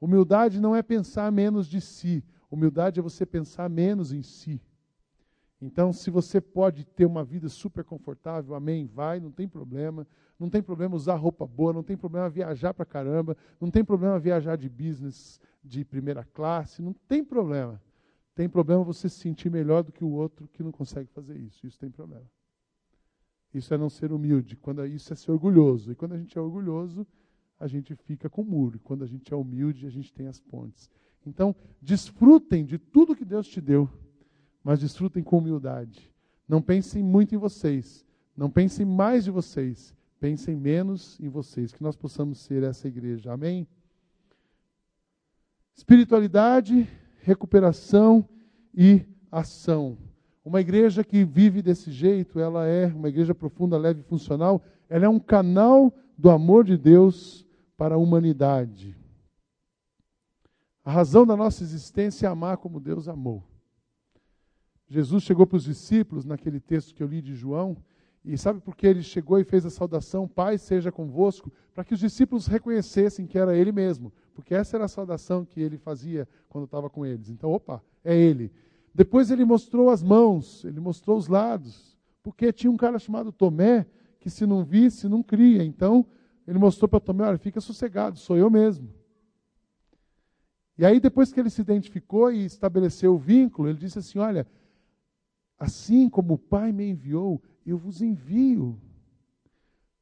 Humildade 0.00 0.60
não 0.60 0.74
é 0.74 0.82
pensar 0.82 1.30
menos 1.32 1.66
de 1.66 1.80
si. 1.80 2.24
Humildade 2.50 3.00
é 3.00 3.02
você 3.02 3.24
pensar 3.24 3.68
menos 3.68 4.12
em 4.12 4.22
si. 4.22 4.60
Então, 5.60 5.92
se 5.92 6.10
você 6.10 6.40
pode 6.40 6.84
ter 6.84 7.06
uma 7.06 7.24
vida 7.24 7.48
super 7.48 7.84
confortável, 7.84 8.54
amém, 8.54 8.86
vai, 8.86 9.18
não 9.18 9.30
tem 9.30 9.48
problema. 9.48 10.06
Não 10.38 10.50
tem 10.50 10.62
problema 10.62 10.94
usar 10.94 11.14
roupa 11.14 11.46
boa, 11.46 11.72
não 11.72 11.82
tem 11.82 11.96
problema 11.96 12.28
viajar 12.28 12.74
para 12.74 12.84
caramba, 12.84 13.36
não 13.60 13.70
tem 13.70 13.84
problema 13.84 14.18
viajar 14.18 14.56
de 14.56 14.68
business, 14.68 15.40
de 15.62 15.84
primeira 15.84 16.24
classe, 16.24 16.82
não 16.82 16.92
tem 16.92 17.24
problema. 17.24 17.80
Tem 18.34 18.48
problema 18.48 18.82
você 18.82 19.08
se 19.08 19.20
sentir 19.20 19.48
melhor 19.48 19.82
do 19.82 19.92
que 19.92 20.04
o 20.04 20.10
outro 20.10 20.48
que 20.52 20.62
não 20.62 20.72
consegue 20.72 21.08
fazer 21.12 21.36
isso. 21.38 21.66
Isso 21.66 21.78
tem 21.78 21.90
problema. 21.90 22.26
Isso 23.54 23.72
é 23.72 23.78
não 23.78 23.88
ser 23.88 24.12
humilde. 24.12 24.56
Quando 24.56 24.84
isso 24.84 25.12
é 25.12 25.16
ser 25.16 25.30
orgulhoso. 25.30 25.92
E 25.92 25.94
quando 25.94 26.12
a 26.12 26.18
gente 26.18 26.36
é 26.36 26.40
orgulhoso, 26.40 27.06
a 27.58 27.68
gente 27.68 27.94
fica 27.94 28.28
com 28.28 28.42
o 28.42 28.44
muro. 28.44 28.80
Quando 28.80 29.04
a 29.04 29.06
gente 29.06 29.32
é 29.32 29.36
humilde, 29.36 29.86
a 29.86 29.90
gente 29.90 30.12
tem 30.12 30.26
as 30.26 30.40
pontes. 30.40 30.90
Então, 31.26 31.54
desfrutem 31.80 32.64
de 32.64 32.78
tudo 32.78 33.16
que 33.16 33.24
Deus 33.24 33.46
te 33.46 33.60
deu, 33.60 33.88
mas 34.62 34.80
desfrutem 34.80 35.22
com 35.22 35.38
humildade. 35.38 36.12
Não 36.48 36.60
pensem 36.60 37.02
muito 37.02 37.34
em 37.34 37.38
vocês. 37.38 38.04
Não 38.36 38.50
pensem 38.50 38.84
mais 38.84 39.24
de 39.24 39.30
vocês. 39.30 39.94
Pensem 40.20 40.56
menos 40.56 41.18
em 41.20 41.28
vocês. 41.28 41.72
Que 41.72 41.82
nós 41.82 41.96
possamos 41.96 42.38
ser 42.40 42.62
essa 42.62 42.88
igreja. 42.88 43.32
Amém? 43.32 43.66
Espiritualidade, 45.74 46.88
recuperação 47.22 48.28
e 48.74 49.04
ação. 49.30 49.96
Uma 50.44 50.60
igreja 50.60 51.02
que 51.02 51.24
vive 51.24 51.62
desse 51.62 51.90
jeito, 51.90 52.38
ela 52.38 52.66
é 52.66 52.86
uma 52.86 53.08
igreja 53.08 53.34
profunda, 53.34 53.78
leve 53.78 54.00
e 54.00 54.04
funcional, 54.04 54.62
ela 54.88 55.06
é 55.06 55.08
um 55.08 55.18
canal 55.18 55.92
do 56.18 56.30
amor 56.30 56.64
de 56.64 56.76
Deus 56.76 57.46
para 57.76 57.94
a 57.94 57.98
humanidade. 57.98 58.94
A 60.84 60.90
razão 60.90 61.26
da 61.26 61.34
nossa 61.34 61.62
existência 61.62 62.26
é 62.26 62.30
amar 62.30 62.58
como 62.58 62.78
Deus 62.78 63.08
amou. 63.08 63.42
Jesus 64.86 65.22
chegou 65.22 65.46
para 65.46 65.56
os 65.56 65.64
discípulos, 65.64 66.26
naquele 66.26 66.60
texto 66.60 66.94
que 66.94 67.02
eu 67.02 67.06
li 67.06 67.22
de 67.22 67.34
João, 67.34 67.76
e 68.24 68.38
sabe 68.38 68.60
por 68.60 68.74
que 68.74 68.86
ele 68.86 69.02
chegou 69.02 69.38
e 69.38 69.44
fez 69.44 69.66
a 69.66 69.70
saudação, 69.70 70.26
Pai 70.26 70.56
seja 70.56 70.90
convosco? 70.90 71.52
Para 71.74 71.84
que 71.84 71.92
os 71.92 72.00
discípulos 72.00 72.46
reconhecessem 72.46 73.26
que 73.26 73.38
era 73.38 73.56
ele 73.56 73.70
mesmo. 73.70 74.12
Porque 74.34 74.54
essa 74.54 74.76
era 74.76 74.86
a 74.86 74.88
saudação 74.88 75.44
que 75.44 75.60
ele 75.60 75.76
fazia 75.76 76.26
quando 76.48 76.64
estava 76.64 76.88
com 76.88 77.04
eles. 77.04 77.28
Então, 77.28 77.52
opa, 77.52 77.82
é 78.02 78.16
ele. 78.16 78.50
Depois 78.94 79.30
ele 79.30 79.44
mostrou 79.44 79.90
as 79.90 80.02
mãos, 80.02 80.64
ele 80.64 80.78
mostrou 80.78 81.16
os 81.16 81.26
lados. 81.26 81.98
Porque 82.22 82.52
tinha 82.52 82.70
um 82.70 82.76
cara 82.76 82.98
chamado 82.98 83.32
Tomé, 83.32 83.86
que 84.20 84.30
se 84.30 84.46
não 84.46 84.64
visse, 84.64 85.08
não 85.08 85.22
cria. 85.22 85.64
Então, 85.64 86.06
ele 86.46 86.58
mostrou 86.58 86.88
para 86.88 87.00
Tomé, 87.00 87.26
olha, 87.26 87.38
fica 87.38 87.60
sossegado, 87.60 88.18
sou 88.18 88.36
eu 88.36 88.48
mesmo. 88.48 88.88
E 90.78 90.84
aí, 90.84 91.00
depois 91.00 91.32
que 91.32 91.40
ele 91.40 91.50
se 91.50 91.60
identificou 91.60 92.32
e 92.32 92.44
estabeleceu 92.44 93.14
o 93.14 93.18
vínculo, 93.18 93.68
ele 93.68 93.78
disse 93.78 93.98
assim: 93.98 94.18
Olha, 94.18 94.46
assim 95.58 96.08
como 96.08 96.34
o 96.34 96.38
Pai 96.38 96.72
me 96.72 96.88
enviou, 96.88 97.42
eu 97.64 97.78
vos 97.78 98.00
envio. 98.02 98.80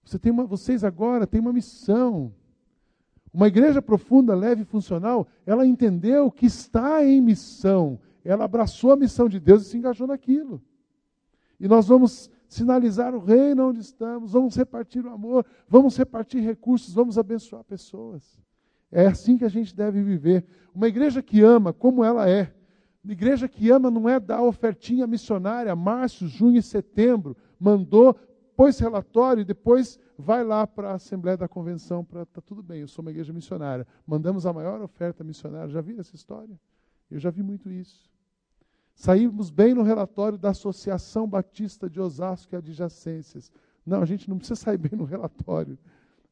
Você 0.04 0.18
tem 0.18 0.32
uma, 0.32 0.44
vocês 0.44 0.82
agora 0.82 1.26
têm 1.26 1.40
uma 1.40 1.52
missão. 1.52 2.32
Uma 3.32 3.48
igreja 3.48 3.80
profunda, 3.80 4.34
leve 4.34 4.62
e 4.62 4.66
funcional, 4.66 5.26
ela 5.46 5.66
entendeu 5.66 6.30
que 6.30 6.44
está 6.44 7.04
em 7.04 7.20
missão. 7.20 7.98
Ela 8.24 8.44
abraçou 8.44 8.92
a 8.92 8.96
missão 8.96 9.28
de 9.28 9.40
Deus 9.40 9.62
e 9.62 9.70
se 9.70 9.76
engajou 9.76 10.06
naquilo. 10.06 10.62
E 11.58 11.68
nós 11.68 11.86
vamos 11.86 12.30
sinalizar 12.48 13.14
o 13.14 13.20
reino 13.20 13.68
onde 13.68 13.80
estamos, 13.80 14.32
vamos 14.32 14.54
repartir 14.56 15.06
o 15.06 15.10
amor, 15.10 15.46
vamos 15.68 15.96
repartir 15.96 16.42
recursos, 16.42 16.92
vamos 16.92 17.16
abençoar 17.16 17.64
pessoas. 17.64 18.38
É 18.90 19.06
assim 19.06 19.38
que 19.38 19.44
a 19.44 19.48
gente 19.48 19.74
deve 19.74 20.02
viver. 20.02 20.44
Uma 20.74 20.86
igreja 20.86 21.22
que 21.22 21.40
ama 21.40 21.72
como 21.72 22.04
ela 22.04 22.28
é. 22.28 22.52
Uma 23.02 23.14
igreja 23.14 23.48
que 23.48 23.70
ama 23.70 23.90
não 23.90 24.06
é 24.08 24.20
dar 24.20 24.42
ofertinha 24.42 25.06
missionária, 25.06 25.74
março, 25.74 26.28
junho 26.28 26.58
e 26.58 26.62
setembro, 26.62 27.36
mandou 27.58 28.14
pôs 28.54 28.78
relatório 28.78 29.40
e 29.40 29.44
depois 29.44 29.98
vai 30.16 30.44
lá 30.44 30.66
para 30.66 30.90
a 30.90 30.94
Assembleia 30.94 31.38
da 31.38 31.48
Convenção 31.48 32.04
para 32.04 32.26
tá 32.26 32.40
tudo 32.40 32.62
bem, 32.62 32.82
eu 32.82 32.88
sou 32.88 33.02
uma 33.02 33.10
igreja 33.10 33.32
missionária. 33.32 33.86
Mandamos 34.06 34.44
a 34.44 34.52
maior 34.52 34.80
oferta 34.82 35.24
missionária. 35.24 35.70
Já 35.70 35.80
viram 35.80 36.00
essa 36.00 36.14
história? 36.14 36.60
Eu 37.10 37.18
já 37.18 37.30
vi 37.30 37.42
muito 37.42 37.70
isso. 37.70 38.11
Saímos 39.02 39.50
bem 39.50 39.74
no 39.74 39.82
relatório 39.82 40.38
da 40.38 40.50
Associação 40.50 41.26
Batista 41.26 41.90
de 41.90 42.00
Osasco 42.00 42.54
e 42.54 42.56
Adjacências. 42.56 43.50
Não, 43.84 44.00
a 44.00 44.04
gente 44.04 44.30
não 44.30 44.38
precisa 44.38 44.54
sair 44.54 44.78
bem 44.78 44.92
no 44.96 45.02
relatório. 45.02 45.76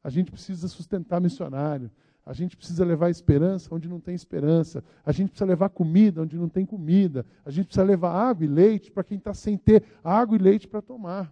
A 0.01 0.09
gente 0.09 0.31
precisa 0.31 0.69
sustentar 0.69 1.19
missionário. 1.19 1.91
A 2.25 2.31
gente 2.31 2.55
precisa 2.55 2.85
levar 2.85 3.09
esperança 3.09 3.75
onde 3.75 3.89
não 3.89 3.99
tem 3.99 4.15
esperança. 4.15 4.81
A 5.05 5.11
gente 5.11 5.31
precisa 5.31 5.49
levar 5.49 5.67
comida 5.67 6.21
onde 6.21 6.37
não 6.37 6.47
tem 6.47 6.65
comida. 6.65 7.25
A 7.43 7.51
gente 7.51 7.65
precisa 7.65 7.83
levar 7.83 8.13
água 8.13 8.45
e 8.45 8.47
leite 8.47 8.89
para 8.89 9.03
quem 9.03 9.17
está 9.17 9.33
sem 9.33 9.57
ter 9.57 9.83
água 10.01 10.37
e 10.37 10.39
leite 10.39 10.65
para 10.65 10.81
tomar. 10.81 11.29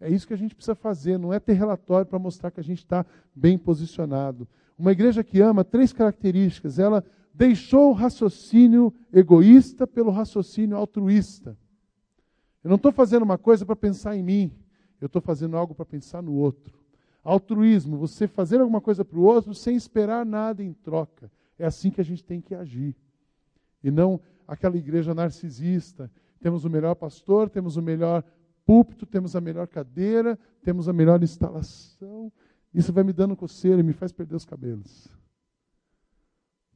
É 0.00 0.08
isso 0.08 0.26
que 0.26 0.32
a 0.32 0.38
gente 0.38 0.54
precisa 0.54 0.74
fazer, 0.74 1.18
não 1.18 1.34
é 1.34 1.38
ter 1.38 1.52
relatório 1.52 2.06
para 2.06 2.18
mostrar 2.18 2.50
que 2.50 2.60
a 2.60 2.64
gente 2.64 2.78
está 2.78 3.04
bem 3.34 3.58
posicionado. 3.58 4.48
Uma 4.78 4.92
igreja 4.92 5.22
que 5.22 5.38
ama, 5.38 5.64
três 5.64 5.92
características. 5.92 6.78
Ela 6.78 7.04
deixou 7.34 7.90
o 7.90 7.92
raciocínio 7.92 8.92
egoísta 9.12 9.86
pelo 9.86 10.10
raciocínio 10.10 10.76
altruísta. 10.76 11.56
Eu 12.62 12.68
não 12.68 12.76
estou 12.76 12.92
fazendo 12.92 13.22
uma 13.22 13.38
coisa 13.38 13.66
para 13.66 13.74
pensar 13.74 14.16
em 14.16 14.22
mim, 14.22 14.52
eu 15.00 15.06
estou 15.06 15.20
fazendo 15.20 15.56
algo 15.56 15.74
para 15.74 15.84
pensar 15.84 16.22
no 16.22 16.34
outro. 16.34 16.78
Altruísmo, 17.24 17.96
você 17.96 18.26
fazer 18.26 18.60
alguma 18.60 18.80
coisa 18.80 19.04
para 19.04 19.18
o 19.18 19.22
outro 19.22 19.54
sem 19.54 19.76
esperar 19.76 20.26
nada 20.26 20.62
em 20.62 20.72
troca. 20.72 21.30
É 21.58 21.64
assim 21.64 21.90
que 21.90 22.00
a 22.00 22.04
gente 22.04 22.24
tem 22.24 22.40
que 22.40 22.54
agir. 22.54 22.96
E 23.82 23.90
não 23.90 24.20
aquela 24.46 24.76
igreja 24.76 25.14
narcisista. 25.14 26.10
Temos 26.40 26.64
o 26.64 26.70
melhor 26.70 26.94
pastor, 26.94 27.48
temos 27.48 27.76
o 27.76 27.82
melhor 27.82 28.24
púlpito, 28.64 29.06
temos 29.06 29.36
a 29.36 29.40
melhor 29.40 29.66
cadeira, 29.66 30.38
temos 30.62 30.88
a 30.88 30.92
melhor 30.92 31.22
instalação. 31.22 32.32
Isso 32.74 32.92
vai 32.92 33.04
me 33.04 33.12
dando 33.12 33.36
coceira 33.36 33.80
e 33.80 33.84
me 33.84 33.92
faz 33.92 34.12
perder 34.12 34.34
os 34.34 34.44
cabelos. 34.44 35.08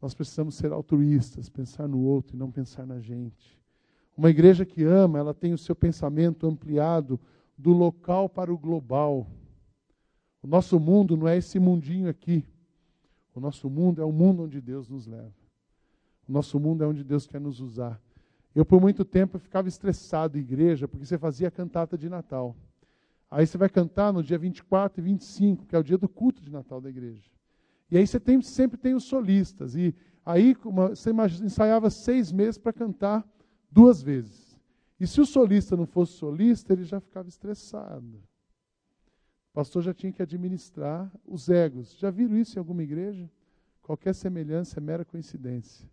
Nós 0.01 0.15
precisamos 0.15 0.55
ser 0.55 0.73
altruístas, 0.73 1.49
pensar 1.49 1.89
no 1.89 2.01
outro 2.01 2.37
e 2.37 2.39
não 2.39 2.51
pensar 2.51 2.87
na 2.87 3.01
gente. 3.01 3.59
Uma 4.17 4.31
igreja 4.31 4.65
que 4.65 4.83
ama, 4.83 5.19
ela 5.19 5.35
tem 5.35 5.53
o 5.53 5.59
seu 5.59 5.75
pensamento 5.75 6.47
ampliado 6.47 7.21
do 7.57 7.73
local 7.73 8.29
para 8.29 8.53
o 8.53 8.59
global. 8.59 9.27
O 10.43 10.47
nosso 10.47 10.79
mundo 10.79 11.17
não 11.17 11.27
é 11.27 11.37
esse 11.37 11.59
mundinho 11.59 12.09
aqui. 12.09 12.45
O 13.35 13.41
nosso 13.41 13.69
mundo 13.69 14.01
é 14.01 14.05
o 14.05 14.13
mundo 14.13 14.45
onde 14.45 14.61
Deus 14.61 14.89
nos 14.89 15.07
leva. 15.07 15.35
O 16.29 16.33
nosso 16.33 16.59
mundo 16.59 16.83
é 16.83 16.87
onde 16.87 17.05
Deus 17.05 17.27
quer 17.27 17.41
nos 17.41 17.61
usar. 17.61 18.01
Eu, 18.55 18.65
por 18.65 18.81
muito 18.81 19.05
tempo, 19.05 19.39
ficava 19.39 19.69
estressado 19.69 20.39
igreja, 20.39 20.89
porque 20.89 21.05
você 21.05 21.19
fazia 21.19 21.51
cantata 21.51 21.99
de 21.99 22.09
Natal. 22.09 22.57
Aí 23.31 23.47
você 23.47 23.59
vai 23.59 23.69
cantar 23.69 24.13
no 24.13 24.23
dia 24.23 24.39
24 24.39 25.01
e 25.01 25.05
25, 25.05 25.67
que 25.67 25.77
é 25.77 25.79
o 25.79 25.83
dia 25.83 25.99
do 25.99 26.09
culto 26.09 26.41
de 26.41 26.51
Natal 26.51 26.81
da 26.81 26.89
igreja. 26.89 27.36
E 27.91 27.97
aí 27.97 28.07
você 28.07 28.19
tem, 28.19 28.41
sempre 28.43 28.77
tem 28.77 28.95
os 28.95 29.05
solistas. 29.05 29.77
E 29.77 29.95
aí 30.25 30.57
uma, 30.65 30.89
você 30.89 31.11
ensaiava 31.45 31.91
seis 31.91 32.33
meses 32.33 32.59
para 32.59 32.73
cantar 32.73 33.27
duas 33.71 34.03
vezes. 34.03 34.61
E 34.99 35.07
se 35.07 35.21
o 35.21 35.27
solista 35.27 35.77
não 35.77 35.87
fosse 35.87 36.13
solista, 36.15 36.73
ele 36.73 36.85
já 36.85 37.01
ficava 37.01 37.29
estressado. 37.29 38.23
O 39.51 39.55
pastor 39.55 39.83
já 39.83 39.95
tinha 39.95 40.13
que 40.13 40.23
administrar 40.23 41.11
os 41.25 41.49
egos. 41.49 41.97
Já 41.99 42.11
viram 42.11 42.37
isso 42.37 42.59
em 42.59 42.61
alguma 42.61 42.83
igreja? 42.83 43.31
Qualquer 43.83 44.15
semelhança 44.15 44.79
é 44.79 44.83
mera 44.83 45.05
coincidência. 45.05 45.89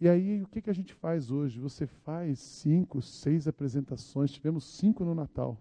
E 0.00 0.08
aí, 0.08 0.42
o 0.42 0.48
que, 0.48 0.60
que 0.60 0.70
a 0.70 0.72
gente 0.72 0.92
faz 0.92 1.30
hoje? 1.30 1.60
Você 1.60 1.86
faz 1.86 2.38
cinco, 2.40 3.00
seis 3.00 3.46
apresentações, 3.46 4.32
tivemos 4.32 4.64
cinco 4.64 5.04
no 5.04 5.14
Natal. 5.14 5.56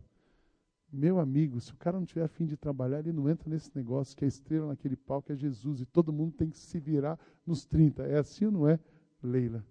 Meu 0.92 1.20
amigo, 1.20 1.60
se 1.62 1.72
o 1.72 1.78
cara 1.78 1.98
não 1.98 2.06
tiver 2.06 2.24
afim 2.24 2.46
de 2.46 2.58
trabalhar, 2.58 3.00
ele 3.00 3.14
não 3.14 3.30
entra 3.30 3.50
nesse 3.50 3.72
negócio 3.74 4.16
que 4.16 4.26
a 4.26 4.28
estrela 4.28 4.68
naquele 4.68 4.98
palco 4.98 5.32
é 5.32 5.36
Jesus 5.36 5.80
e 5.80 5.86
todo 5.86 6.12
mundo 6.12 6.34
tem 6.34 6.50
que 6.50 6.58
se 6.60 6.80
virar 6.80 7.18
nos 7.46 7.66
30. 7.66 8.04
É 8.04 8.18
assim 8.18 8.46
ou 8.46 8.52
não 8.52 8.68
é, 8.68 8.78
Leila? 9.24 9.66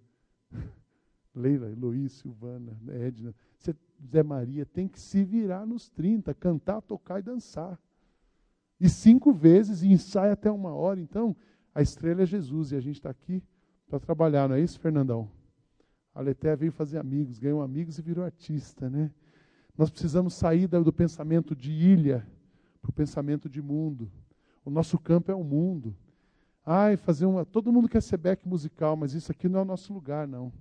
Leila, 1.35 1.71
Eloís, 1.71 2.13
Silvana, 2.13 2.77
Edna, 2.89 3.35
Zé 4.11 4.23
Maria, 4.23 4.65
tem 4.65 4.89
que 4.89 4.99
se 4.99 5.23
virar 5.23 5.67
nos 5.67 5.91
30, 5.91 6.33
cantar, 6.33 6.81
tocar 6.81 7.21
e 7.21 7.23
dançar. 7.23 7.79
E 8.81 8.89
cinco 8.89 9.31
vezes, 9.31 9.83
e 9.83 9.93
ensaia 9.93 10.33
até 10.33 10.51
uma 10.51 10.73
hora. 10.73 10.99
Então, 10.99 11.37
a 11.75 11.83
estrela 11.83 12.23
é 12.23 12.27
Jesus 12.27 12.73
e 12.73 12.77
a 12.77 12.81
gente 12.81 12.97
está 12.97 13.11
aqui 13.11 13.43
para 13.87 14.01
trabalhar, 14.01 14.49
não 14.49 14.57
é 14.57 14.61
isso, 14.61 14.81
Fernandão? 14.81 15.31
A 16.15 16.21
Leté 16.21 16.57
veio 16.57 16.73
fazer 16.73 16.99
amigos, 16.99 17.39
ganhou 17.39 17.61
amigos 17.61 17.99
e 17.99 18.03
virou 18.03 18.25
artista, 18.25 18.89
né? 18.89 19.13
Nós 19.77 19.91
precisamos 19.91 20.35
sair 20.35 20.67
do 20.67 20.93
pensamento 20.93 21.55
de 21.55 21.73
ilha 21.73 22.27
para 22.81 22.91
o 22.91 22.93
pensamento 22.93 23.49
de 23.49 23.63
mundo. 23.63 24.11
O 24.65 24.71
nosso 24.71 24.99
campo 24.99 25.31
é 25.31 25.35
o 25.35 25.45
mundo. 25.45 25.97
Ai, 26.65 26.97
fazer 26.97 27.27
uma. 27.27 27.45
Todo 27.45 27.73
mundo 27.73 27.89
quer 27.89 28.03
ser 28.03 28.17
back 28.17 28.47
musical, 28.47 28.97
mas 28.97 29.15
isso 29.15 29.33
aqui 29.33 29.49
não 29.49 29.61
é 29.61 29.63
o 29.63 29.67
nosso 29.67 29.93
lugar, 29.93 30.29
não. 30.29 30.53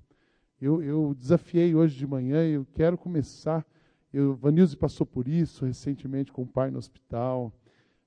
Eu, 0.61 0.81
eu 0.81 1.13
desafiei 1.13 1.75
hoje 1.75 1.97
de 1.97 2.07
manhã, 2.07 2.43
eu 2.45 2.65
quero 2.73 2.97
começar. 2.97 3.65
Eu, 4.11 4.35
Vanilze 4.35 4.75
passou 4.75 5.05
por 5.05 5.27
isso 5.27 5.65
recentemente 5.65 6.31
com 6.31 6.43
o 6.43 6.47
pai 6.47 6.71
no 6.71 6.79
hospital. 6.79 7.53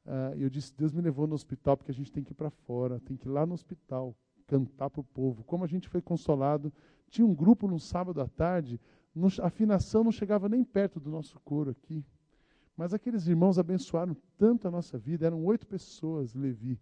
Uh, 0.04 0.34
eu 0.36 0.50
disse: 0.50 0.74
Deus 0.76 0.92
me 0.92 1.00
levou 1.00 1.26
no 1.26 1.34
hospital 1.34 1.76
porque 1.76 1.90
a 1.90 1.94
gente 1.94 2.10
tem 2.10 2.24
que 2.24 2.32
ir 2.32 2.34
para 2.34 2.50
fora, 2.50 3.00
tem 3.00 3.16
que 3.16 3.28
ir 3.28 3.30
lá 3.30 3.46
no 3.46 3.54
hospital 3.54 4.14
cantar 4.46 4.90
para 4.90 5.00
o 5.00 5.04
povo. 5.04 5.44
Como 5.44 5.64
a 5.64 5.66
gente 5.66 5.88
foi 5.88 6.02
consolado. 6.02 6.72
Tinha 7.08 7.26
um 7.26 7.34
grupo 7.34 7.68
no 7.68 7.78
sábado 7.78 8.20
à 8.20 8.26
tarde, 8.26 8.80
a 9.40 9.46
afinação 9.46 10.04
não 10.04 10.12
chegava 10.12 10.48
nem 10.48 10.64
perto 10.64 10.98
do 10.98 11.10
nosso 11.10 11.38
coro 11.40 11.70
aqui. 11.70 12.04
Mas 12.76 12.94
aqueles 12.94 13.26
irmãos 13.26 13.58
abençoaram 13.58 14.16
tanto 14.38 14.66
a 14.66 14.70
nossa 14.70 14.98
vida, 14.98 15.26
eram 15.26 15.44
oito 15.44 15.66
pessoas, 15.66 16.34
Levi, 16.34 16.80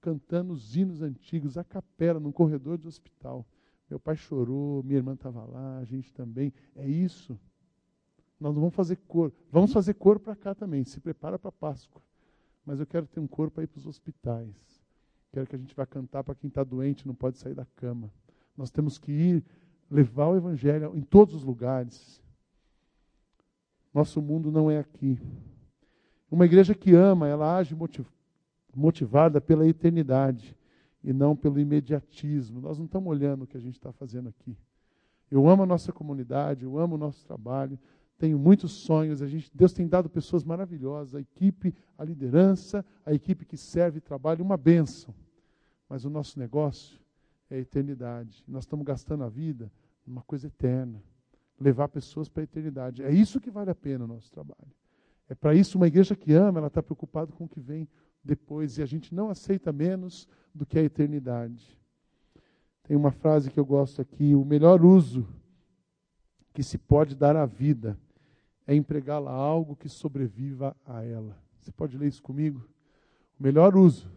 cantando 0.00 0.52
os 0.52 0.76
hinos 0.76 1.02
antigos, 1.02 1.58
a 1.58 1.64
capela, 1.64 2.18
no 2.18 2.32
corredor 2.32 2.78
do 2.78 2.88
hospital. 2.88 3.46
Meu 3.88 4.00
pai 4.00 4.16
chorou, 4.16 4.82
minha 4.82 4.96
irmã 4.96 5.12
estava 5.12 5.44
lá, 5.44 5.78
a 5.78 5.84
gente 5.84 6.12
também. 6.12 6.52
É 6.74 6.88
isso. 6.88 7.38
Nós 8.40 8.54
não 8.54 8.60
vamos 8.60 8.74
fazer 8.74 8.96
cor. 9.06 9.32
Vamos 9.50 9.72
fazer 9.72 9.94
cor 9.94 10.18
para 10.18 10.34
cá 10.34 10.54
também. 10.54 10.84
Se 10.84 11.00
prepara 11.00 11.38
para 11.38 11.52
Páscoa. 11.52 12.02
Mas 12.64 12.80
eu 12.80 12.86
quero 12.86 13.06
ter 13.06 13.20
um 13.20 13.26
cor 13.26 13.50
para 13.50 13.62
ir 13.62 13.68
para 13.68 13.78
os 13.78 13.86
hospitais. 13.86 14.54
Quero 15.32 15.46
que 15.46 15.54
a 15.54 15.58
gente 15.58 15.74
vá 15.74 15.86
cantar 15.86 16.24
para 16.24 16.34
quem 16.34 16.48
está 16.48 16.64
doente, 16.64 17.06
não 17.06 17.14
pode 17.14 17.38
sair 17.38 17.54
da 17.54 17.64
cama. 17.76 18.10
Nós 18.56 18.70
temos 18.70 18.98
que 18.98 19.12
ir 19.12 19.44
levar 19.90 20.28
o 20.28 20.36
Evangelho 20.36 20.92
em 20.94 21.02
todos 21.02 21.34
os 21.34 21.44
lugares. 21.44 22.22
Nosso 23.92 24.20
mundo 24.20 24.50
não 24.50 24.70
é 24.70 24.78
aqui. 24.78 25.18
Uma 26.30 26.44
igreja 26.44 26.74
que 26.74 26.94
ama, 26.94 27.28
ela 27.28 27.56
age 27.56 27.76
motivada 28.74 29.40
pela 29.40 29.66
eternidade 29.66 30.56
e 31.02 31.12
não 31.12 31.36
pelo 31.36 31.58
imediatismo. 31.58 32.60
Nós 32.60 32.78
não 32.78 32.86
estamos 32.86 33.08
olhando 33.08 33.42
o 33.42 33.46
que 33.46 33.56
a 33.56 33.60
gente 33.60 33.76
está 33.76 33.92
fazendo 33.92 34.28
aqui. 34.28 34.56
Eu 35.30 35.48
amo 35.48 35.62
a 35.62 35.66
nossa 35.66 35.92
comunidade, 35.92 36.64
eu 36.64 36.78
amo 36.78 36.96
o 36.96 36.98
nosso 36.98 37.24
trabalho, 37.24 37.78
tenho 38.18 38.38
muitos 38.38 38.72
sonhos. 38.72 39.22
A 39.22 39.26
gente, 39.26 39.50
Deus 39.54 39.72
tem 39.72 39.86
dado 39.86 40.08
pessoas 40.08 40.44
maravilhosas, 40.44 41.14
a 41.14 41.20
equipe, 41.20 41.74
a 41.96 42.04
liderança, 42.04 42.84
a 43.04 43.12
equipe 43.12 43.44
que 43.44 43.56
serve 43.56 43.98
e 43.98 44.00
trabalha, 44.00 44.42
uma 44.42 44.56
bênção. 44.56 45.14
Mas 45.88 46.04
o 46.04 46.10
nosso 46.10 46.38
negócio 46.38 46.98
é 47.50 47.56
a 47.56 47.58
eternidade. 47.58 48.44
Nós 48.46 48.64
estamos 48.64 48.84
gastando 48.84 49.24
a 49.24 49.28
vida 49.28 49.70
numa 50.06 50.22
coisa 50.22 50.46
eterna. 50.46 51.02
Levar 51.58 51.88
pessoas 51.88 52.28
para 52.28 52.42
a 52.42 52.44
eternidade. 52.44 53.02
É 53.02 53.10
isso 53.10 53.40
que 53.40 53.50
vale 53.50 53.70
a 53.70 53.74
pena 53.74 54.04
o 54.04 54.08
nosso 54.08 54.30
trabalho. 54.30 54.72
É 55.28 55.34
para 55.34 55.54
isso 55.54 55.78
uma 55.78 55.86
igreja 55.86 56.14
que 56.14 56.32
ama, 56.32 56.58
ela 56.58 56.68
está 56.68 56.82
preocupada 56.82 57.32
com 57.32 57.44
o 57.44 57.48
que 57.48 57.60
vem 57.60 57.88
depois. 58.22 58.78
E 58.78 58.82
a 58.82 58.86
gente 58.86 59.14
não 59.14 59.30
aceita 59.30 59.72
menos 59.72 60.28
do 60.54 60.66
que 60.66 60.78
a 60.78 60.82
eternidade. 60.82 61.78
Tem 62.82 62.96
uma 62.96 63.10
frase 63.10 63.50
que 63.50 63.58
eu 63.58 63.64
gosto 63.64 64.00
aqui: 64.00 64.34
o 64.34 64.44
melhor 64.44 64.84
uso 64.84 65.26
que 66.52 66.62
se 66.62 66.78
pode 66.78 67.14
dar 67.14 67.36
à 67.36 67.44
vida 67.44 67.98
é 68.66 68.74
empregá-la 68.74 69.30
a 69.30 69.34
algo 69.34 69.76
que 69.76 69.88
sobreviva 69.88 70.76
a 70.84 71.02
ela. 71.02 71.36
Você 71.60 71.72
pode 71.72 71.98
ler 71.98 72.08
isso 72.08 72.22
comigo? 72.22 72.66
O 73.38 73.42
melhor 73.42 73.76
uso 73.76 74.10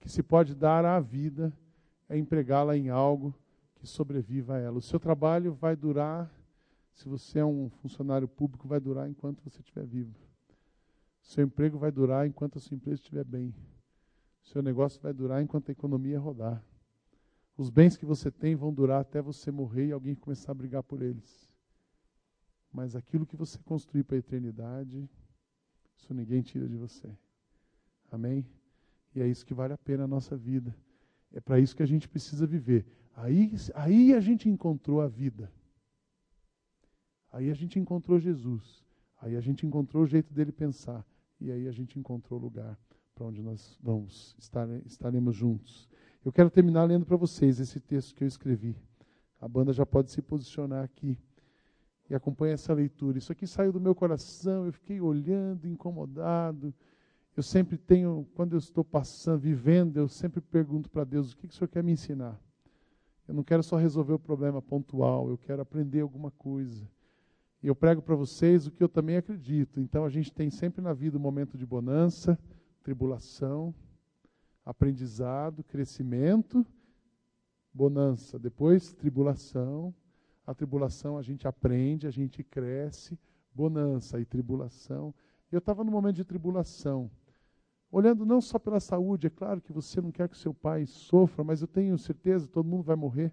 que 0.00 0.08
se 0.08 0.22
pode 0.22 0.54
dar 0.54 0.84
à 0.84 0.98
vida 1.00 1.46
é 1.46 1.67
empregá-la 2.16 2.76
em 2.76 2.88
algo 2.88 3.34
que 3.74 3.86
sobreviva 3.86 4.54
a 4.54 4.58
ela. 4.58 4.78
O 4.78 4.82
seu 4.82 4.98
trabalho 4.98 5.52
vai 5.52 5.76
durar, 5.76 6.32
se 6.92 7.08
você 7.08 7.40
é 7.40 7.44
um 7.44 7.68
funcionário 7.68 8.26
público, 8.26 8.66
vai 8.66 8.80
durar 8.80 9.08
enquanto 9.08 9.42
você 9.42 9.60
estiver 9.60 9.84
vivo. 9.84 10.14
Seu 11.22 11.44
emprego 11.44 11.78
vai 11.78 11.92
durar 11.92 12.26
enquanto 12.26 12.56
a 12.56 12.60
sua 12.60 12.74
empresa 12.74 13.00
estiver 13.00 13.24
bem. 13.24 13.54
Seu 14.42 14.62
negócio 14.62 15.00
vai 15.00 15.12
durar 15.12 15.42
enquanto 15.42 15.68
a 15.68 15.72
economia 15.72 16.18
rodar. 16.18 16.64
Os 17.56 17.68
bens 17.68 17.96
que 17.96 18.06
você 18.06 18.30
tem 18.30 18.54
vão 18.56 18.72
durar 18.72 19.00
até 19.00 19.20
você 19.20 19.50
morrer 19.50 19.88
e 19.88 19.92
alguém 19.92 20.14
começar 20.14 20.52
a 20.52 20.54
brigar 20.54 20.82
por 20.82 21.02
eles. 21.02 21.48
Mas 22.72 22.96
aquilo 22.96 23.26
que 23.26 23.36
você 23.36 23.58
construir 23.58 24.04
para 24.04 24.16
a 24.16 24.20
eternidade, 24.20 25.08
isso 25.96 26.14
ninguém 26.14 26.40
tira 26.40 26.68
de 26.68 26.76
você. 26.76 27.08
Amém? 28.10 28.46
E 29.14 29.20
é 29.20 29.26
isso 29.26 29.44
que 29.44 29.52
vale 29.52 29.72
a 29.72 29.78
pena 29.78 30.04
a 30.04 30.08
nossa 30.08 30.36
vida. 30.36 30.74
É 31.32 31.40
para 31.40 31.58
isso 31.60 31.76
que 31.76 31.82
a 31.82 31.86
gente 31.86 32.08
precisa 32.08 32.46
viver. 32.46 32.86
Aí, 33.14 33.52
aí 33.74 34.14
a 34.14 34.20
gente 34.20 34.48
encontrou 34.48 35.00
a 35.00 35.08
vida. 35.08 35.50
Aí 37.30 37.50
a 37.50 37.54
gente 37.54 37.78
encontrou 37.78 38.18
Jesus. 38.18 38.84
Aí 39.20 39.36
a 39.36 39.40
gente 39.40 39.66
encontrou 39.66 40.04
o 40.04 40.06
jeito 40.06 40.32
dele 40.32 40.52
pensar. 40.52 41.04
E 41.40 41.50
aí 41.50 41.68
a 41.68 41.72
gente 41.72 41.98
encontrou 41.98 42.38
o 42.38 42.42
lugar 42.42 42.78
para 43.14 43.26
onde 43.26 43.42
nós 43.42 43.76
vamos 43.82 44.36
estar, 44.38 44.68
estaremos 44.86 45.34
juntos. 45.34 45.88
Eu 46.24 46.32
quero 46.32 46.50
terminar 46.50 46.84
lendo 46.84 47.04
para 47.04 47.16
vocês 47.16 47.58
esse 47.58 47.80
texto 47.80 48.14
que 48.14 48.22
eu 48.22 48.28
escrevi. 48.28 48.76
A 49.40 49.48
banda 49.48 49.72
já 49.72 49.84
pode 49.84 50.10
se 50.10 50.22
posicionar 50.22 50.84
aqui 50.84 51.18
e 52.08 52.14
acompanha 52.14 52.54
essa 52.54 52.72
leitura. 52.72 53.18
Isso 53.18 53.32
aqui 53.32 53.46
saiu 53.46 53.72
do 53.72 53.80
meu 53.80 53.94
coração, 53.94 54.66
eu 54.66 54.72
fiquei 54.72 55.00
olhando, 55.00 55.66
incomodado. 55.66 56.74
Eu 57.38 57.42
sempre 57.44 57.78
tenho, 57.78 58.26
quando 58.34 58.54
eu 58.54 58.58
estou 58.58 58.82
passando, 58.82 59.38
vivendo, 59.38 59.96
eu 59.96 60.08
sempre 60.08 60.40
pergunto 60.40 60.90
para 60.90 61.04
Deus: 61.04 61.30
o 61.30 61.36
que, 61.36 61.46
que 61.46 61.54
o 61.54 61.56
Senhor 61.56 61.68
quer 61.68 61.84
me 61.84 61.92
ensinar? 61.92 62.36
Eu 63.28 63.32
não 63.32 63.44
quero 63.44 63.62
só 63.62 63.76
resolver 63.76 64.12
o 64.12 64.18
problema 64.18 64.60
pontual, 64.60 65.30
eu 65.30 65.38
quero 65.38 65.62
aprender 65.62 66.00
alguma 66.00 66.32
coisa. 66.32 66.90
E 67.62 67.68
eu 67.68 67.76
prego 67.76 68.02
para 68.02 68.16
vocês 68.16 68.66
o 68.66 68.72
que 68.72 68.82
eu 68.82 68.88
também 68.88 69.16
acredito. 69.16 69.78
Então 69.78 70.04
a 70.04 70.08
gente 70.08 70.32
tem 70.32 70.50
sempre 70.50 70.82
na 70.82 70.92
vida 70.92 71.16
um 71.16 71.20
momento 71.20 71.56
de 71.56 71.64
bonança, 71.64 72.36
tribulação, 72.82 73.72
aprendizado, 74.66 75.62
crescimento, 75.62 76.66
bonança, 77.72 78.36
depois 78.36 78.92
tribulação. 78.92 79.94
A 80.44 80.52
tribulação 80.52 81.16
a 81.16 81.22
gente 81.22 81.46
aprende, 81.46 82.04
a 82.04 82.10
gente 82.10 82.42
cresce, 82.42 83.16
bonança 83.54 84.18
e 84.18 84.24
tribulação. 84.24 85.14
Eu 85.52 85.60
estava 85.60 85.84
no 85.84 85.92
momento 85.92 86.16
de 86.16 86.24
tribulação, 86.24 87.08
olhando 87.90 88.26
não 88.26 88.40
só 88.40 88.58
pela 88.58 88.80
saúde, 88.80 89.26
é 89.26 89.30
claro 89.30 89.60
que 89.60 89.72
você 89.72 90.00
não 90.00 90.10
quer 90.10 90.28
que 90.28 90.36
seu 90.36 90.52
pai 90.52 90.86
sofra, 90.86 91.42
mas 91.42 91.60
eu 91.60 91.68
tenho 91.68 91.96
certeza 91.98 92.46
todo 92.46 92.68
mundo 92.68 92.82
vai 92.82 92.96
morrer. 92.96 93.32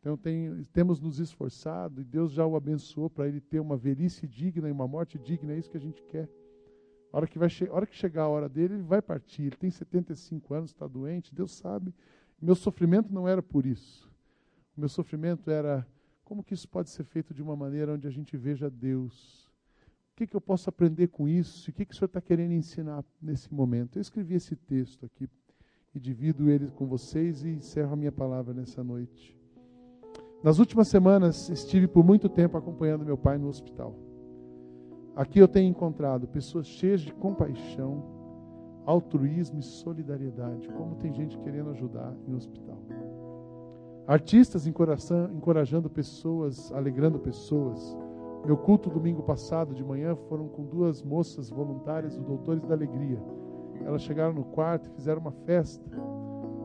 Então 0.00 0.16
tem, 0.16 0.62
temos 0.72 1.00
nos 1.00 1.18
esforçado 1.18 2.00
e 2.00 2.04
Deus 2.04 2.32
já 2.32 2.46
o 2.46 2.56
abençoou 2.56 3.10
para 3.10 3.28
ele 3.28 3.40
ter 3.40 3.60
uma 3.60 3.76
velhice 3.76 4.26
digna 4.26 4.68
e 4.68 4.72
uma 4.72 4.86
morte 4.86 5.18
digna, 5.18 5.52
é 5.52 5.58
isso 5.58 5.70
que 5.70 5.76
a 5.76 5.80
gente 5.80 6.02
quer. 6.04 6.28
A 7.12 7.16
hora 7.16 7.26
que, 7.26 7.38
vai 7.38 7.48
a 7.48 7.74
hora 7.74 7.86
que 7.86 7.96
chegar 7.96 8.24
a 8.24 8.28
hora 8.28 8.48
dele, 8.48 8.74
ele 8.74 8.82
vai 8.82 9.00
partir. 9.00 9.42
Ele 9.42 9.56
tem 9.56 9.70
75 9.70 10.54
anos, 10.54 10.70
está 10.70 10.86
doente, 10.86 11.34
Deus 11.34 11.52
sabe. 11.52 11.94
Meu 12.40 12.54
sofrimento 12.54 13.12
não 13.12 13.26
era 13.26 13.42
por 13.42 13.64
isso. 13.64 14.08
O 14.76 14.80
meu 14.80 14.88
sofrimento 14.88 15.50
era 15.50 15.86
como 16.22 16.44
que 16.44 16.52
isso 16.52 16.68
pode 16.68 16.90
ser 16.90 17.04
feito 17.04 17.32
de 17.32 17.42
uma 17.42 17.56
maneira 17.56 17.94
onde 17.94 18.06
a 18.06 18.10
gente 18.10 18.36
veja 18.36 18.68
Deus. 18.68 19.47
Que, 20.18 20.26
que 20.26 20.34
eu 20.34 20.40
posso 20.40 20.68
aprender 20.68 21.06
com 21.06 21.28
isso? 21.28 21.70
O 21.70 21.72
que, 21.72 21.84
que 21.84 21.94
o 21.94 21.96
Senhor 21.96 22.06
está 22.06 22.20
querendo 22.20 22.52
ensinar 22.52 23.04
nesse 23.22 23.54
momento? 23.54 23.98
Eu 23.98 24.02
escrevi 24.02 24.34
esse 24.34 24.56
texto 24.56 25.06
aqui 25.06 25.28
e 25.94 26.00
divido 26.00 26.50
ele 26.50 26.72
com 26.72 26.88
vocês 26.88 27.44
e 27.44 27.50
encerro 27.50 27.92
a 27.92 27.96
minha 27.96 28.10
palavra 28.10 28.52
nessa 28.52 28.82
noite. 28.82 29.38
Nas 30.42 30.58
últimas 30.58 30.88
semanas, 30.88 31.48
estive 31.50 31.86
por 31.86 32.04
muito 32.04 32.28
tempo 32.28 32.58
acompanhando 32.58 33.04
meu 33.04 33.16
pai 33.16 33.38
no 33.38 33.46
hospital. 33.46 33.94
Aqui 35.14 35.38
eu 35.38 35.46
tenho 35.46 35.70
encontrado 35.70 36.26
pessoas 36.26 36.66
cheias 36.66 37.00
de 37.00 37.12
compaixão, 37.12 38.02
altruísmo 38.84 39.60
e 39.60 39.62
solidariedade. 39.62 40.66
Como 40.70 40.96
tem 40.96 41.14
gente 41.14 41.38
querendo 41.38 41.70
ajudar 41.70 42.12
em 42.26 42.34
hospital. 42.34 42.82
Artistas 44.04 44.66
encorajando 44.66 45.88
pessoas, 45.88 46.72
alegrando 46.72 47.20
pessoas. 47.20 47.96
Meu 48.44 48.56
culto 48.56 48.88
domingo 48.88 49.22
passado 49.22 49.74
de 49.74 49.84
manhã 49.84 50.14
foram 50.28 50.48
com 50.48 50.64
duas 50.64 51.02
moças 51.02 51.50
voluntárias, 51.50 52.16
os 52.16 52.24
Doutores 52.24 52.64
da 52.64 52.74
Alegria. 52.74 53.20
Elas 53.84 54.02
chegaram 54.02 54.32
no 54.32 54.44
quarto 54.44 54.88
e 54.88 54.94
fizeram 54.94 55.20
uma 55.20 55.32
festa. 55.32 55.90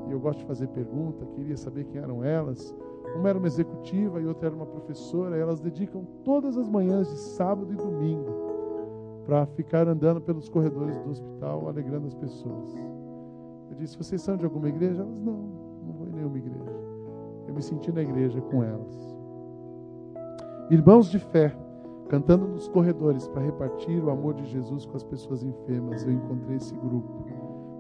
E 0.08 0.12
eu 0.12 0.20
gosto 0.20 0.40
de 0.40 0.46
fazer 0.46 0.68
pergunta, 0.68 1.26
queria 1.28 1.58
saber 1.58 1.86
quem 1.86 2.02
eram 2.02 2.24
elas. 2.24 2.76
Uma 3.16 3.30
era 3.30 3.38
uma 3.38 3.48
executiva 3.48 4.22
e 4.22 4.26
outra 4.26 4.48
era 4.48 4.56
uma 4.56 4.66
professora. 4.66 5.38
Elas 5.38 5.60
dedicam 5.60 6.06
todas 6.24 6.58
as 6.58 6.70
manhãs 6.70 7.10
de 7.10 7.18
sábado 7.18 7.72
e 7.74 7.76
domingo 7.76 8.44
para 9.26 9.46
ficar 9.46 9.88
andando 9.88 10.22
pelos 10.22 10.50
corredores 10.50 11.00
do 11.02 11.10
hospital, 11.10 11.68
alegrando 11.68 12.08
as 12.08 12.16
pessoas. 12.16 12.76
Eu 13.70 13.76
disse: 13.78 13.98
Vocês 13.98 14.22
são 14.22 14.38
de 14.38 14.46
alguma 14.46 14.70
igreja? 14.70 15.02
Elas: 15.02 15.20
Não, 15.20 15.34
não 15.86 15.94
vou 15.94 16.08
em 16.08 16.12
nenhuma 16.12 16.38
igreja. 16.38 16.74
Eu 17.48 17.54
me 17.54 17.62
senti 17.62 17.92
na 17.92 18.02
igreja 18.02 18.42
com 18.42 18.64
elas. 18.64 19.14
Irmãos 20.70 21.10
de 21.10 21.20
fé, 21.20 21.56
cantando 22.10 22.48
nos 22.48 22.68
corredores 22.68 23.28
para 23.28 23.42
repartir 23.42 24.04
o 24.04 24.10
amor 24.10 24.34
de 24.34 24.46
Jesus 24.46 24.86
com 24.86 24.96
as 24.96 25.04
pessoas 25.04 25.44
enfermas, 25.44 26.04
eu 26.04 26.12
encontrei 26.12 26.58
esse 26.58 26.76
grupo. 26.76 27.26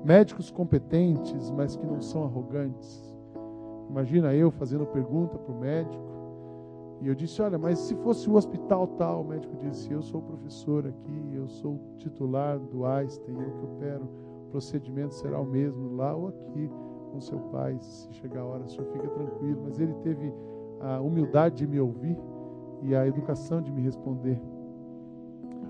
Médicos 0.03 0.51
competentes, 0.51 1.49
mas 1.51 1.75
que 1.75 1.85
não 1.85 2.01
são 2.01 2.23
arrogantes 2.23 3.13
Imagina 3.93 4.33
eu 4.33 4.49
fazendo 4.49 4.87
pergunta 4.87 5.37
para 5.37 5.53
o 5.53 5.59
médico. 5.59 6.03
E 6.99 7.07
eu 7.07 7.13
disse: 7.13 7.39
Olha, 7.43 7.59
mas 7.59 7.77
se 7.77 7.95
fosse 7.97 8.27
o 8.27 8.33
hospital 8.33 8.87
tal, 8.87 9.21
o 9.21 9.27
médico 9.27 9.55
disse: 9.57 9.91
Eu 9.91 10.01
sou 10.01 10.19
professor 10.19 10.87
aqui, 10.87 11.31
eu 11.31 11.47
sou 11.47 11.79
titular 11.97 12.57
do 12.57 12.87
Einstein, 12.87 13.37
eu 13.39 13.51
que 13.51 13.65
opero. 13.65 14.09
O 14.47 14.49
procedimento 14.49 15.13
será 15.13 15.39
o 15.39 15.45
mesmo 15.45 15.95
lá 15.95 16.15
ou 16.15 16.29
aqui 16.29 16.71
com 17.11 17.21
seu 17.21 17.37
pai. 17.51 17.77
Se 17.79 18.11
chegar 18.13 18.41
a 18.41 18.45
hora, 18.45 18.63
o 18.63 18.67
senhor 18.67 18.87
fica 18.91 19.07
tranquilo. 19.07 19.61
Mas 19.63 19.79
ele 19.79 19.93
teve 20.01 20.33
a 20.79 20.99
humildade 20.99 21.57
de 21.57 21.67
me 21.67 21.79
ouvir 21.79 22.17
e 22.85 22.95
a 22.95 23.07
educação 23.07 23.61
de 23.61 23.71
me 23.71 23.81
responder. 23.81 24.41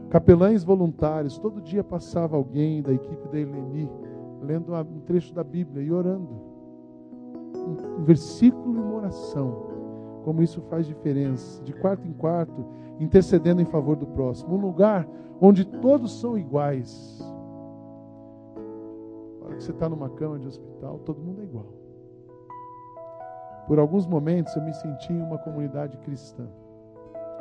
Capelães 0.09 0.63
voluntários, 0.63 1.39
todo 1.39 1.61
dia 1.61 1.83
passava 1.83 2.35
alguém 2.35 2.81
da 2.81 2.93
equipe 2.93 3.27
da 3.29 3.39
Eleni 3.39 3.89
lendo 4.41 4.73
um 4.73 4.99
trecho 4.99 5.33
da 5.33 5.43
Bíblia 5.43 5.83
e 5.83 5.91
orando 5.91 6.53
um 7.65 8.03
versículo 8.03 8.75
e 8.75 8.79
uma 8.79 8.95
oração. 8.95 9.71
Como 10.23 10.41
isso 10.41 10.61
faz 10.63 10.85
diferença, 10.85 11.61
de 11.63 11.73
quarto 11.73 12.07
em 12.07 12.13
quarto, 12.13 12.65
intercedendo 12.99 13.61
em 13.61 13.65
favor 13.65 13.95
do 13.95 14.07
próximo. 14.07 14.55
Um 14.55 14.61
lugar 14.61 15.07
onde 15.41 15.65
todos 15.65 16.19
são 16.19 16.37
iguais. 16.37 17.19
Na 19.39 19.47
hora 19.47 19.55
que 19.55 19.63
você 19.63 19.71
está 19.71 19.89
numa 19.89 20.09
cama 20.09 20.39
de 20.39 20.47
hospital, 20.47 20.99
todo 20.99 21.21
mundo 21.21 21.41
é 21.41 21.43
igual. 21.43 21.67
Por 23.67 23.79
alguns 23.79 24.05
momentos 24.05 24.55
eu 24.55 24.63
me 24.63 24.73
senti 24.73 25.13
em 25.13 25.21
uma 25.21 25.37
comunidade 25.37 25.97
cristã. 25.97 26.47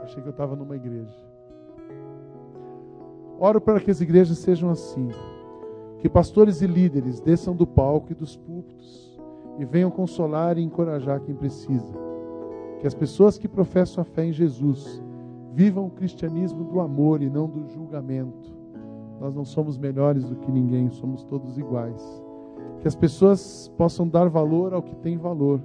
Achei 0.03 0.23
que 0.23 0.29
eu 0.29 0.33
estava 0.33 0.57
numa 0.57 0.77
igreja. 0.77 1.15
Oro 3.39 3.61
para 3.61 3.81
que 3.81 3.91
as 3.91 4.01
igrejas 4.01 4.39
sejam 4.39 4.71
assim. 4.71 5.09
Que 5.99 6.09
pastores 6.09 6.61
e 6.63 6.67
líderes 6.67 7.21
desçam 7.21 7.55
do 7.55 7.67
palco 7.67 8.13
e 8.13 8.15
dos 8.15 8.37
púlpitos 8.37 9.19
e 9.59 9.65
venham 9.65 9.91
consolar 9.91 10.59
e 10.59 10.63
encorajar 10.63 11.21
quem 11.21 11.35
precisa. 11.35 11.95
Que 12.81 12.87
as 12.87 12.95
pessoas 12.95 13.39
que 13.39 13.49
professam 13.49 14.03
a 14.03 14.05
fé 14.05 14.25
em 14.25 14.33
Jesus 14.33 15.03
vivam 15.53 15.87
o 15.87 15.91
cristianismo 15.91 16.65
do 16.65 16.81
amor 16.81 17.23
e 17.23 17.31
não 17.31 17.49
do 17.49 17.67
julgamento. 17.69 18.53
Nós 19.21 19.35
não 19.35 19.45
somos 19.45 19.79
melhores 19.79 20.25
do 20.25 20.37
que 20.37 20.51
ninguém, 20.51 20.91
somos 20.91 21.23
todos 21.23 21.57
iguais. 21.57 22.03
Que 22.81 22.89
as 22.89 22.97
pessoas 22.97 23.71
possam 23.77 24.09
dar 24.09 24.29
valor 24.29 24.75
ao 24.75 24.83
que 24.83 24.97
tem 24.97 25.17
valor, 25.17 25.61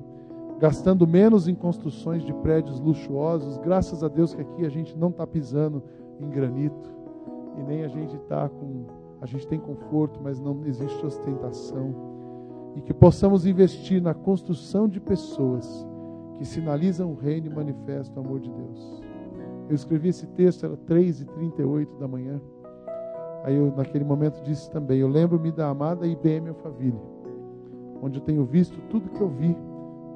gastando 0.59 1.07
menos 1.07 1.47
em 1.47 1.55
construções 1.55 2.23
de 2.23 2.33
prédios 2.33 2.79
luxuosos. 2.79 3.57
Graças 3.57 4.03
a 4.03 4.07
Deus 4.07 4.33
que 4.33 4.41
aqui 4.41 4.65
a 4.65 4.69
gente 4.69 4.97
não 4.97 5.09
está 5.09 5.25
pisando 5.25 5.83
em 6.19 6.29
granito 6.29 6.91
e 7.57 7.63
nem 7.63 7.83
a 7.83 7.87
gente 7.87 8.15
está 8.15 8.49
com. 8.49 8.85
A 9.19 9.25
gente 9.25 9.47
tem 9.47 9.59
conforto, 9.59 10.19
mas 10.21 10.39
não 10.39 10.63
existe 10.65 11.03
ostentação 11.03 12.17
e 12.77 12.81
que 12.81 12.93
possamos 12.93 13.47
investir 13.47 13.99
na 13.99 14.13
construção 14.13 14.87
de 14.87 14.99
pessoas 14.99 15.87
que 16.35 16.45
sinalizam 16.45 17.11
o 17.11 17.15
reino 17.15 17.47
e 17.47 17.49
manifestam 17.49 18.21
o 18.21 18.25
amor 18.25 18.39
de 18.39 18.51
Deus. 18.51 19.01
Eu 19.67 19.73
escrevi 19.73 20.09
esse 20.09 20.27
texto, 20.27 20.67
era 20.67 20.77
3h38 20.77 21.97
da 21.97 22.07
manhã. 22.07 22.39
Aí 23.43 23.55
eu, 23.55 23.73
naquele 23.75 24.03
momento, 24.03 24.43
disse 24.43 24.69
também: 24.69 24.99
Eu 24.99 25.07
lembro-me 25.07 25.51
da 25.51 25.69
amada 25.69 26.05
IBM 26.05 26.49
Alphaville, 26.49 27.01
onde 28.01 28.19
eu 28.19 28.23
tenho 28.23 28.45
visto 28.45 28.79
tudo 28.89 29.09
que 29.09 29.21
eu 29.21 29.29
vi 29.29 29.57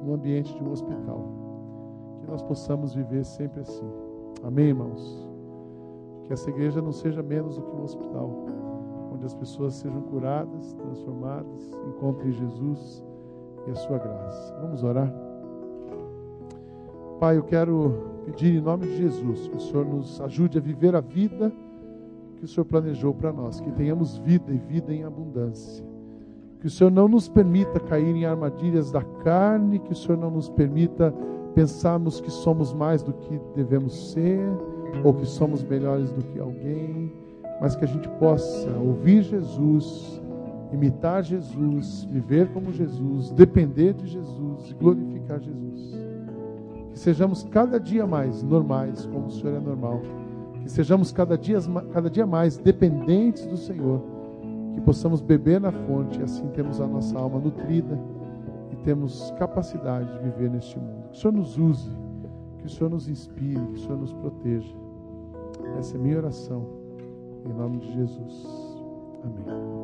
no 0.02 0.14
ambiente 0.14 0.54
de 0.54 0.62
um 0.62 0.70
hospital. 0.72 1.28
Que 2.20 2.30
nós 2.30 2.42
possamos 2.42 2.94
viver 2.94 3.24
sempre 3.24 3.60
assim. 3.60 3.90
Amém, 4.42 4.66
irmãos? 4.66 5.28
Que 6.24 6.32
essa 6.32 6.50
igreja 6.50 6.80
não 6.80 6.92
seja 6.92 7.22
menos 7.22 7.56
do 7.56 7.62
que 7.62 7.76
um 7.76 7.82
hospital 7.82 8.30
onde 9.12 9.26
as 9.26 9.34
pessoas 9.34 9.74
sejam 9.74 10.00
curadas, 10.02 10.72
transformadas, 10.74 11.70
encontrem 11.88 12.32
Jesus 12.32 13.04
e 13.66 13.70
a 13.70 13.74
sua 13.74 13.98
graça. 13.98 14.58
Vamos 14.60 14.82
orar? 14.82 15.12
Pai, 17.20 17.36
eu 17.36 17.44
quero 17.44 18.22
pedir 18.24 18.56
em 18.56 18.60
nome 18.60 18.86
de 18.86 18.96
Jesus 18.96 19.46
que 19.48 19.56
o 19.56 19.60
Senhor 19.60 19.86
nos 19.86 20.20
ajude 20.20 20.58
a 20.58 20.60
viver 20.60 20.96
a 20.96 21.00
vida 21.00 21.52
que 22.42 22.46
o 22.46 22.48
Senhor 22.48 22.64
planejou 22.64 23.14
para 23.14 23.32
nós, 23.32 23.60
que 23.60 23.70
tenhamos 23.70 24.18
vida 24.18 24.52
e 24.52 24.58
vida 24.58 24.92
em 24.92 25.04
abundância. 25.04 25.86
Que 26.62 26.68
o 26.68 26.70
Senhor 26.70 26.90
não 26.90 27.08
nos 27.08 27.28
permita 27.28 27.78
cair 27.78 28.16
em 28.16 28.24
armadilhas 28.24 28.90
da 28.90 29.02
carne, 29.02 29.78
que 29.78 29.92
o 29.92 29.94
Senhor 29.94 30.16
não 30.16 30.30
nos 30.30 30.48
permita 30.48 31.12
pensarmos 31.54 32.22
que 32.22 32.30
somos 32.30 32.72
mais 32.72 33.02
do 33.02 33.12
que 33.12 33.38
devemos 33.54 34.12
ser, 34.12 34.40
ou 35.04 35.12
que 35.12 35.26
somos 35.26 35.62
melhores 35.62 36.10
do 36.12 36.22
que 36.22 36.40
alguém 36.40 37.12
mas 37.62 37.76
que 37.76 37.84
a 37.84 37.86
gente 37.86 38.08
possa 38.18 38.68
ouvir 38.70 39.22
Jesus, 39.22 40.20
imitar 40.72 41.22
Jesus, 41.22 42.02
viver 42.10 42.48
como 42.48 42.72
Jesus, 42.72 43.30
depender 43.30 43.92
de 43.94 44.08
Jesus 44.08 44.68
e 44.68 44.74
glorificar 44.74 45.40
Jesus. 45.40 45.96
Que 46.90 46.98
sejamos 46.98 47.44
cada 47.44 47.78
dia 47.78 48.04
mais 48.04 48.42
normais, 48.42 49.06
como 49.06 49.26
o 49.26 49.30
Senhor 49.30 49.58
é 49.58 49.60
normal. 49.60 50.02
Que 50.64 50.72
sejamos 50.72 51.12
cada 51.12 51.38
dia, 51.38 51.58
cada 51.92 52.10
dia 52.10 52.26
mais 52.26 52.56
dependentes 52.56 53.46
do 53.46 53.56
Senhor. 53.56 54.02
Que 54.74 54.80
possamos 54.80 55.20
beber 55.20 55.60
na 55.60 55.70
fonte 55.70 56.18
e 56.20 56.22
assim 56.22 56.46
temos 56.48 56.80
a 56.80 56.86
nossa 56.86 57.18
alma 57.18 57.38
nutrida 57.38 57.98
e 58.70 58.76
temos 58.76 59.30
capacidade 59.38 60.10
de 60.12 60.18
viver 60.30 60.50
neste 60.50 60.78
mundo. 60.78 61.08
Que 61.10 61.18
o 61.18 61.20
Senhor 61.20 61.32
nos 61.32 61.58
use, 61.58 61.90
que 62.58 62.66
o 62.66 62.70
Senhor 62.70 62.90
nos 62.90 63.08
inspire, 63.08 63.66
que 63.66 63.74
o 63.74 63.78
Senhor 63.78 63.98
nos 63.98 64.12
proteja. 64.14 64.74
Essa 65.78 65.96
é 65.96 65.98
minha 65.98 66.18
oração. 66.18 66.66
Em 67.44 67.52
nome 67.52 67.78
de 67.78 67.92
Jesus. 67.92 68.78
Amém. 69.24 69.81